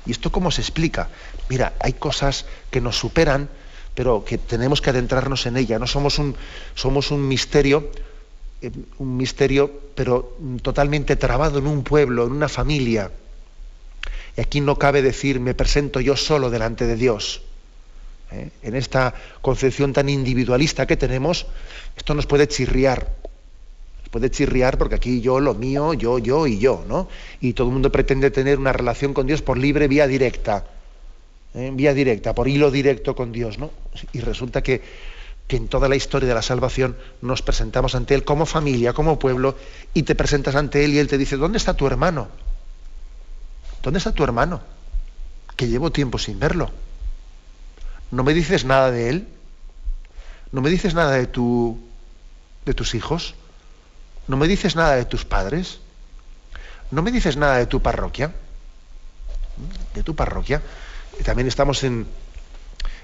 ¿Y 0.06 0.12
esto 0.12 0.32
cómo 0.32 0.52
se 0.52 0.62
explica? 0.62 1.10
Mira, 1.48 1.74
hay 1.80 1.94
cosas 1.94 2.46
que 2.72 2.82
nos 2.82 2.98
superan, 2.98 3.50
pero 3.94 4.26
que 4.26 4.38
tenemos 4.38 4.82
que 4.82 4.89
adentrarnos 4.89 5.46
en 5.46 5.58
ella. 5.58 5.78
No 5.78 5.88
somos 5.88 6.18
un, 6.18 6.36
somos 6.74 7.12
un 7.12 7.28
misterio, 7.28 7.89
eh, 8.62 8.72
un 8.98 9.16
misterio, 9.16 9.72
pero 9.96 10.36
totalmente 10.64 11.16
trabado 11.16 11.60
en 11.60 11.68
un 11.68 11.84
pueblo, 11.84 12.26
en 12.26 12.32
una 12.32 12.50
familia. 12.50 13.12
Y 14.36 14.41
aquí 14.41 14.60
no 14.60 14.80
cabe 14.80 15.04
decir, 15.04 15.39
me 15.39 15.54
presento 15.54 16.00
yo 16.00 16.18
solo 16.18 16.50
delante 16.50 16.88
de 16.88 16.96
Dios. 16.96 17.44
¿Eh? 18.34 18.49
En 18.63 18.75
esta 18.75 19.13
concepción 19.41 19.93
tan 19.93 20.09
individualista 20.09 20.88
que 20.88 20.97
tenemos, 20.97 21.45
esto 21.95 22.15
nos 22.15 22.25
puede 22.25 22.47
chirriar. 22.47 23.07
Nos 23.99 24.09
puede 24.09 24.31
chirriar 24.31 24.77
porque 24.77 24.95
aquí 24.95 25.21
yo, 25.21 25.39
lo 25.39 25.53
mío, 25.53 25.93
yo, 25.93 26.17
yo 26.17 26.47
y 26.47 26.57
yo, 26.57 26.84
¿no? 26.88 27.07
Y 27.41 27.53
todo 27.53 27.67
el 27.67 27.73
mundo 27.73 27.91
pretende 27.91 28.31
tener 28.31 28.57
una 28.57 28.73
relación 28.73 29.13
con 29.13 29.27
Dios 29.27 29.43
por 29.43 29.57
libre 29.57 29.88
vía 29.88 30.07
directa. 30.07 30.65
¿eh? 31.53 31.69
Vía 31.73 31.93
directa, 31.93 32.34
por 32.34 32.47
hilo 32.47 32.71
directo 32.71 33.15
con 33.15 33.31
Dios, 33.31 33.59
¿no? 33.59 33.69
Y 34.13 34.21
resulta 34.21 34.63
que, 34.63 34.81
que 35.47 35.57
en 35.57 35.67
toda 35.67 35.88
la 35.88 35.95
historia 35.95 36.27
de 36.27 36.34
la 36.34 36.41
salvación 36.41 36.97
nos 37.21 37.43
presentamos 37.43 37.93
ante 37.93 38.15
Él 38.15 38.23
como 38.23 38.47
familia, 38.47 38.93
como 38.93 39.19
pueblo, 39.19 39.55
y 39.93 40.03
te 40.03 40.15
presentas 40.15 40.55
ante 40.55 40.84
Él 40.84 40.93
y 40.93 40.97
Él 40.97 41.07
te 41.07 41.19
dice, 41.19 41.38
¿dónde 41.38 41.59
está 41.59 41.75
tu 41.75 41.86
hermano? 41.86 42.29
¿Dónde 43.84 43.99
está 43.99 44.11
tu 44.11 44.23
hermano? 44.23 44.61
Que 45.55 45.67
llevo 45.67 45.91
tiempo 45.91 46.17
sin 46.17 46.39
verlo. 46.39 46.71
¿No 48.14 48.24
me 48.24 48.36
dices 48.36 48.64
nada 48.64 48.91
de 48.91 49.09
él? 49.09 49.28
¿No 50.51 50.61
me 50.61 50.70
dices 50.70 50.93
nada 50.93 51.14
de 51.14 51.26
tu 51.26 51.80
de 52.64 52.76
tus 52.76 52.93
hijos? 52.93 53.34
¿No 54.28 54.38
me 54.38 54.47
dices 54.47 54.76
nada 54.76 54.95
de 54.95 55.05
tus 55.05 55.26
padres? 55.26 55.80
¿No 56.91 57.01
me 57.01 57.11
dices 57.11 57.38
nada 57.38 57.57
de 57.57 57.66
tu 57.66 57.82
parroquia? 57.82 58.32
De 59.95 60.03
tu 60.03 60.16
parroquia. 60.16 60.61
Y 61.20 61.24
también 61.24 61.47
estamos 61.47 61.84
en, 61.84 62.05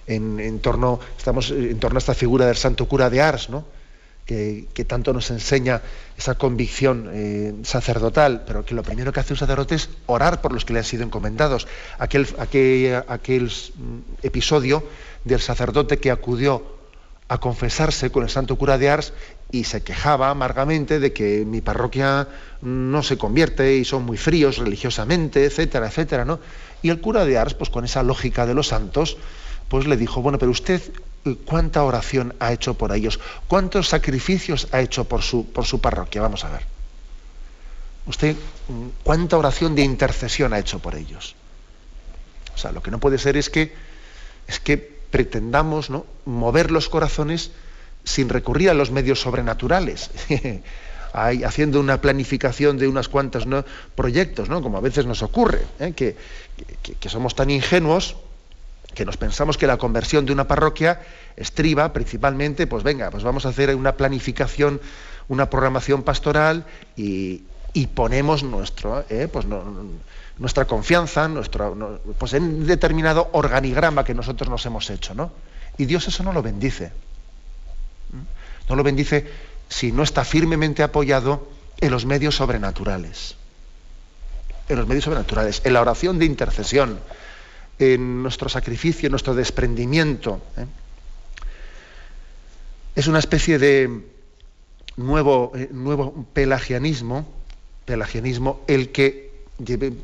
en, 0.05 0.39
en 0.39 0.59
torno, 0.59 0.99
estamos 1.17 1.49
en 1.49 1.79
torno 1.79 1.97
a 1.97 2.01
esta 2.05 2.13
figura 2.13 2.45
del 2.45 2.57
santo 2.57 2.87
cura 2.87 3.09
de 3.09 3.19
Ars, 3.19 3.49
¿no? 3.49 3.65
Que, 4.29 4.85
tanto 4.85 5.11
nos 5.11 5.31
enseña 5.31 5.81
esa 6.17 6.35
convicción 6.35 7.09
eh, 7.11 7.53
sacerdotal, 7.63 8.43
pero 8.45 8.63
que 8.63 8.75
lo 8.75 8.83
primero 8.83 9.11
que 9.11 9.19
hace 9.19 9.33
un 9.33 9.39
sacerdote 9.39 9.73
es 9.73 9.89
orar 10.05 10.41
por 10.41 10.53
los 10.53 10.65
que 10.65 10.73
le 10.73 10.79
han 10.79 10.85
sido 10.85 11.03
encomendados. 11.03 11.67
Aquel, 11.97 12.27
aquel, 12.37 13.03
aquel 13.07 13.45
mm, 13.45 14.21
episodio 14.21 14.83
del 15.23 15.41
sacerdote 15.41 15.97
que 15.97 16.11
acudió 16.11 16.77
a 17.27 17.39
confesarse 17.39 18.11
con 18.11 18.23
el 18.23 18.29
santo 18.29 18.55
cura 18.55 18.77
de 18.77 18.89
Ars 18.89 19.13
y 19.51 19.63
se 19.63 19.81
quejaba 19.81 20.29
amargamente 20.29 20.99
de 20.99 21.13
que 21.13 21.43
mi 21.45 21.61
parroquia 21.61 22.27
no 22.61 23.01
se 23.01 23.17
convierte 23.17 23.77
y 23.77 23.85
son 23.85 24.03
muy 24.03 24.17
fríos 24.17 24.57
religiosamente, 24.57 25.45
etcétera, 25.45 25.87
etcétera, 25.87 26.25
¿no? 26.25 26.39
Y 26.81 26.89
el 26.89 27.01
cura 27.01 27.25
de 27.25 27.37
Ars, 27.37 27.55
pues 27.55 27.69
con 27.69 27.85
esa 27.85 28.03
lógica 28.03 28.45
de 28.45 28.53
los 28.53 28.67
santos, 28.67 29.17
pues 29.69 29.85
le 29.85 29.97
dijo, 29.97 30.21
bueno, 30.21 30.39
pero 30.39 30.51
usted 30.51 30.81
cuánta 31.45 31.83
oración 31.83 32.33
ha 32.39 32.53
hecho 32.53 32.75
por 32.75 32.93
ellos, 32.93 33.19
cuántos 33.47 33.89
sacrificios 33.89 34.67
ha 34.71 34.81
hecho 34.81 35.05
por 35.05 35.21
su, 35.21 35.45
por 35.51 35.65
su 35.65 35.81
parroquia, 35.81 36.21
vamos 36.21 36.43
a 36.45 36.49
ver. 36.49 36.61
Usted 38.05 38.35
cuánta 39.03 39.37
oración 39.37 39.75
de 39.75 39.83
intercesión 39.83 40.53
ha 40.53 40.59
hecho 40.59 40.79
por 40.79 40.95
ellos. 40.95 41.35
O 42.55 42.57
sea, 42.57 42.71
lo 42.71 42.81
que 42.81 42.91
no 42.91 42.99
puede 42.99 43.17
ser 43.17 43.37
es 43.37 43.49
que, 43.49 43.73
es 44.47 44.59
que 44.59 44.77
pretendamos 44.77 45.89
¿no? 45.89 46.05
mover 46.25 46.71
los 46.71 46.89
corazones 46.89 47.51
sin 48.03 48.29
recurrir 48.29 48.69
a 48.69 48.73
los 48.73 48.91
medios 48.91 49.21
sobrenaturales. 49.21 50.09
Haciendo 51.13 51.79
una 51.79 52.01
planificación 52.01 52.77
de 52.77 52.87
unas 52.87 53.09
cuantas 53.09 53.47
¿no? 53.47 53.65
proyectos, 53.95 54.47
¿no? 54.47 54.61
como 54.61 54.77
a 54.77 54.81
veces 54.81 55.05
nos 55.05 55.23
ocurre, 55.23 55.61
¿eh? 55.79 55.93
que, 55.93 56.15
que 56.99 57.09
somos 57.09 57.35
tan 57.35 57.49
ingenuos 57.49 58.15
que 58.93 59.05
nos 59.05 59.17
pensamos 59.17 59.57
que 59.57 59.67
la 59.67 59.77
conversión 59.77 60.25
de 60.25 60.33
una 60.33 60.47
parroquia 60.47 61.01
estriba 61.35 61.93
principalmente, 61.93 62.67
pues 62.67 62.83
venga, 62.83 63.11
pues 63.11 63.23
vamos 63.23 63.45
a 63.45 63.49
hacer 63.49 63.75
una 63.75 63.95
planificación, 63.95 64.81
una 65.27 65.49
programación 65.49 66.03
pastoral 66.03 66.65
y, 66.95 67.43
y 67.73 67.87
ponemos 67.87 68.43
nuestro, 68.43 69.05
eh, 69.09 69.27
pues 69.31 69.45
nuestra 70.37 70.65
confianza, 70.65 71.27
nuestro, 71.27 71.75
no, 71.75 71.99
pues 72.17 72.33
en 72.33 72.65
determinado 72.65 73.29
organigrama 73.33 74.03
que 74.03 74.13
nosotros 74.13 74.49
nos 74.49 74.65
hemos 74.65 74.89
hecho, 74.89 75.13
¿no? 75.13 75.31
Y 75.77 75.85
Dios 75.85 76.07
eso 76.07 76.23
no 76.23 76.33
lo 76.33 76.41
bendice. 76.41 76.91
No 78.67 78.75
lo 78.75 78.83
bendice 78.83 79.27
si 79.67 79.91
no 79.91 80.03
está 80.03 80.25
firmemente 80.25 80.83
apoyado 80.83 81.47
en 81.79 81.91
los 81.91 82.05
medios 82.05 82.35
sobrenaturales. 82.35 83.35
En 84.67 84.77
los 84.77 84.87
medios 84.87 85.05
sobrenaturales, 85.05 85.61
en 85.63 85.73
la 85.73 85.81
oración 85.81 86.19
de 86.19 86.25
intercesión, 86.25 86.99
en 87.79 88.21
nuestro 88.21 88.49
sacrificio, 88.49 89.07
en 89.07 89.11
nuestro 89.11 89.33
desprendimiento. 89.33 90.41
¿eh? 90.57 90.65
Es 92.95 93.07
una 93.07 93.19
especie 93.19 93.57
de 93.57 94.03
nuevo, 94.97 95.53
eh, 95.55 95.69
nuevo 95.71 96.27
pelagianismo, 96.33 97.25
pelagianismo, 97.85 98.61
el 98.67 98.89
que 98.89 99.29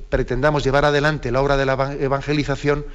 pretendamos 0.10 0.64
llevar 0.64 0.86
adelante 0.86 1.32
la 1.32 1.42
obra 1.42 1.58
de 1.58 1.66
la 1.66 1.94
evangelización 2.00 2.86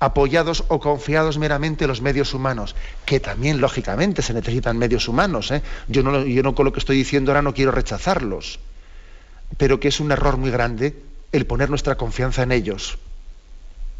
apoyados 0.00 0.64
o 0.68 0.78
confiados 0.78 1.38
meramente 1.38 1.84
en 1.84 1.88
los 1.88 2.02
medios 2.02 2.34
humanos, 2.34 2.76
que 3.04 3.18
también 3.18 3.60
lógicamente 3.60 4.22
se 4.22 4.32
necesitan 4.32 4.78
medios 4.78 5.08
humanos. 5.08 5.50
¿eh? 5.50 5.62
Yo, 5.88 6.02
no, 6.02 6.24
yo 6.24 6.42
no 6.42 6.54
con 6.54 6.64
lo 6.64 6.72
que 6.72 6.78
estoy 6.78 6.96
diciendo 6.96 7.32
ahora 7.32 7.42
no 7.42 7.54
quiero 7.54 7.72
rechazarlos, 7.72 8.60
pero 9.56 9.80
que 9.80 9.88
es 9.88 9.98
un 9.98 10.12
error 10.12 10.36
muy 10.36 10.50
grande 10.50 10.94
el 11.32 11.46
poner 11.46 11.68
nuestra 11.68 11.96
confianza 11.96 12.42
en 12.44 12.52
ellos. 12.52 12.98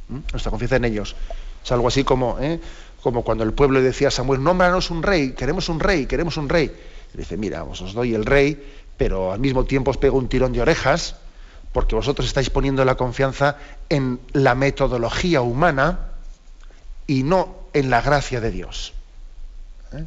Nuestra 0.08 0.50
confianza 0.50 0.76
en 0.76 0.84
ellos. 0.86 1.16
Es 1.64 1.72
algo 1.72 1.88
así 1.88 2.04
como, 2.04 2.38
¿eh? 2.40 2.60
como 3.02 3.22
cuando 3.22 3.44
el 3.44 3.52
pueblo 3.52 3.80
decía 3.80 4.08
a 4.08 4.10
Samuel, 4.10 4.42
nómbranos 4.42 4.90
un 4.90 5.02
rey, 5.02 5.32
queremos 5.32 5.68
un 5.68 5.80
rey, 5.80 6.06
queremos 6.06 6.36
un 6.36 6.48
rey. 6.48 6.72
Y 7.14 7.18
dice, 7.18 7.36
mira, 7.36 7.64
os 7.64 7.92
doy 7.92 8.14
el 8.14 8.24
rey, 8.24 8.62
pero 8.96 9.32
al 9.32 9.40
mismo 9.40 9.64
tiempo 9.64 9.90
os 9.90 9.96
pego 9.96 10.18
un 10.18 10.28
tirón 10.28 10.52
de 10.52 10.62
orejas, 10.62 11.16
porque 11.72 11.94
vosotros 11.94 12.26
estáis 12.26 12.50
poniendo 12.50 12.84
la 12.84 12.96
confianza 12.96 13.56
en 13.88 14.20
la 14.32 14.54
metodología 14.54 15.42
humana 15.42 16.10
y 17.06 17.22
no 17.22 17.56
en 17.72 17.90
la 17.90 18.00
gracia 18.00 18.40
de 18.40 18.50
Dios. 18.50 18.94
¿Eh? 19.92 20.04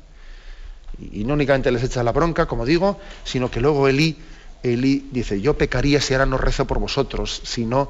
Y, 0.99 1.21
y 1.21 1.23
no 1.23 1.35
únicamente 1.35 1.71
les 1.71 1.83
echa 1.83 2.03
la 2.03 2.11
bronca, 2.11 2.47
como 2.47 2.65
digo, 2.65 2.99
sino 3.23 3.49
que 3.49 3.61
luego 3.61 3.87
Elí, 3.87 4.17
Elí 4.63 5.09
dice, 5.11 5.39
yo 5.41 5.57
pecaría 5.57 6.01
si 6.01 6.13
ahora 6.13 6.25
no 6.25 6.37
rezo 6.37 6.65
por 6.65 6.79
vosotros, 6.79 7.41
si 7.43 7.65
no, 7.65 7.89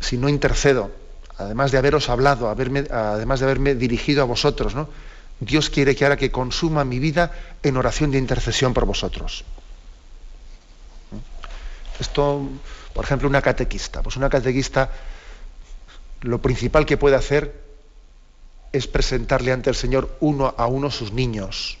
si 0.00 0.18
no 0.18 0.28
intercedo, 0.28 0.90
además 1.38 1.72
de 1.72 1.78
haberos 1.78 2.08
hablado, 2.08 2.48
además 2.48 3.40
de 3.40 3.44
haberme 3.44 3.74
dirigido 3.74 4.22
a 4.22 4.26
vosotros, 4.26 4.74
¿no? 4.74 4.88
Dios 5.40 5.68
quiere 5.68 5.96
que 5.96 6.04
ahora 6.04 6.16
que 6.16 6.30
consuma 6.30 6.84
mi 6.84 6.98
vida 6.98 7.32
en 7.62 7.76
oración 7.76 8.10
de 8.10 8.18
intercesión 8.18 8.72
por 8.72 8.86
vosotros. 8.86 9.44
Esto, 11.98 12.48
por 12.92 13.04
ejemplo, 13.04 13.28
una 13.28 13.42
catequista. 13.42 14.02
Pues 14.02 14.16
una 14.16 14.28
catequista 14.28 14.90
lo 16.22 16.40
principal 16.40 16.86
que 16.86 16.96
puede 16.96 17.16
hacer 17.16 17.62
es 18.72 18.86
presentarle 18.86 19.52
ante 19.52 19.70
el 19.70 19.76
Señor 19.76 20.16
uno 20.20 20.54
a 20.56 20.66
uno 20.66 20.90
sus 20.90 21.12
niños. 21.12 21.78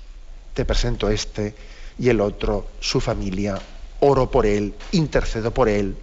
Te 0.52 0.64
presento 0.64 1.08
este 1.08 1.54
y 1.98 2.08
el 2.08 2.20
otro, 2.20 2.68
su 2.80 3.00
familia, 3.00 3.58
oro 4.00 4.30
por 4.30 4.46
él, 4.46 4.74
intercedo 4.92 5.52
por 5.52 5.68
él. 5.68 5.96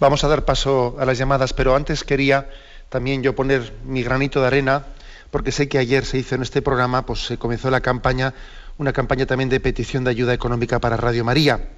Vamos 0.00 0.24
a 0.24 0.28
dar 0.28 0.46
paso 0.46 0.96
a 0.98 1.04
las 1.04 1.18
llamadas, 1.18 1.52
pero 1.52 1.76
antes 1.76 2.04
quería 2.04 2.48
también 2.88 3.22
yo 3.22 3.34
poner 3.34 3.74
mi 3.84 4.02
granito 4.02 4.40
de 4.40 4.46
arena, 4.46 4.86
porque 5.30 5.52
sé 5.52 5.68
que 5.68 5.76
ayer 5.76 6.06
se 6.06 6.16
hizo 6.16 6.34
en 6.34 6.40
este 6.40 6.62
programa, 6.62 7.04
pues 7.04 7.26
se 7.26 7.36
comenzó 7.36 7.70
la 7.70 7.82
campaña, 7.82 8.32
una 8.78 8.94
campaña 8.94 9.26
también 9.26 9.50
de 9.50 9.60
petición 9.60 10.02
de 10.04 10.10
ayuda 10.10 10.32
económica 10.32 10.78
para 10.78 10.96
Radio 10.96 11.22
María. 11.22 11.68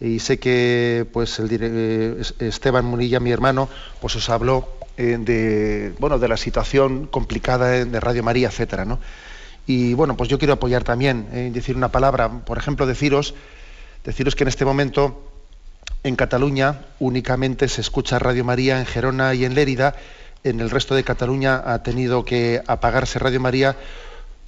Y 0.00 0.20
sé 0.20 0.38
que 0.38 1.04
pues 1.12 1.40
el 1.40 2.24
Esteban 2.38 2.84
Munilla, 2.84 3.18
mi 3.18 3.32
hermano, 3.32 3.68
pues 4.00 4.14
os 4.14 4.30
habló 4.30 4.68
eh, 4.96 5.16
de 5.18 5.94
bueno 5.98 6.20
de 6.20 6.28
la 6.28 6.36
situación 6.36 7.08
complicada 7.08 7.70
de 7.70 7.86
de 7.86 7.98
Radio 7.98 8.22
María, 8.22 8.50
etcétera, 8.50 8.84
¿no? 8.84 9.00
Y 9.66 9.94
bueno, 9.94 10.16
pues 10.16 10.30
yo 10.30 10.38
quiero 10.38 10.54
apoyar 10.54 10.84
también, 10.84 11.26
eh, 11.32 11.50
decir 11.52 11.74
una 11.74 11.90
palabra, 11.90 12.44
por 12.44 12.56
ejemplo, 12.56 12.86
deciros, 12.86 13.34
deciros 14.04 14.36
que 14.36 14.44
en 14.44 14.48
este 14.48 14.64
momento 14.64 15.33
en 16.04 16.16
Cataluña 16.16 16.82
únicamente 17.00 17.66
se 17.66 17.80
escucha 17.80 18.18
Radio 18.18 18.44
María 18.44 18.78
en 18.78 18.86
Gerona 18.86 19.34
y 19.34 19.44
en 19.46 19.54
Lérida. 19.54 19.96
En 20.44 20.60
el 20.60 20.70
resto 20.70 20.94
de 20.94 21.02
Cataluña 21.02 21.62
ha 21.64 21.82
tenido 21.82 22.26
que 22.26 22.62
apagarse 22.66 23.18
Radio 23.18 23.40
María 23.40 23.74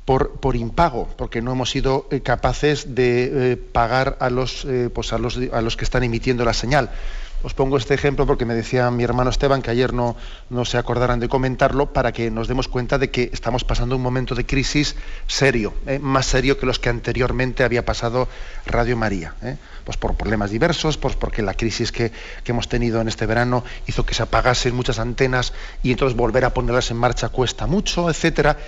por, 0.04 0.32
por 0.32 0.54
impago, 0.54 1.08
porque 1.16 1.40
no 1.40 1.52
hemos 1.52 1.70
sido 1.70 2.06
eh, 2.10 2.20
capaces 2.20 2.94
de 2.94 3.52
eh, 3.52 3.56
pagar 3.56 4.18
a 4.20 4.28
los, 4.28 4.66
eh, 4.66 4.90
pues 4.94 5.14
a, 5.14 5.18
los, 5.18 5.40
a 5.50 5.62
los 5.62 5.76
que 5.78 5.84
están 5.84 6.04
emitiendo 6.04 6.44
la 6.44 6.52
señal. 6.52 6.90
Os 7.42 7.54
pongo 7.54 7.78
este 7.78 7.94
ejemplo 7.94 8.26
porque 8.26 8.44
me 8.44 8.54
decía 8.54 8.90
mi 8.90 9.04
hermano 9.04 9.30
Esteban 9.30 9.62
que 9.62 9.70
ayer 9.70 9.94
no, 9.94 10.14
no 10.50 10.64
se 10.66 10.76
acordaran 10.76 11.20
de 11.20 11.28
comentarlo 11.28 11.92
para 11.92 12.12
que 12.12 12.30
nos 12.30 12.48
demos 12.48 12.68
cuenta 12.68 12.98
de 12.98 13.10
que 13.10 13.30
estamos 13.32 13.64
pasando 13.64 13.96
un 13.96 14.02
momento 14.02 14.34
de 14.34 14.44
crisis 14.44 14.96
serio, 15.26 15.74
más 16.00 16.26
serio 16.26 16.58
que 16.58 16.66
los 16.66 16.78
que 16.78 16.88
anteriormente 16.88 17.62
había 17.62 17.84
pasado 17.84 18.28
Radio 18.64 18.96
María. 18.96 19.34
Pues 19.86 19.96
por 19.96 20.16
problemas 20.16 20.50
diversos, 20.50 20.96
pues 20.96 21.14
porque 21.14 21.42
la 21.42 21.54
crisis 21.54 21.92
que, 21.92 22.10
hemos 22.44 22.68
tenido 22.68 23.00
en 23.00 23.06
este 23.06 23.24
verano 23.24 23.62
hizo 23.86 24.04
que 24.04 24.14
se 24.14 24.24
apagasen 24.24 24.74
muchas 24.74 24.98
antenas 24.98 25.52
y 25.84 25.92
entonces 25.92 26.16
volver 26.16 26.44
a 26.44 26.52
ponerlas 26.52 26.90
en 26.90 26.96
marcha 26.96 27.28
cuesta 27.28 27.68
mucho, 27.68 28.10
etcétera. 28.10 28.58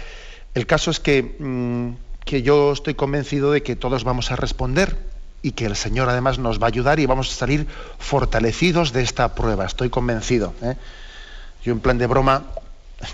El 0.55 0.65
caso 0.67 0.93
es 0.93 1.01
que, 1.01 1.35
mm, 1.41 2.25
que 2.25 2.43
yo 2.43 2.71
estoy 2.73 2.95
convencido 2.95 3.51
de 3.51 3.65
que 3.65 3.75
todos 3.75 4.05
vamos 4.05 4.31
a 4.31 4.37
responder 4.37 4.97
y 5.43 5.51
que 5.53 5.67
el 5.67 5.75
Señor 5.75 6.09
además 6.09 6.39
nos 6.39 6.63
va 6.63 6.67
a 6.67 6.69
ayudar 6.69 7.01
y 7.01 7.07
vamos 7.07 7.33
a 7.33 7.35
salir 7.35 7.67
fortalecidos 7.99 8.93
de 8.93 9.03
esta 9.03 9.35
prueba. 9.35 9.67
Estoy 9.67 9.91
convencido. 9.91 10.55
¿eh? 10.63 10.77
Yo 11.65 11.73
en 11.73 11.81
plan 11.81 11.99
de 11.99 12.07
broma 12.07 12.45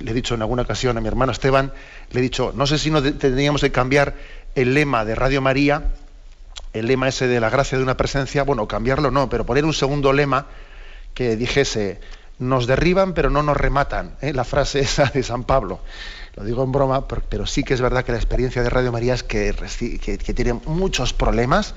le 0.00 0.10
he 0.10 0.14
dicho 0.14 0.34
en 0.34 0.42
alguna 0.42 0.60
ocasión 0.60 0.98
a 0.98 1.00
mi 1.00 1.08
hermano 1.08 1.32
Esteban, 1.32 1.72
le 2.10 2.20
he 2.20 2.22
dicho, 2.22 2.52
no 2.54 2.66
sé 2.66 2.76
si 2.78 2.90
no 2.90 3.02
tendríamos 3.02 3.62
que 3.62 3.72
cambiar 3.72 4.14
el 4.54 4.74
lema 4.74 5.06
de 5.06 5.14
Radio 5.14 5.40
María, 5.40 5.90
el 6.74 6.86
lema 6.86 7.08
ese 7.08 7.26
de 7.26 7.40
la 7.40 7.48
gracia 7.48 7.78
de 7.78 7.84
una 7.84 7.96
presencia, 7.96 8.42
bueno, 8.42 8.68
cambiarlo 8.68 9.10
no, 9.10 9.28
pero 9.28 9.46
poner 9.46 9.64
un 9.64 9.72
segundo 9.72 10.12
lema 10.12 10.46
que 11.14 11.36
dijese, 11.36 12.00
nos 12.38 12.66
derriban 12.66 13.14
pero 13.14 13.30
no 13.30 13.42
nos 13.42 13.56
rematan, 13.56 14.16
¿eh? 14.20 14.32
la 14.32 14.44
frase 14.44 14.80
esa 14.80 15.06
de 15.06 15.22
San 15.22 15.44
Pablo. 15.44 15.80
Lo 16.34 16.44
digo 16.44 16.64
en 16.64 16.72
broma, 16.72 17.06
pero, 17.06 17.46
sí 17.46 17.62
que 17.62 17.74
es 17.74 17.80
verdad 17.80 18.04
que 18.04 18.10
la 18.10 18.18
experiencia 18.18 18.62
de 18.62 18.68
Radio 18.68 18.90
María 18.90 19.14
es 19.14 19.22
que 19.22 19.54
tiene 20.34 20.54
muchos 20.66 21.12
problemas, 21.12 21.74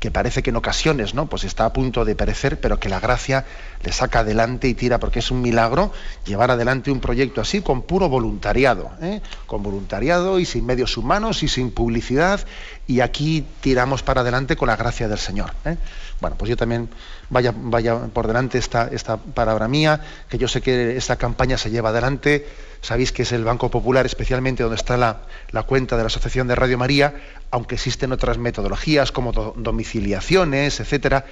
que 0.00 0.10
parece 0.10 0.42
que 0.42 0.48
en 0.48 0.56
ocasiones 0.56 1.14
¿no? 1.14 1.26
pues 1.26 1.44
está 1.44 1.66
a 1.66 1.72
punto 1.74 2.06
de 2.06 2.16
perecer, 2.16 2.58
pero 2.58 2.80
que 2.80 2.88
la 2.88 3.00
gracia 3.00 3.44
le 3.84 3.92
saca 3.92 4.20
adelante 4.20 4.66
y 4.66 4.74
tira, 4.74 4.98
porque 4.98 5.18
es 5.18 5.30
un 5.30 5.42
milagro 5.42 5.92
llevar 6.24 6.50
adelante 6.50 6.90
un 6.90 7.00
proyecto 7.00 7.42
así 7.42 7.60
con 7.60 7.82
puro 7.82 8.08
voluntariado, 8.08 8.90
¿eh? 9.02 9.20
con 9.46 9.62
voluntariado 9.62 10.40
y 10.40 10.46
sin 10.46 10.64
medios 10.64 10.96
humanos 10.96 11.42
y 11.42 11.48
sin 11.48 11.70
publicidad, 11.70 12.40
y 12.86 13.00
aquí 13.00 13.46
tiramos 13.60 14.02
para 14.02 14.22
adelante 14.22 14.56
con 14.56 14.68
la 14.68 14.76
gracia 14.76 15.06
del 15.06 15.18
Señor. 15.18 15.52
¿eh? 15.66 15.76
Bueno, 16.20 16.36
pues 16.36 16.48
yo 16.48 16.56
también 16.56 16.88
vaya, 17.30 17.52
vaya 17.54 17.96
por 18.12 18.26
delante 18.26 18.58
esta, 18.58 18.88
esta 18.88 19.16
palabra 19.16 19.66
mía, 19.68 20.00
que 20.28 20.36
yo 20.38 20.46
sé 20.48 20.60
que 20.60 20.96
esta 20.96 21.16
campaña 21.16 21.56
se 21.56 21.70
lleva 21.70 21.88
adelante. 21.88 22.46
Sabéis 22.82 23.12
que 23.12 23.22
es 23.22 23.32
el 23.32 23.44
Banco 23.44 23.70
Popular, 23.70 24.06
especialmente 24.06 24.62
donde 24.62 24.76
está 24.76 24.96
la, 24.96 25.22
la 25.50 25.62
cuenta 25.64 25.96
de 25.96 26.02
la 26.02 26.06
Asociación 26.08 26.48
de 26.48 26.54
Radio 26.54 26.78
María, 26.78 27.14
aunque 27.50 27.74
existen 27.76 28.12
otras 28.12 28.38
metodologías 28.38 29.12
como 29.12 29.32
do- 29.32 29.54
domiciliaciones, 29.56 30.80
etcétera, 30.80 31.24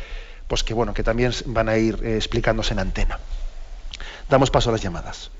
pues 0.47 0.63
que 0.65 0.75
bueno, 0.75 0.95
que 0.95 1.03
también 1.03 1.33
van 1.47 1.69
a 1.69 1.77
ir 1.77 1.99
eh, 2.03 2.17
explicándose 2.17 2.73
en 2.75 2.81
antena. 2.81 3.19
Damos 4.29 4.51
paso 4.51 4.69
a 4.71 4.73
las 4.73 4.83
llamadas. 4.83 5.31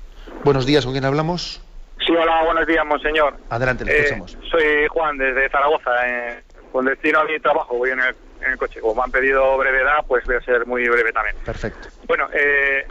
Buenos 0.43 0.65
días, 0.65 0.83
¿con 0.83 0.93
quién 0.93 1.05
hablamos? 1.05 1.61
Sí, 2.05 2.11
hola, 2.15 2.43
buenos 2.45 2.65
días, 2.65 2.83
monseñor. 2.85 3.37
Adelante, 3.49 3.85
le 3.85 3.91
Eh, 3.91 3.99
escuchamos. 4.01 4.37
soy 4.49 4.87
Juan, 4.89 5.17
desde 5.17 5.49
Zaragoza. 5.49 5.91
eh, 6.07 6.43
con 6.71 6.85
destino 6.85 7.19
a 7.19 7.23
mi 7.25 7.39
trabajo, 7.39 7.77
voy 7.77 7.89
en 7.91 7.99
el, 7.99 8.15
en 8.41 8.51
el 8.51 8.57
coche. 8.57 8.79
Como 8.79 8.95
me 8.95 9.01
han 9.03 9.11
pedido 9.11 9.57
brevedad, 9.57 10.05
pues 10.07 10.25
voy 10.25 10.35
a 10.35 10.41
ser 10.41 10.65
muy 10.65 10.87
breve 10.87 11.11
también. 11.11 11.35
Perfecto. 11.45 11.87
Bueno, 12.07 12.27
eh, 12.33 12.85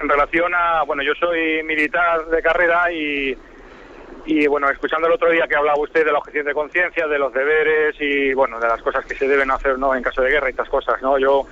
en 0.00 0.08
relación 0.08 0.52
a... 0.54 0.82
Bueno, 0.82 1.02
yo 1.02 1.14
soy 1.14 1.62
militar 1.62 2.26
de 2.26 2.42
carrera 2.42 2.90
y... 2.92 3.36
Y 4.26 4.46
bueno, 4.46 4.70
escuchando 4.70 5.06
el 5.06 5.12
otro 5.12 5.28
día 5.28 5.46
que 5.46 5.54
hablaba 5.54 5.78
usted 5.78 6.02
de 6.02 6.10
la 6.10 6.18
objeción 6.18 6.46
de 6.46 6.54
conciencia, 6.54 7.06
de 7.06 7.18
los 7.18 7.30
deberes 7.34 7.94
y 8.00 8.32
bueno, 8.32 8.58
de 8.58 8.68
las 8.68 8.80
cosas 8.80 9.04
que 9.04 9.14
se 9.14 9.28
deben 9.28 9.50
hacer 9.50 9.78
¿no? 9.78 9.94
en 9.94 10.02
caso 10.02 10.22
de 10.22 10.30
guerra 10.30 10.48
y 10.48 10.52
estas 10.52 10.70
cosas, 10.70 11.02
¿no? 11.02 11.18
Yo 11.18 11.46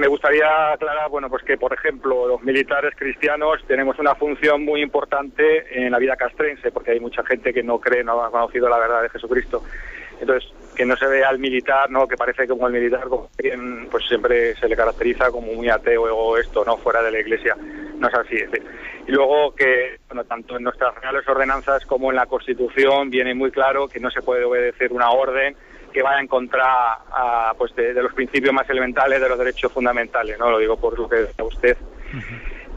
me 0.00 0.06
gustaría 0.06 0.72
aclarar, 0.72 1.10
bueno, 1.10 1.28
pues 1.28 1.42
que 1.44 1.58
por 1.58 1.74
ejemplo 1.74 2.26
los 2.26 2.42
militares 2.42 2.94
cristianos 2.96 3.62
tenemos 3.66 3.98
una 3.98 4.14
función 4.14 4.64
muy 4.64 4.82
importante 4.82 5.64
en 5.70 5.92
la 5.92 5.98
vida 5.98 6.16
castrense, 6.16 6.70
porque 6.72 6.92
hay 6.92 7.00
mucha 7.00 7.22
gente 7.24 7.52
que 7.52 7.62
no 7.62 7.78
cree, 7.78 8.02
no 8.02 8.22
ha 8.22 8.30
conocido 8.30 8.68
la 8.68 8.78
verdad 8.78 9.02
de 9.02 9.10
Jesucristo. 9.10 9.62
Entonces, 10.20 10.50
que 10.80 10.86
no 10.86 10.96
se 10.96 11.06
vea 11.06 11.28
al 11.28 11.38
militar, 11.38 11.90
¿no? 11.90 12.08
Que 12.08 12.16
parece 12.16 12.48
como 12.48 12.66
el 12.66 12.72
militar, 12.72 13.06
como 13.06 13.28
quien, 13.36 13.86
pues 13.90 14.02
siempre 14.08 14.56
se 14.56 14.66
le 14.66 14.74
caracteriza 14.74 15.30
como 15.30 15.52
muy 15.52 15.68
ateo 15.68 16.04
o 16.04 16.38
esto, 16.38 16.64
¿no? 16.64 16.78
Fuera 16.78 17.02
de 17.02 17.10
la 17.10 17.20
iglesia. 17.20 17.54
No 17.98 18.08
es 18.08 18.14
así. 18.14 18.36
es 18.36 18.50
decir, 18.50 18.66
Y 19.06 19.12
luego 19.12 19.54
que, 19.54 19.98
bueno, 20.08 20.24
tanto 20.24 20.56
en 20.56 20.62
nuestras 20.62 20.94
reales 20.94 21.28
ordenanzas 21.28 21.84
como 21.84 22.08
en 22.10 22.16
la 22.16 22.24
Constitución 22.24 23.10
viene 23.10 23.34
muy 23.34 23.50
claro 23.50 23.88
que 23.88 24.00
no 24.00 24.10
se 24.10 24.22
puede 24.22 24.42
obedecer 24.42 24.90
una 24.90 25.10
orden 25.10 25.54
que 25.92 26.00
vaya 26.02 26.18
en 26.20 26.28
contra 26.28 26.64
a, 27.12 27.52
pues 27.58 27.76
de, 27.76 27.92
de 27.92 28.02
los 28.02 28.14
principios 28.14 28.54
más 28.54 28.70
elementales 28.70 29.20
de 29.20 29.28
los 29.28 29.38
derechos 29.38 29.70
fundamentales, 29.74 30.38
¿no? 30.38 30.50
Lo 30.50 30.56
digo 30.58 30.80
por 30.80 30.98
lo 30.98 31.10
que 31.10 31.16
decía 31.16 31.44
usted 31.44 31.76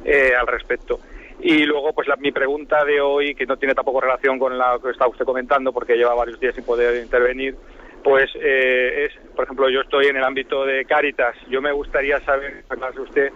eh, 0.03 0.33
al 0.37 0.47
respecto. 0.47 0.99
Y 1.39 1.63
luego, 1.63 1.93
pues 1.93 2.07
la- 2.09 2.15
mi 2.17 2.33
pregunta 2.33 2.83
de 2.83 2.99
hoy, 2.99 3.33
que 3.33 3.45
no 3.45 3.55
tiene 3.55 3.73
tampoco 3.73 4.01
relación 4.01 4.37
con 4.39 4.57
la 4.57 4.77
que 4.83 4.89
está 4.91 5.07
usted 5.07 5.23
comentando, 5.25 5.71
porque 5.71 5.95
lleva 5.95 6.13
varios 6.15 6.37
días 6.39 6.53
sin 6.55 6.63
poder 6.65 7.01
intervenir, 7.01 7.55
pues 8.03 8.29
eh, 8.35 9.05
es, 9.05 9.31
por 9.35 9.45
ejemplo, 9.45 9.69
yo 9.69 9.81
estoy 9.81 10.07
en 10.07 10.17
el 10.17 10.23
ámbito 10.23 10.65
de 10.65 10.85
Cáritas. 10.85 11.35
Yo 11.49 11.61
me 11.61 11.71
gustaría 11.71 12.19
saber, 12.21 12.63
aclararse 12.69 13.01
usted, 13.01 13.31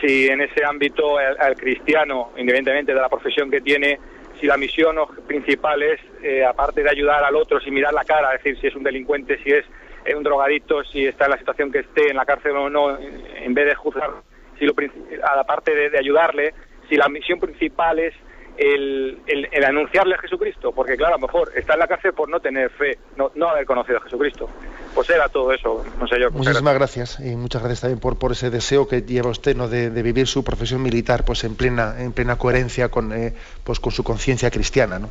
si 0.00 0.26
en 0.26 0.40
ese 0.40 0.64
ámbito 0.64 1.18
al, 1.18 1.54
cristiano, 1.56 2.30
independientemente 2.36 2.92
de 2.92 3.00
la 3.00 3.08
profesión 3.08 3.50
que 3.50 3.60
tiene, 3.60 3.98
si 4.40 4.46
la 4.46 4.56
misión 4.56 4.96
principal 5.26 5.82
es, 5.82 6.00
eh, 6.22 6.44
aparte 6.44 6.82
de 6.82 6.90
ayudar 6.90 7.24
al 7.24 7.36
otro, 7.36 7.60
sin 7.60 7.74
mirar 7.74 7.94
la 7.94 8.04
cara, 8.04 8.34
es 8.34 8.42
decir, 8.42 8.60
si 8.60 8.66
es 8.66 8.74
un 8.74 8.82
delincuente, 8.82 9.38
si 9.42 9.50
es 9.50 9.64
eh, 10.04 10.14
un 10.14 10.22
drogadicto, 10.22 10.84
si 10.84 11.06
está 11.06 11.24
en 11.26 11.32
la 11.32 11.38
situación 11.38 11.72
que 11.72 11.80
esté, 11.80 12.10
en 12.10 12.16
la 12.16 12.26
cárcel 12.26 12.56
o 12.56 12.68
no, 12.68 12.98
en 12.98 13.54
vez 13.54 13.66
de 13.66 13.74
juzgar, 13.74 14.10
si 14.58 14.66
lo, 14.66 14.74
aparte 15.22 15.74
de, 15.74 15.90
de 15.90 15.98
ayudarle, 15.98 16.54
si 16.88 16.96
la 16.96 17.08
misión 17.08 17.38
principal 17.38 17.98
es 17.98 18.14
el, 18.58 19.18
el- 19.26 19.48
el 19.52 19.64
anunciarle 19.64 20.14
a 20.14 20.18
Jesucristo, 20.18 20.72
porque 20.72 20.96
claro, 20.96 21.14
a 21.14 21.18
lo 21.18 21.26
mejor 21.26 21.52
está 21.56 21.74
en 21.74 21.78
la 21.80 21.86
cárcel 21.86 22.12
por 22.12 22.28
no 22.28 22.40
tener 22.40 22.70
fe, 22.70 22.98
no, 23.16 23.30
no 23.36 23.48
haber 23.48 23.64
conocido 23.64 23.98
a 23.98 24.00
Jesucristo. 24.02 24.48
Pues 24.94 25.08
era 25.10 25.28
todo 25.28 25.52
eso, 25.52 25.84
no 26.00 26.08
sé 26.08 26.20
yo. 26.20 26.30
Muchísimas 26.32 26.74
gracias 26.74 27.20
y 27.20 27.36
muchas 27.36 27.62
gracias 27.62 27.82
también 27.82 28.00
por, 28.00 28.18
por 28.18 28.32
ese 28.32 28.50
deseo 28.50 28.88
que 28.88 29.02
lleva 29.02 29.30
usted 29.30 29.56
¿no? 29.56 29.68
de, 29.68 29.90
de 29.90 30.02
vivir 30.02 30.26
su 30.26 30.42
profesión 30.42 30.82
militar 30.82 31.24
pues 31.24 31.44
en 31.44 31.54
plena 31.54 31.94
en 32.00 32.12
plena 32.12 32.36
coherencia 32.36 32.88
con 32.88 33.12
eh, 33.12 33.32
pues 33.62 33.78
con 33.78 33.92
su 33.92 34.02
conciencia 34.02 34.50
cristiana 34.50 34.98
¿no? 34.98 35.10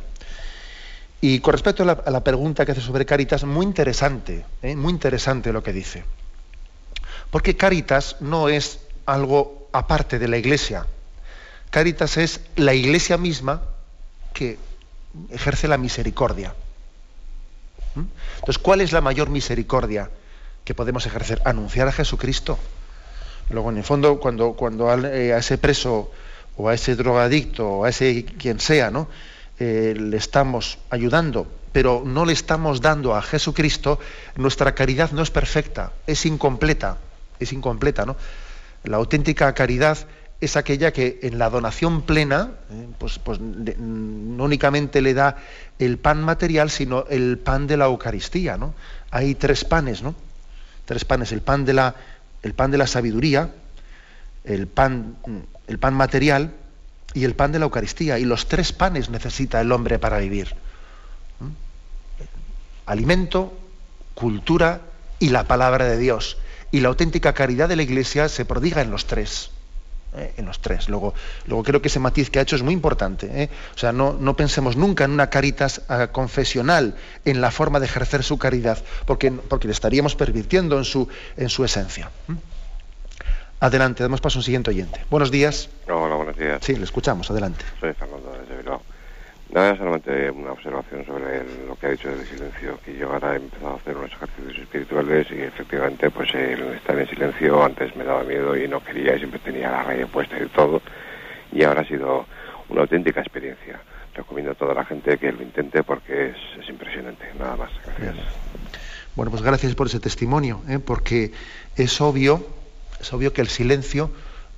y 1.22 1.40
con 1.40 1.52
respecto 1.52 1.82
a 1.84 1.86
la, 1.86 1.92
a 2.04 2.10
la 2.10 2.22
pregunta 2.22 2.66
que 2.66 2.72
hace 2.72 2.80
sobre 2.82 3.06
Caritas 3.06 3.44
muy 3.44 3.64
interesante 3.64 4.44
¿eh? 4.62 4.76
muy 4.76 4.92
interesante 4.92 5.52
lo 5.52 5.62
que 5.62 5.72
dice 5.72 6.04
porque 7.30 7.56
Caritas 7.56 8.16
no 8.20 8.48
es 8.48 8.86
algo 9.06 9.68
aparte 9.72 10.18
de 10.18 10.28
la 10.28 10.36
Iglesia 10.36 10.86
Caritas 11.70 12.16
es 12.16 12.40
la 12.56 12.74
Iglesia 12.74 13.16
misma 13.18 13.62
que 14.32 14.58
ejerce 15.30 15.68
la 15.68 15.78
misericordia 15.78 16.54
¿Mm? 17.94 18.04
Entonces, 18.36 18.58
¿cuál 18.58 18.80
es 18.80 18.92
la 18.92 19.00
mayor 19.00 19.30
misericordia 19.30 20.10
que 20.64 20.74
podemos 20.74 21.06
ejercer? 21.06 21.40
Anunciar 21.44 21.88
a 21.88 21.92
Jesucristo. 21.92 22.58
Luego, 23.50 23.70
en 23.70 23.78
el 23.78 23.84
fondo, 23.84 24.18
cuando, 24.20 24.52
cuando 24.52 24.92
eh, 25.06 25.32
a 25.32 25.38
ese 25.38 25.58
preso 25.58 26.10
o 26.56 26.68
a 26.68 26.74
ese 26.74 26.96
drogadicto 26.96 27.66
o 27.68 27.84
a 27.84 27.88
ese 27.88 28.24
quien 28.24 28.60
sea, 28.60 28.90
¿no? 28.90 29.08
Eh, 29.58 29.94
le 29.98 30.16
estamos 30.16 30.78
ayudando, 30.90 31.46
pero 31.72 32.02
no 32.04 32.24
le 32.24 32.32
estamos 32.32 32.80
dando 32.80 33.14
a 33.14 33.22
Jesucristo, 33.22 33.98
nuestra 34.36 34.74
caridad 34.74 35.10
no 35.12 35.22
es 35.22 35.30
perfecta, 35.30 35.92
es 36.06 36.26
incompleta, 36.26 36.98
es 37.40 37.52
incompleta, 37.52 38.06
¿no? 38.06 38.16
La 38.84 38.98
auténtica 38.98 39.52
caridad 39.54 39.98
es 40.40 40.56
aquella 40.56 40.92
que 40.92 41.18
en 41.22 41.38
la 41.38 41.50
donación 41.50 42.02
plena, 42.02 42.52
eh, 42.70 42.86
pues, 42.98 43.18
pues 43.18 43.40
no 43.40 44.44
únicamente 44.44 45.02
le 45.02 45.14
da 45.14 45.36
el 45.78 45.98
pan 45.98 46.22
material, 46.22 46.70
sino 46.70 47.06
el 47.08 47.38
pan 47.38 47.66
de 47.66 47.76
la 47.76 47.86
Eucaristía, 47.86 48.56
¿no? 48.56 48.74
Hay 49.10 49.34
tres 49.34 49.64
panes, 49.64 50.02
¿no? 50.02 50.14
Tres 50.84 51.04
panes, 51.04 51.32
el 51.32 51.40
pan 51.40 51.64
de 51.64 51.74
la, 51.74 51.96
el 52.42 52.54
pan 52.54 52.70
de 52.70 52.78
la 52.78 52.86
sabiduría, 52.86 53.50
el 54.44 54.68
pan, 54.68 55.16
el 55.66 55.78
pan 55.78 55.94
material 55.94 56.52
y 57.14 57.24
el 57.24 57.34
pan 57.34 57.50
de 57.50 57.58
la 57.58 57.64
Eucaristía. 57.64 58.18
Y 58.20 58.24
los 58.24 58.46
tres 58.46 58.72
panes 58.72 59.10
necesita 59.10 59.60
el 59.60 59.72
hombre 59.72 59.98
para 59.98 60.18
vivir. 60.18 60.54
Alimento, 62.86 63.58
cultura 64.14 64.82
y 65.18 65.30
la 65.30 65.44
palabra 65.44 65.84
de 65.86 65.98
Dios. 65.98 66.38
Y 66.70 66.80
la 66.80 66.88
auténtica 66.88 67.34
caridad 67.34 67.68
de 67.68 67.76
la 67.76 67.82
Iglesia 67.82 68.28
se 68.28 68.44
prodiga 68.44 68.82
en 68.82 68.90
los 68.90 69.06
tres. 69.06 69.50
¿Eh? 70.18 70.32
En 70.36 70.46
los 70.46 70.60
tres. 70.60 70.88
Luego, 70.88 71.14
luego 71.46 71.62
creo 71.62 71.82
que 71.82 71.88
ese 71.88 71.98
matiz 71.98 72.30
que 72.30 72.38
ha 72.38 72.42
hecho 72.42 72.56
es 72.56 72.62
muy 72.62 72.74
importante. 72.74 73.30
¿eh? 73.32 73.48
O 73.74 73.78
sea, 73.78 73.92
no, 73.92 74.14
no 74.14 74.36
pensemos 74.36 74.76
nunca 74.76 75.04
en 75.04 75.12
una 75.12 75.30
caritas 75.30 75.82
ah, 75.88 76.08
confesional, 76.08 76.96
en 77.24 77.40
la 77.40 77.50
forma 77.50 77.80
de 77.80 77.86
ejercer 77.86 78.22
su 78.22 78.38
caridad, 78.38 78.78
porque, 79.06 79.30
porque 79.32 79.66
le 79.68 79.72
estaríamos 79.72 80.14
pervirtiendo 80.14 80.78
en 80.78 80.84
su, 80.84 81.08
en 81.36 81.48
su 81.48 81.64
esencia. 81.64 82.10
Adelante, 83.60 84.04
damos 84.04 84.20
paso 84.20 84.38
a 84.38 84.40
un 84.40 84.44
siguiente 84.44 84.70
oyente. 84.70 85.04
Buenos 85.10 85.32
días. 85.32 85.68
Hola, 85.88 86.14
buenos 86.14 86.36
días. 86.36 86.60
Sí, 86.62 86.76
le 86.76 86.84
escuchamos, 86.84 87.28
adelante. 87.30 87.64
Soy 87.80 87.92
Fernando. 87.92 88.37
Nada, 89.50 89.76
solamente 89.76 90.30
una 90.30 90.52
observación 90.52 91.06
sobre 91.06 91.38
el- 91.38 91.66
lo 91.66 91.76
que 91.76 91.86
ha 91.86 91.90
dicho 91.90 92.08
del 92.08 92.28
silencio, 92.28 92.78
que 92.84 92.94
yo 92.94 93.10
ahora 93.10 93.32
he 93.32 93.36
empezado 93.36 93.72
a 93.72 93.76
hacer 93.76 93.96
unos 93.96 94.12
ejercicios 94.12 94.58
espirituales 94.58 95.26
y 95.30 95.40
efectivamente 95.40 96.10
pues 96.10 96.34
el 96.34 96.74
estar 96.74 96.98
en 96.98 97.08
silencio 97.08 97.64
antes 97.64 97.96
me 97.96 98.04
daba 98.04 98.24
miedo 98.24 98.54
y 98.56 98.68
no 98.68 98.84
quería 98.84 99.14
y 99.16 99.18
siempre 99.18 99.40
tenía 99.40 99.70
la 99.70 99.82
raya 99.84 100.06
puesta 100.06 100.38
y 100.38 100.46
todo 100.50 100.82
y 101.50 101.64
ahora 101.64 101.80
ha 101.80 101.84
sido 101.86 102.26
una 102.68 102.82
auténtica 102.82 103.20
experiencia. 103.20 103.80
Recomiendo 104.14 104.52
a 104.52 104.54
toda 104.54 104.74
la 104.74 104.84
gente 104.84 105.16
que 105.16 105.32
lo 105.32 105.42
intente 105.42 105.82
porque 105.82 106.30
es, 106.30 106.36
es 106.60 106.68
impresionante. 106.68 107.24
Nada 107.38 107.56
más. 107.56 107.70
Gracias. 107.86 108.16
Bueno, 109.14 109.30
pues 109.30 109.42
gracias 109.42 109.74
por 109.74 109.86
ese 109.86 109.98
testimonio, 110.00 110.62
¿eh? 110.68 110.78
porque 110.78 111.32
es 111.74 112.00
obvio, 112.02 112.46
es 113.00 113.10
obvio 113.14 113.32
que 113.32 113.40
el 113.40 113.48
silencio 113.48 114.10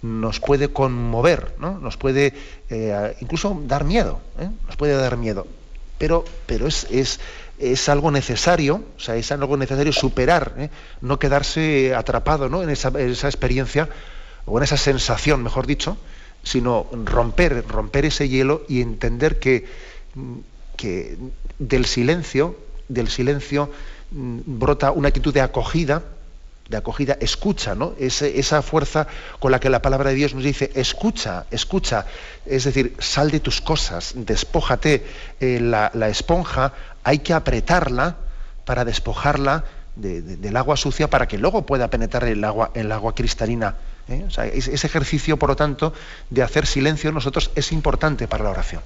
nos 0.02 0.40
puede 0.40 0.68
conmover, 0.68 1.54
¿no? 1.58 1.78
Nos 1.78 1.96
puede 1.96 2.32
eh, 2.70 3.16
incluso 3.20 3.60
dar 3.66 3.84
miedo, 3.84 4.20
¿eh? 4.38 4.48
Nos 4.66 4.76
puede 4.76 4.94
dar 4.94 5.16
miedo. 5.16 5.46
Pero, 5.98 6.24
pero 6.46 6.66
es, 6.66 6.86
es, 6.90 7.20
es 7.60 7.88
algo 7.90 8.10
necesario, 8.10 8.82
o 8.96 9.00
sea, 9.00 9.16
es 9.16 9.30
algo 9.32 9.56
necesario 9.56 9.92
superar, 9.92 10.54
¿eh? 10.56 10.70
no 11.02 11.18
quedarse 11.18 11.94
atrapado 11.94 12.48
¿no? 12.48 12.62
en, 12.62 12.70
esa, 12.70 12.88
en 12.88 13.10
esa 13.10 13.28
experiencia 13.28 13.88
o 14.46 14.56
en 14.56 14.64
esa 14.64 14.78
sensación, 14.78 15.42
mejor 15.42 15.66
dicho, 15.66 15.98
sino 16.42 16.86
romper, 17.04 17.66
romper 17.68 18.06
ese 18.06 18.30
hielo 18.30 18.64
y 18.66 18.80
entender 18.80 19.38
que, 19.38 19.66
que 20.78 21.18
del 21.58 21.84
silencio, 21.84 22.56
del 22.88 23.08
silencio 23.08 23.70
mm, 24.10 24.38
brota 24.46 24.90
una 24.92 25.08
actitud 25.08 25.34
de 25.34 25.42
acogida, 25.42 26.02
de 26.70 26.76
acogida, 26.76 27.16
escucha, 27.20 27.74
¿no? 27.74 27.94
Esa 27.98 28.62
fuerza 28.62 29.06
con 29.40 29.50
la 29.52 29.58
que 29.60 29.68
la 29.68 29.82
palabra 29.82 30.10
de 30.10 30.16
Dios 30.16 30.34
nos 30.34 30.44
dice, 30.44 30.70
escucha, 30.74 31.44
escucha, 31.50 32.06
es 32.46 32.64
decir, 32.64 32.94
sal 33.00 33.30
de 33.30 33.40
tus 33.40 33.60
cosas, 33.60 34.12
despójate, 34.14 35.04
eh, 35.40 35.58
la, 35.60 35.90
la 35.94 36.08
esponja 36.08 36.72
hay 37.02 37.18
que 37.18 37.34
apretarla 37.34 38.16
para 38.64 38.84
despojarla 38.84 39.64
de- 39.96 40.22
de- 40.22 40.36
del 40.36 40.56
agua 40.56 40.76
sucia 40.76 41.10
para 41.10 41.26
que 41.26 41.36
luego 41.38 41.66
pueda 41.66 41.88
penetrar 41.90 42.24
el 42.24 42.44
agua, 42.44 42.70
el 42.74 42.92
agua 42.92 43.14
cristalina. 43.16 43.74
¿eh? 44.08 44.26
Ese 44.54 44.86
ejercicio, 44.86 45.36
por 45.38 45.48
lo 45.50 45.56
tanto, 45.56 45.92
de 46.30 46.42
hacer 46.42 46.66
silencio 46.66 47.08
en 47.08 47.14
nosotros 47.14 47.50
es 47.56 47.72
importante 47.72 48.28
para 48.28 48.44
la 48.44 48.50
oración. 48.50 48.82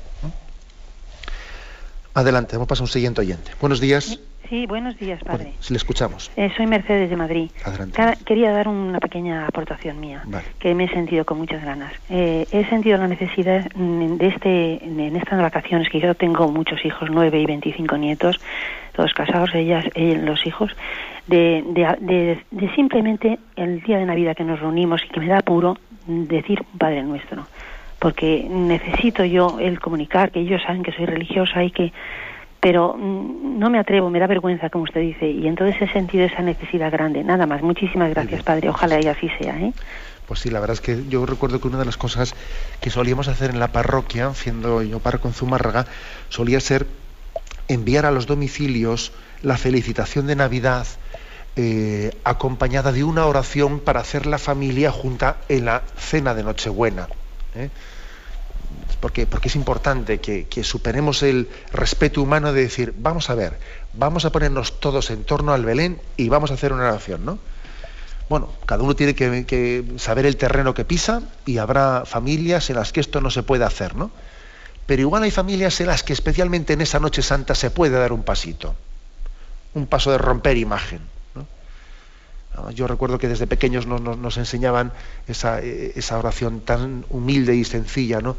Adelante, 2.14 2.56
vamos 2.56 2.66
a 2.66 2.68
pasar 2.68 2.82
a 2.82 2.84
un 2.84 2.88
siguiente 2.88 3.20
oyente. 3.20 3.50
Buenos 3.60 3.80
días, 3.80 4.20
Sí, 4.50 4.66
buenos 4.66 4.96
días, 4.98 5.20
padre. 5.24 5.54
si 5.58 5.72
le 5.72 5.78
escuchamos. 5.78 6.30
Eh, 6.36 6.50
soy 6.54 6.66
Mercedes 6.66 7.08
de 7.08 7.16
Madrid. 7.16 7.50
Adelante. 7.64 7.98
Quería 8.26 8.52
dar 8.52 8.68
una 8.68 9.00
pequeña 9.00 9.46
aportación 9.46 9.98
mía, 9.98 10.22
Vale. 10.26 10.44
que 10.58 10.74
me 10.74 10.84
he 10.84 10.88
sentido 10.90 11.24
con 11.24 11.38
muchas 11.38 11.64
ganas. 11.64 11.92
Eh, 12.10 12.46
he 12.52 12.64
sentido 12.66 12.98
la 12.98 13.08
necesidad 13.08 13.64
de 13.74 14.26
este, 14.28 14.84
en 14.84 15.16
estas 15.16 15.40
vacaciones, 15.40 15.88
que 15.88 15.98
yo 15.98 16.14
tengo 16.14 16.46
muchos 16.52 16.84
hijos, 16.84 17.08
9 17.10 17.40
y 17.40 17.46
25 17.46 17.96
nietos, 17.96 18.38
todos 18.94 19.14
casados, 19.14 19.54
ellas, 19.54 19.86
eh, 19.94 20.20
los 20.22 20.46
hijos, 20.46 20.70
de, 21.26 21.64
de, 21.68 21.96
de- 22.00 22.44
de 22.50 22.74
simplemente 22.74 23.38
el 23.56 23.80
día 23.82 23.96
de 23.98 24.04
Navidad 24.04 24.36
que 24.36 24.44
nos 24.44 24.60
reunimos 24.60 25.02
y 25.04 25.08
que 25.08 25.20
me 25.20 25.26
da 25.28 25.38
apuro 25.38 25.78
mm, 26.06 26.24
decir 26.24 26.60
un 26.70 26.78
Padre 26.78 27.02
Nuestro. 27.02 27.46
Porque 28.04 28.46
necesito 28.50 29.24
yo 29.24 29.58
el 29.58 29.80
comunicar, 29.80 30.30
que 30.30 30.40
ellos 30.40 30.60
saben 30.60 30.82
que 30.82 30.92
soy 30.92 31.06
religiosa 31.06 31.64
y 31.64 31.70
que 31.70 31.90
pero 32.60 32.94
mm, 32.98 33.58
no 33.58 33.70
me 33.70 33.78
atrevo, 33.78 34.10
me 34.10 34.18
da 34.18 34.26
vergüenza, 34.26 34.68
como 34.68 34.84
usted 34.84 35.00
dice, 35.00 35.26
y 35.26 35.46
entonces 35.46 35.80
he 35.80 35.90
sentido 35.90 36.26
esa 36.26 36.42
necesidad 36.42 36.92
grande. 36.92 37.24
Nada 37.24 37.46
más. 37.46 37.62
Muchísimas 37.62 38.10
gracias, 38.10 38.42
Padre. 38.42 38.68
Ojalá 38.68 39.00
y 39.00 39.06
así 39.06 39.30
sea. 39.38 39.58
¿eh? 39.58 39.72
Pues 40.28 40.40
sí, 40.40 40.50
la 40.50 40.60
verdad 40.60 40.74
es 40.74 40.82
que 40.82 41.08
yo 41.08 41.24
recuerdo 41.24 41.62
que 41.62 41.68
una 41.68 41.78
de 41.78 41.86
las 41.86 41.96
cosas 41.96 42.34
que 42.82 42.90
solíamos 42.90 43.28
hacer 43.28 43.48
en 43.48 43.58
la 43.58 43.68
parroquia, 43.68 44.34
siendo 44.34 44.82
yo 44.82 44.98
párroco 44.98 45.28
en 45.28 45.34
Zumárraga, 45.34 45.86
solía 46.28 46.60
ser 46.60 46.86
enviar 47.68 48.04
a 48.04 48.10
los 48.10 48.26
domicilios 48.26 49.12
la 49.40 49.56
felicitación 49.56 50.26
de 50.26 50.36
Navidad 50.36 50.86
eh, 51.56 52.10
acompañada 52.24 52.92
de 52.92 53.02
una 53.02 53.24
oración 53.24 53.80
para 53.80 54.00
hacer 54.00 54.26
la 54.26 54.36
familia 54.36 54.90
junta 54.90 55.38
en 55.48 55.64
la 55.64 55.82
cena 55.96 56.34
de 56.34 56.42
Nochebuena. 56.42 57.08
¿eh? 57.54 57.70
Porque, 59.04 59.26
porque 59.26 59.48
es 59.48 59.54
importante 59.54 60.18
que, 60.18 60.64
superemos 60.64 61.22
el 61.22 61.46
respeto 61.74 62.22
humano 62.22 62.54
de 62.54 62.62
decir, 62.62 62.94
vamos 62.96 63.28
a 63.28 63.34
ver, 63.34 63.58
vamos 63.92 64.24
a 64.24 64.32
ponernos 64.32 64.80
todos 64.80 65.10
en 65.10 65.24
torno 65.24 65.52
al 65.52 65.62
Belén 65.62 66.00
y 66.16 66.30
vamos 66.30 66.50
a 66.50 66.54
hacer 66.54 66.72
una 66.72 66.84
oración, 66.84 67.22
¿no? 67.22 67.38
Bueno, 68.30 68.48
cada 68.64 68.82
uno 68.82 68.96
tiene 68.96 69.14
que, 69.14 69.84
saber 69.98 70.24
el 70.24 70.38
terreno 70.38 70.72
que 70.72 70.86
pisa 70.86 71.20
y 71.44 71.58
habrá 71.58 72.06
familias 72.06 72.70
en 72.70 72.76
las 72.76 72.94
que 72.94 73.00
esto 73.00 73.20
no 73.20 73.28
se 73.28 73.42
puede 73.42 73.64
hacer, 73.64 73.94
¿no? 73.94 74.10
Pero 74.86 75.02
igual 75.02 75.24
hay 75.24 75.30
familias 75.30 75.78
en 75.82 75.88
las 75.88 76.02
que 76.02 76.14
especialmente 76.14 76.72
en 76.72 76.80
esa 76.80 76.98
noche 76.98 77.20
santa 77.20 77.54
se 77.54 77.70
puede 77.70 77.98
dar 77.98 78.10
un 78.10 78.22
pasito, 78.22 78.74
un 79.74 79.86
paso 79.86 80.12
de 80.12 80.16
romper 80.16 80.56
imagen. 80.56 81.00
Ah, 82.56 82.70
Yo 82.70 82.86
recuerdo 82.86 83.18
que 83.18 83.28
desde 83.28 83.46
pequeños 83.46 83.86
nos, 83.86 84.36
enseñaban 84.38 84.92
esa, 85.28 85.60
eh, 85.60 85.92
esa 85.94 86.16
oración 86.16 86.60
tan 86.60 87.04
humilde 87.10 87.54
y 87.54 87.64
sencilla, 87.64 88.20
¿no? 88.22 88.36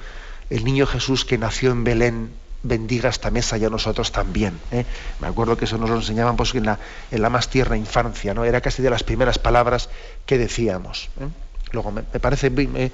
El 0.50 0.64
niño 0.64 0.86
Jesús 0.86 1.26
que 1.26 1.38
nació 1.38 1.72
en 1.72 1.84
Belén 1.84 2.32
bendiga 2.64 3.10
esta 3.10 3.32
mesa 3.32 3.58
y 3.58 3.66
a 3.66 3.70
nosotros 3.70 4.12
también. 4.12 4.60
¿eh? 4.72 4.86
Me 5.20 5.28
acuerdo 5.28 5.58
que 5.58 5.66
eso 5.66 5.78
nos 5.78 5.90
lo 5.90 5.98
enseñaban 5.98 6.36
pues, 6.36 6.54
en, 6.56 6.66
la, 6.66 6.80
en 7.12 7.22
la 7.22 7.30
más 7.30 7.50
tierna 7.50 7.78
infancia, 7.78 8.34
¿no? 8.34 8.44
Era 8.44 8.62
casi 8.62 8.82
de 8.82 8.90
las 8.90 9.04
primeras 9.04 9.40
palabras 9.40 9.90
que 10.26 10.38
decíamos. 10.38 11.10
¿eh? 11.20 11.28
Luego 11.72 11.92
me, 11.92 12.04
me 12.12 12.20
parece 12.20 12.48
eh, 12.48 12.92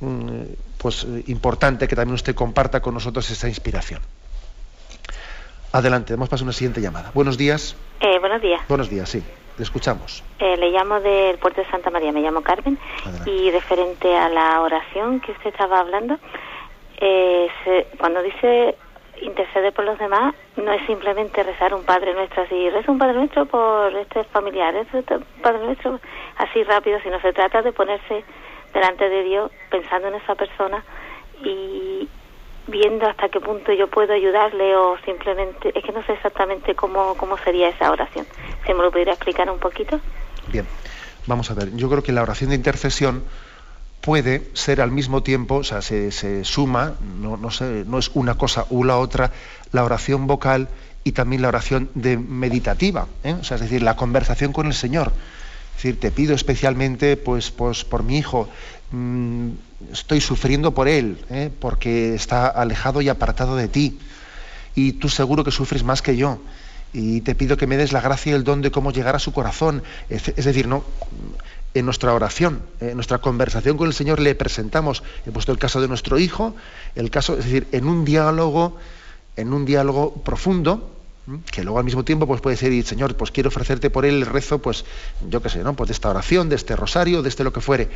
mm, 0.00 0.42
pues, 0.78 1.06
importante 1.26 1.86
que 1.86 1.96
también 1.96 2.14
usted 2.14 2.34
comparta 2.34 2.80
con 2.80 2.94
nosotros 2.94 3.28
esa 3.30 3.48
inspiración. 3.48 4.00
Adelante, 5.72 6.14
hemos 6.14 6.28
pasado 6.28 6.46
a 6.46 6.48
una 6.48 6.52
siguiente 6.52 6.80
llamada. 6.80 7.12
Buenos 7.14 7.38
días. 7.38 7.76
Eh, 8.00 8.18
buenos 8.18 8.42
días. 8.42 8.60
Buenos 8.68 8.90
días, 8.90 9.08
sí. 9.08 9.22
Le 9.56 9.62
escuchamos. 9.64 10.24
Eh, 10.38 10.56
le 10.56 10.70
llamo 10.70 11.00
del 11.00 11.38
puerto 11.38 11.60
de 11.60 11.70
Santa 11.70 11.90
María, 11.90 12.10
me 12.12 12.22
llamo 12.22 12.40
Carmen. 12.40 12.78
Y 13.26 13.50
referente 13.50 14.16
a 14.16 14.28
la 14.28 14.60
oración 14.62 15.20
que 15.20 15.32
usted 15.32 15.50
estaba 15.50 15.80
hablando, 15.80 16.18
eh, 17.00 17.48
se- 17.64 17.86
cuando 17.98 18.22
dice 18.22 18.76
interceder 19.22 19.72
por 19.72 19.84
los 19.84 19.98
demás, 19.98 20.34
no 20.56 20.72
es 20.72 20.86
simplemente 20.86 21.42
rezar 21.42 21.74
un 21.74 21.84
Padre 21.84 22.14
Nuestro 22.14 22.42
así, 22.42 22.70
reza 22.70 22.90
un 22.90 22.98
Padre 22.98 23.14
Nuestro 23.16 23.44
por 23.46 23.94
este 23.96 24.24
familiar, 24.24 24.74
Padre 25.42 25.58
Nuestro 25.64 26.00
así 26.38 26.62
rápido, 26.64 26.98
sino 27.02 27.20
se 27.20 27.32
trata 27.32 27.60
de 27.62 27.72
ponerse 27.72 28.24
delante 28.72 29.08
de 29.08 29.22
Dios 29.24 29.50
pensando 29.70 30.08
en 30.08 30.14
esa 30.14 30.34
persona 30.36 30.82
y 31.44 32.08
viendo 32.66 33.06
hasta 33.06 33.28
qué 33.28 33.40
punto 33.40 33.72
yo 33.72 33.88
puedo 33.88 34.12
ayudarle 34.14 34.76
o 34.76 34.96
simplemente, 35.04 35.72
es 35.74 35.84
que 35.84 35.92
no 35.92 36.02
sé 36.04 36.12
exactamente 36.12 36.74
cómo, 36.74 37.14
cómo 37.16 37.36
sería 37.38 37.68
esa 37.68 37.90
oración. 37.90 38.26
¿Se 38.64 38.72
me 38.74 38.82
lo 38.82 38.90
pudiera 38.90 39.12
explicar 39.12 39.50
un 39.50 39.58
poquito? 39.58 40.00
Bien, 40.48 40.66
vamos 41.26 41.50
a 41.50 41.54
ver. 41.54 41.74
Yo 41.74 41.88
creo 41.90 42.02
que 42.02 42.12
la 42.12 42.22
oración 42.22 42.50
de 42.50 42.56
intercesión 42.56 43.24
puede 44.00 44.48
ser 44.54 44.80
al 44.80 44.90
mismo 44.90 45.22
tiempo, 45.22 45.56
o 45.56 45.64
sea, 45.64 45.82
se, 45.82 46.44
suma, 46.44 46.94
no, 47.20 47.36
no, 47.36 47.98
es 47.98 48.10
una 48.14 48.34
cosa 48.36 48.66
u 48.70 48.84
la 48.84 48.96
otra, 48.96 49.30
la 49.72 49.84
oración 49.84 50.26
vocal 50.26 50.68
y 51.04 51.12
también 51.12 51.42
la 51.42 51.48
oración 51.48 51.90
de 51.94 52.16
meditativa, 52.16 53.06
¿eh? 53.24 53.34
o 53.38 53.44
sea, 53.44 53.56
es 53.56 53.62
decir, 53.62 53.82
la 53.82 53.96
conversación 53.96 54.52
con 54.52 54.66
el 54.66 54.74
Señor. 54.74 55.12
Es 55.76 55.82
decir, 55.82 56.00
te 56.00 56.10
pido 56.10 56.34
especialmente 56.34 57.16
pues, 57.16 57.50
pues 57.50 57.84
por 57.84 58.02
mi 58.02 58.18
hijo, 58.18 58.48
mm, 58.92 59.50
estoy 59.92 60.20
sufriendo 60.20 60.72
por 60.72 60.88
él, 60.88 61.18
¿eh? 61.30 61.50
porque 61.58 62.14
está 62.14 62.48
alejado 62.48 63.02
y 63.02 63.08
apartado 63.08 63.56
de 63.56 63.68
ti, 63.68 63.98
y 64.74 64.92
tú 64.92 65.08
seguro 65.08 65.44
que 65.44 65.50
sufres 65.50 65.84
más 65.84 66.00
que 66.00 66.16
yo, 66.16 66.38
y 66.92 67.20
te 67.20 67.34
pido 67.34 67.56
que 67.56 67.66
me 67.66 67.76
des 67.76 67.92
la 67.92 68.00
gracia 68.00 68.32
y 68.32 68.34
el 68.34 68.44
don 68.44 68.62
de 68.62 68.70
cómo 68.70 68.92
llegar 68.92 69.14
a 69.14 69.20
su 69.20 69.32
corazón. 69.32 69.82
Es 70.08 70.44
decir, 70.44 70.66
no, 70.66 70.84
en 71.74 71.84
nuestra 71.84 72.12
oración, 72.14 72.62
en 72.80 72.94
nuestra 72.94 73.18
conversación 73.18 73.76
con 73.76 73.86
el 73.86 73.94
Señor 73.94 74.20
le 74.20 74.34
presentamos, 74.34 75.02
he 75.26 75.30
puesto 75.30 75.52
el 75.52 75.58
caso 75.58 75.80
de 75.80 75.88
nuestro 75.88 76.18
hijo, 76.18 76.54
el 76.94 77.10
caso, 77.10 77.38
es 77.38 77.44
decir, 77.44 77.68
en 77.72 77.86
un 77.86 78.04
diálogo, 78.04 78.76
en 79.36 79.52
un 79.52 79.64
diálogo 79.64 80.14
profundo, 80.22 80.90
que 81.50 81.62
luego 81.62 81.78
al 81.78 81.84
mismo 81.84 82.04
tiempo 82.04 82.26
pues 82.26 82.40
puede 82.40 82.74
y, 82.74 82.82
Señor, 82.82 83.16
pues 83.16 83.30
quiero 83.30 83.48
ofrecerte 83.48 83.90
por 83.90 84.04
él 84.04 84.16
el 84.16 84.26
rezo, 84.26 84.58
pues 84.58 84.84
yo 85.28 85.42
qué 85.42 85.48
sé, 85.48 85.62
¿no? 85.62 85.74
Pues 85.74 85.88
de 85.88 85.92
esta 85.92 86.10
oración, 86.10 86.48
de 86.48 86.56
este 86.56 86.76
rosario, 86.76 87.22
de 87.22 87.28
este 87.28 87.44
lo 87.44 87.52
que 87.52 87.60
fuere. 87.60 87.88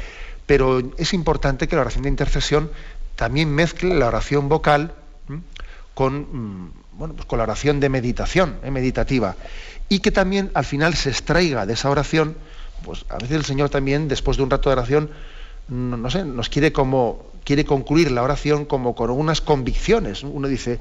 Pero 0.47 0.93
es 0.99 1.15
importante 1.15 1.67
que 1.67 1.75
la 1.75 1.83
oración 1.83 2.05
de 2.05 2.11
intercesión 2.11 2.71
también 3.17 3.51
mezcle 3.51 3.95
la 3.95 4.09
oración 4.09 4.49
vocal 4.49 4.95
con, 5.95 6.21
mm, 6.21 6.73
bueno, 6.93 7.15
pues 7.15 7.27
con 7.27 7.39
la 7.39 7.45
oración 7.45 7.81
de 7.81 7.89
meditación, 7.89 8.57
¿eh? 8.63 8.71
meditativa. 8.71 9.37
Y 9.89 10.01
que 10.01 10.11
también 10.11 10.51
al 10.55 10.65
final 10.65 10.95
se 10.95 11.11
extraiga 11.11 11.67
de 11.67 11.75
esa 11.75 11.91
oración, 11.91 12.37
pues 12.85 13.05
a 13.09 13.19
veces 13.19 13.37
el 13.37 13.45
Señor 13.45 13.71
también, 13.71 14.09
después 14.09 14.37
de 14.37 14.43
un 14.43 14.51
rato 14.51 14.69
de 14.69 14.75
oración, 14.75 15.11
no, 15.69 16.11
sé, 16.11 16.25
nos 16.25 16.49
quiere 16.49 16.73
como, 16.73 17.25
quiere 17.45 17.65
concluir 17.65 18.11
la 18.11 18.23
oración 18.23 18.65
como 18.65 18.95
con 18.95 19.11
unas 19.11 19.41
convicciones. 19.41 20.23
Uno 20.23 20.49
dice, 20.49 20.79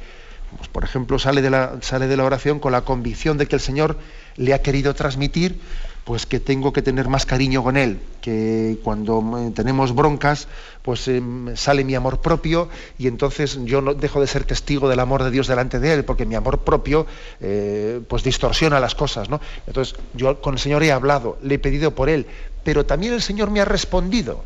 pues, 0.58 0.68
por 0.70 0.84
ejemplo, 0.84 1.20
sale 1.20 1.42
de, 1.42 1.50
la, 1.50 1.78
sale 1.82 2.08
de 2.08 2.18
la 2.18 2.26
oración 2.26 2.60
con 2.60 2.72
la 2.72 2.82
convicción 2.82 3.38
de 3.38 3.48
que 3.48 3.56
el 3.56 3.62
Señor 3.62 3.98
le 4.36 4.54
ha 4.54 4.62
querido 4.62 4.94
transmitir 4.94 5.60
pues 6.04 6.26
que 6.26 6.40
tengo 6.40 6.74
que 6.74 6.82
tener 6.82 7.08
más 7.08 7.26
cariño 7.26 7.64
con 7.64 7.78
él, 7.78 8.00
que 8.22 8.78
cuando 8.84 9.22
mm, 9.22 9.54
tenemos 9.54 9.96
broncas, 9.96 10.48
pues 10.82 11.08
em, 11.08 11.56
sale 11.56 11.84
mi 11.84 11.96
amor 11.96 12.20
propio 12.20 12.68
y 12.98 13.08
entonces 13.08 13.58
yo 13.64 13.82
no 13.82 13.94
dejo 13.94 14.20
de 14.20 14.28
ser 14.28 14.44
testigo 14.44 14.90
del 14.90 15.00
amor 15.00 15.24
de 15.24 15.32
Dios 15.32 15.48
delante 15.48 15.80
de 15.80 15.94
él, 15.94 16.06
porque 16.06 16.26
mi 16.26 16.36
amor 16.36 16.60
propio 16.60 17.06
eh, 17.40 18.02
pues 18.08 18.24
distorsiona 18.24 18.80
las 18.80 18.96
cosas, 18.96 19.30
¿no? 19.30 19.40
Entonces 19.66 19.96
yo 20.14 20.42
con 20.42 20.56
el 20.56 20.60
Señor 20.60 20.84
he 20.84 20.92
hablado, 20.92 21.38
le 21.42 21.56
he 21.56 21.60
pedido 21.60 21.96
por 21.96 22.10
él, 22.10 22.28
pero 22.64 22.86
también 22.86 23.14
el 23.14 23.22
Señor 23.22 23.50
me 23.50 23.62
ha 23.62 23.66
respondido 23.66 24.44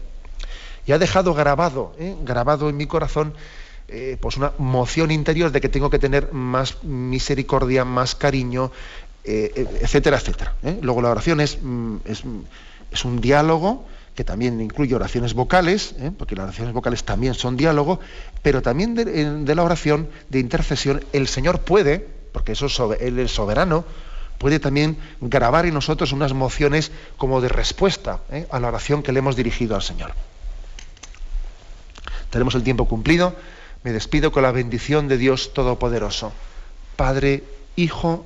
y 0.85 0.91
ha 0.91 0.99
dejado 0.99 1.33
grabado, 1.33 1.93
¿eh? 1.97 2.15
grabado 2.23 2.69
en 2.69 2.77
mi 2.77 2.85
corazón 2.85 3.33
eh, 3.89 4.17
pues 4.19 4.35
una 4.35 4.51
moción 4.57 5.11
interior 5.11 5.49
de 5.49 5.61
que 5.61 5.69
tengo 5.69 5.89
que 5.89 5.97
tener 5.97 6.33
más 6.33 6.83
misericordia, 6.83 7.85
más 7.85 8.15
cariño, 8.15 8.69
eh, 9.27 9.67
etcétera, 9.81 10.17
etcétera. 10.17 10.53
Luego 10.81 11.01
la 11.01 11.09
oración 11.09 11.41
es, 11.41 11.59
mm, 11.61 11.97
es, 12.05 12.23
es, 12.91 13.05
un 13.05 13.19
diálogo 13.19 13.85
que 14.15 14.23
también 14.23 14.59
incluye 14.61 14.95
oraciones 14.95 15.33
vocales, 15.33 15.93
porque 16.17 16.35
las 16.35 16.45
oraciones 16.45 16.73
vocales 16.73 17.03
también 17.03 17.35
son 17.35 17.55
diálogo, 17.55 17.99
pero 18.41 18.61
también 18.63 18.95
de, 18.95 19.55
la 19.55 19.63
oración 19.63 20.09
de 20.29 20.39
intercesión 20.39 21.03
el 21.13 21.27
Señor 21.27 21.59
puede, 21.59 22.07
porque 22.31 22.53
eso 22.53 22.65
es, 22.65 22.79
Él 22.99 23.19
es 23.19 23.31
soberano, 23.31 23.85
puede 24.39 24.59
también 24.59 24.97
grabar 25.21 25.67
en 25.67 25.75
nosotros 25.75 26.13
unas 26.13 26.33
mociones 26.33 26.91
como 27.17 27.41
de 27.41 27.49
respuesta 27.49 28.21
a 28.49 28.59
la 28.59 28.69
oración 28.69 29.03
que 29.03 29.11
le 29.11 29.19
hemos 29.19 29.35
dirigido 29.35 29.75
al 29.75 29.83
Señor. 29.83 30.13
Tenemos 32.29 32.55
el 32.55 32.63
tiempo 32.63 32.85
cumplido. 32.85 33.35
Me 33.83 33.91
despido 33.91 34.31
con 34.31 34.43
la 34.43 34.51
bendición 34.51 35.07
de 35.07 35.17
Dios 35.17 35.53
Todopoderoso, 35.53 36.33
Padre, 36.95 37.43
Hijo 37.75 38.25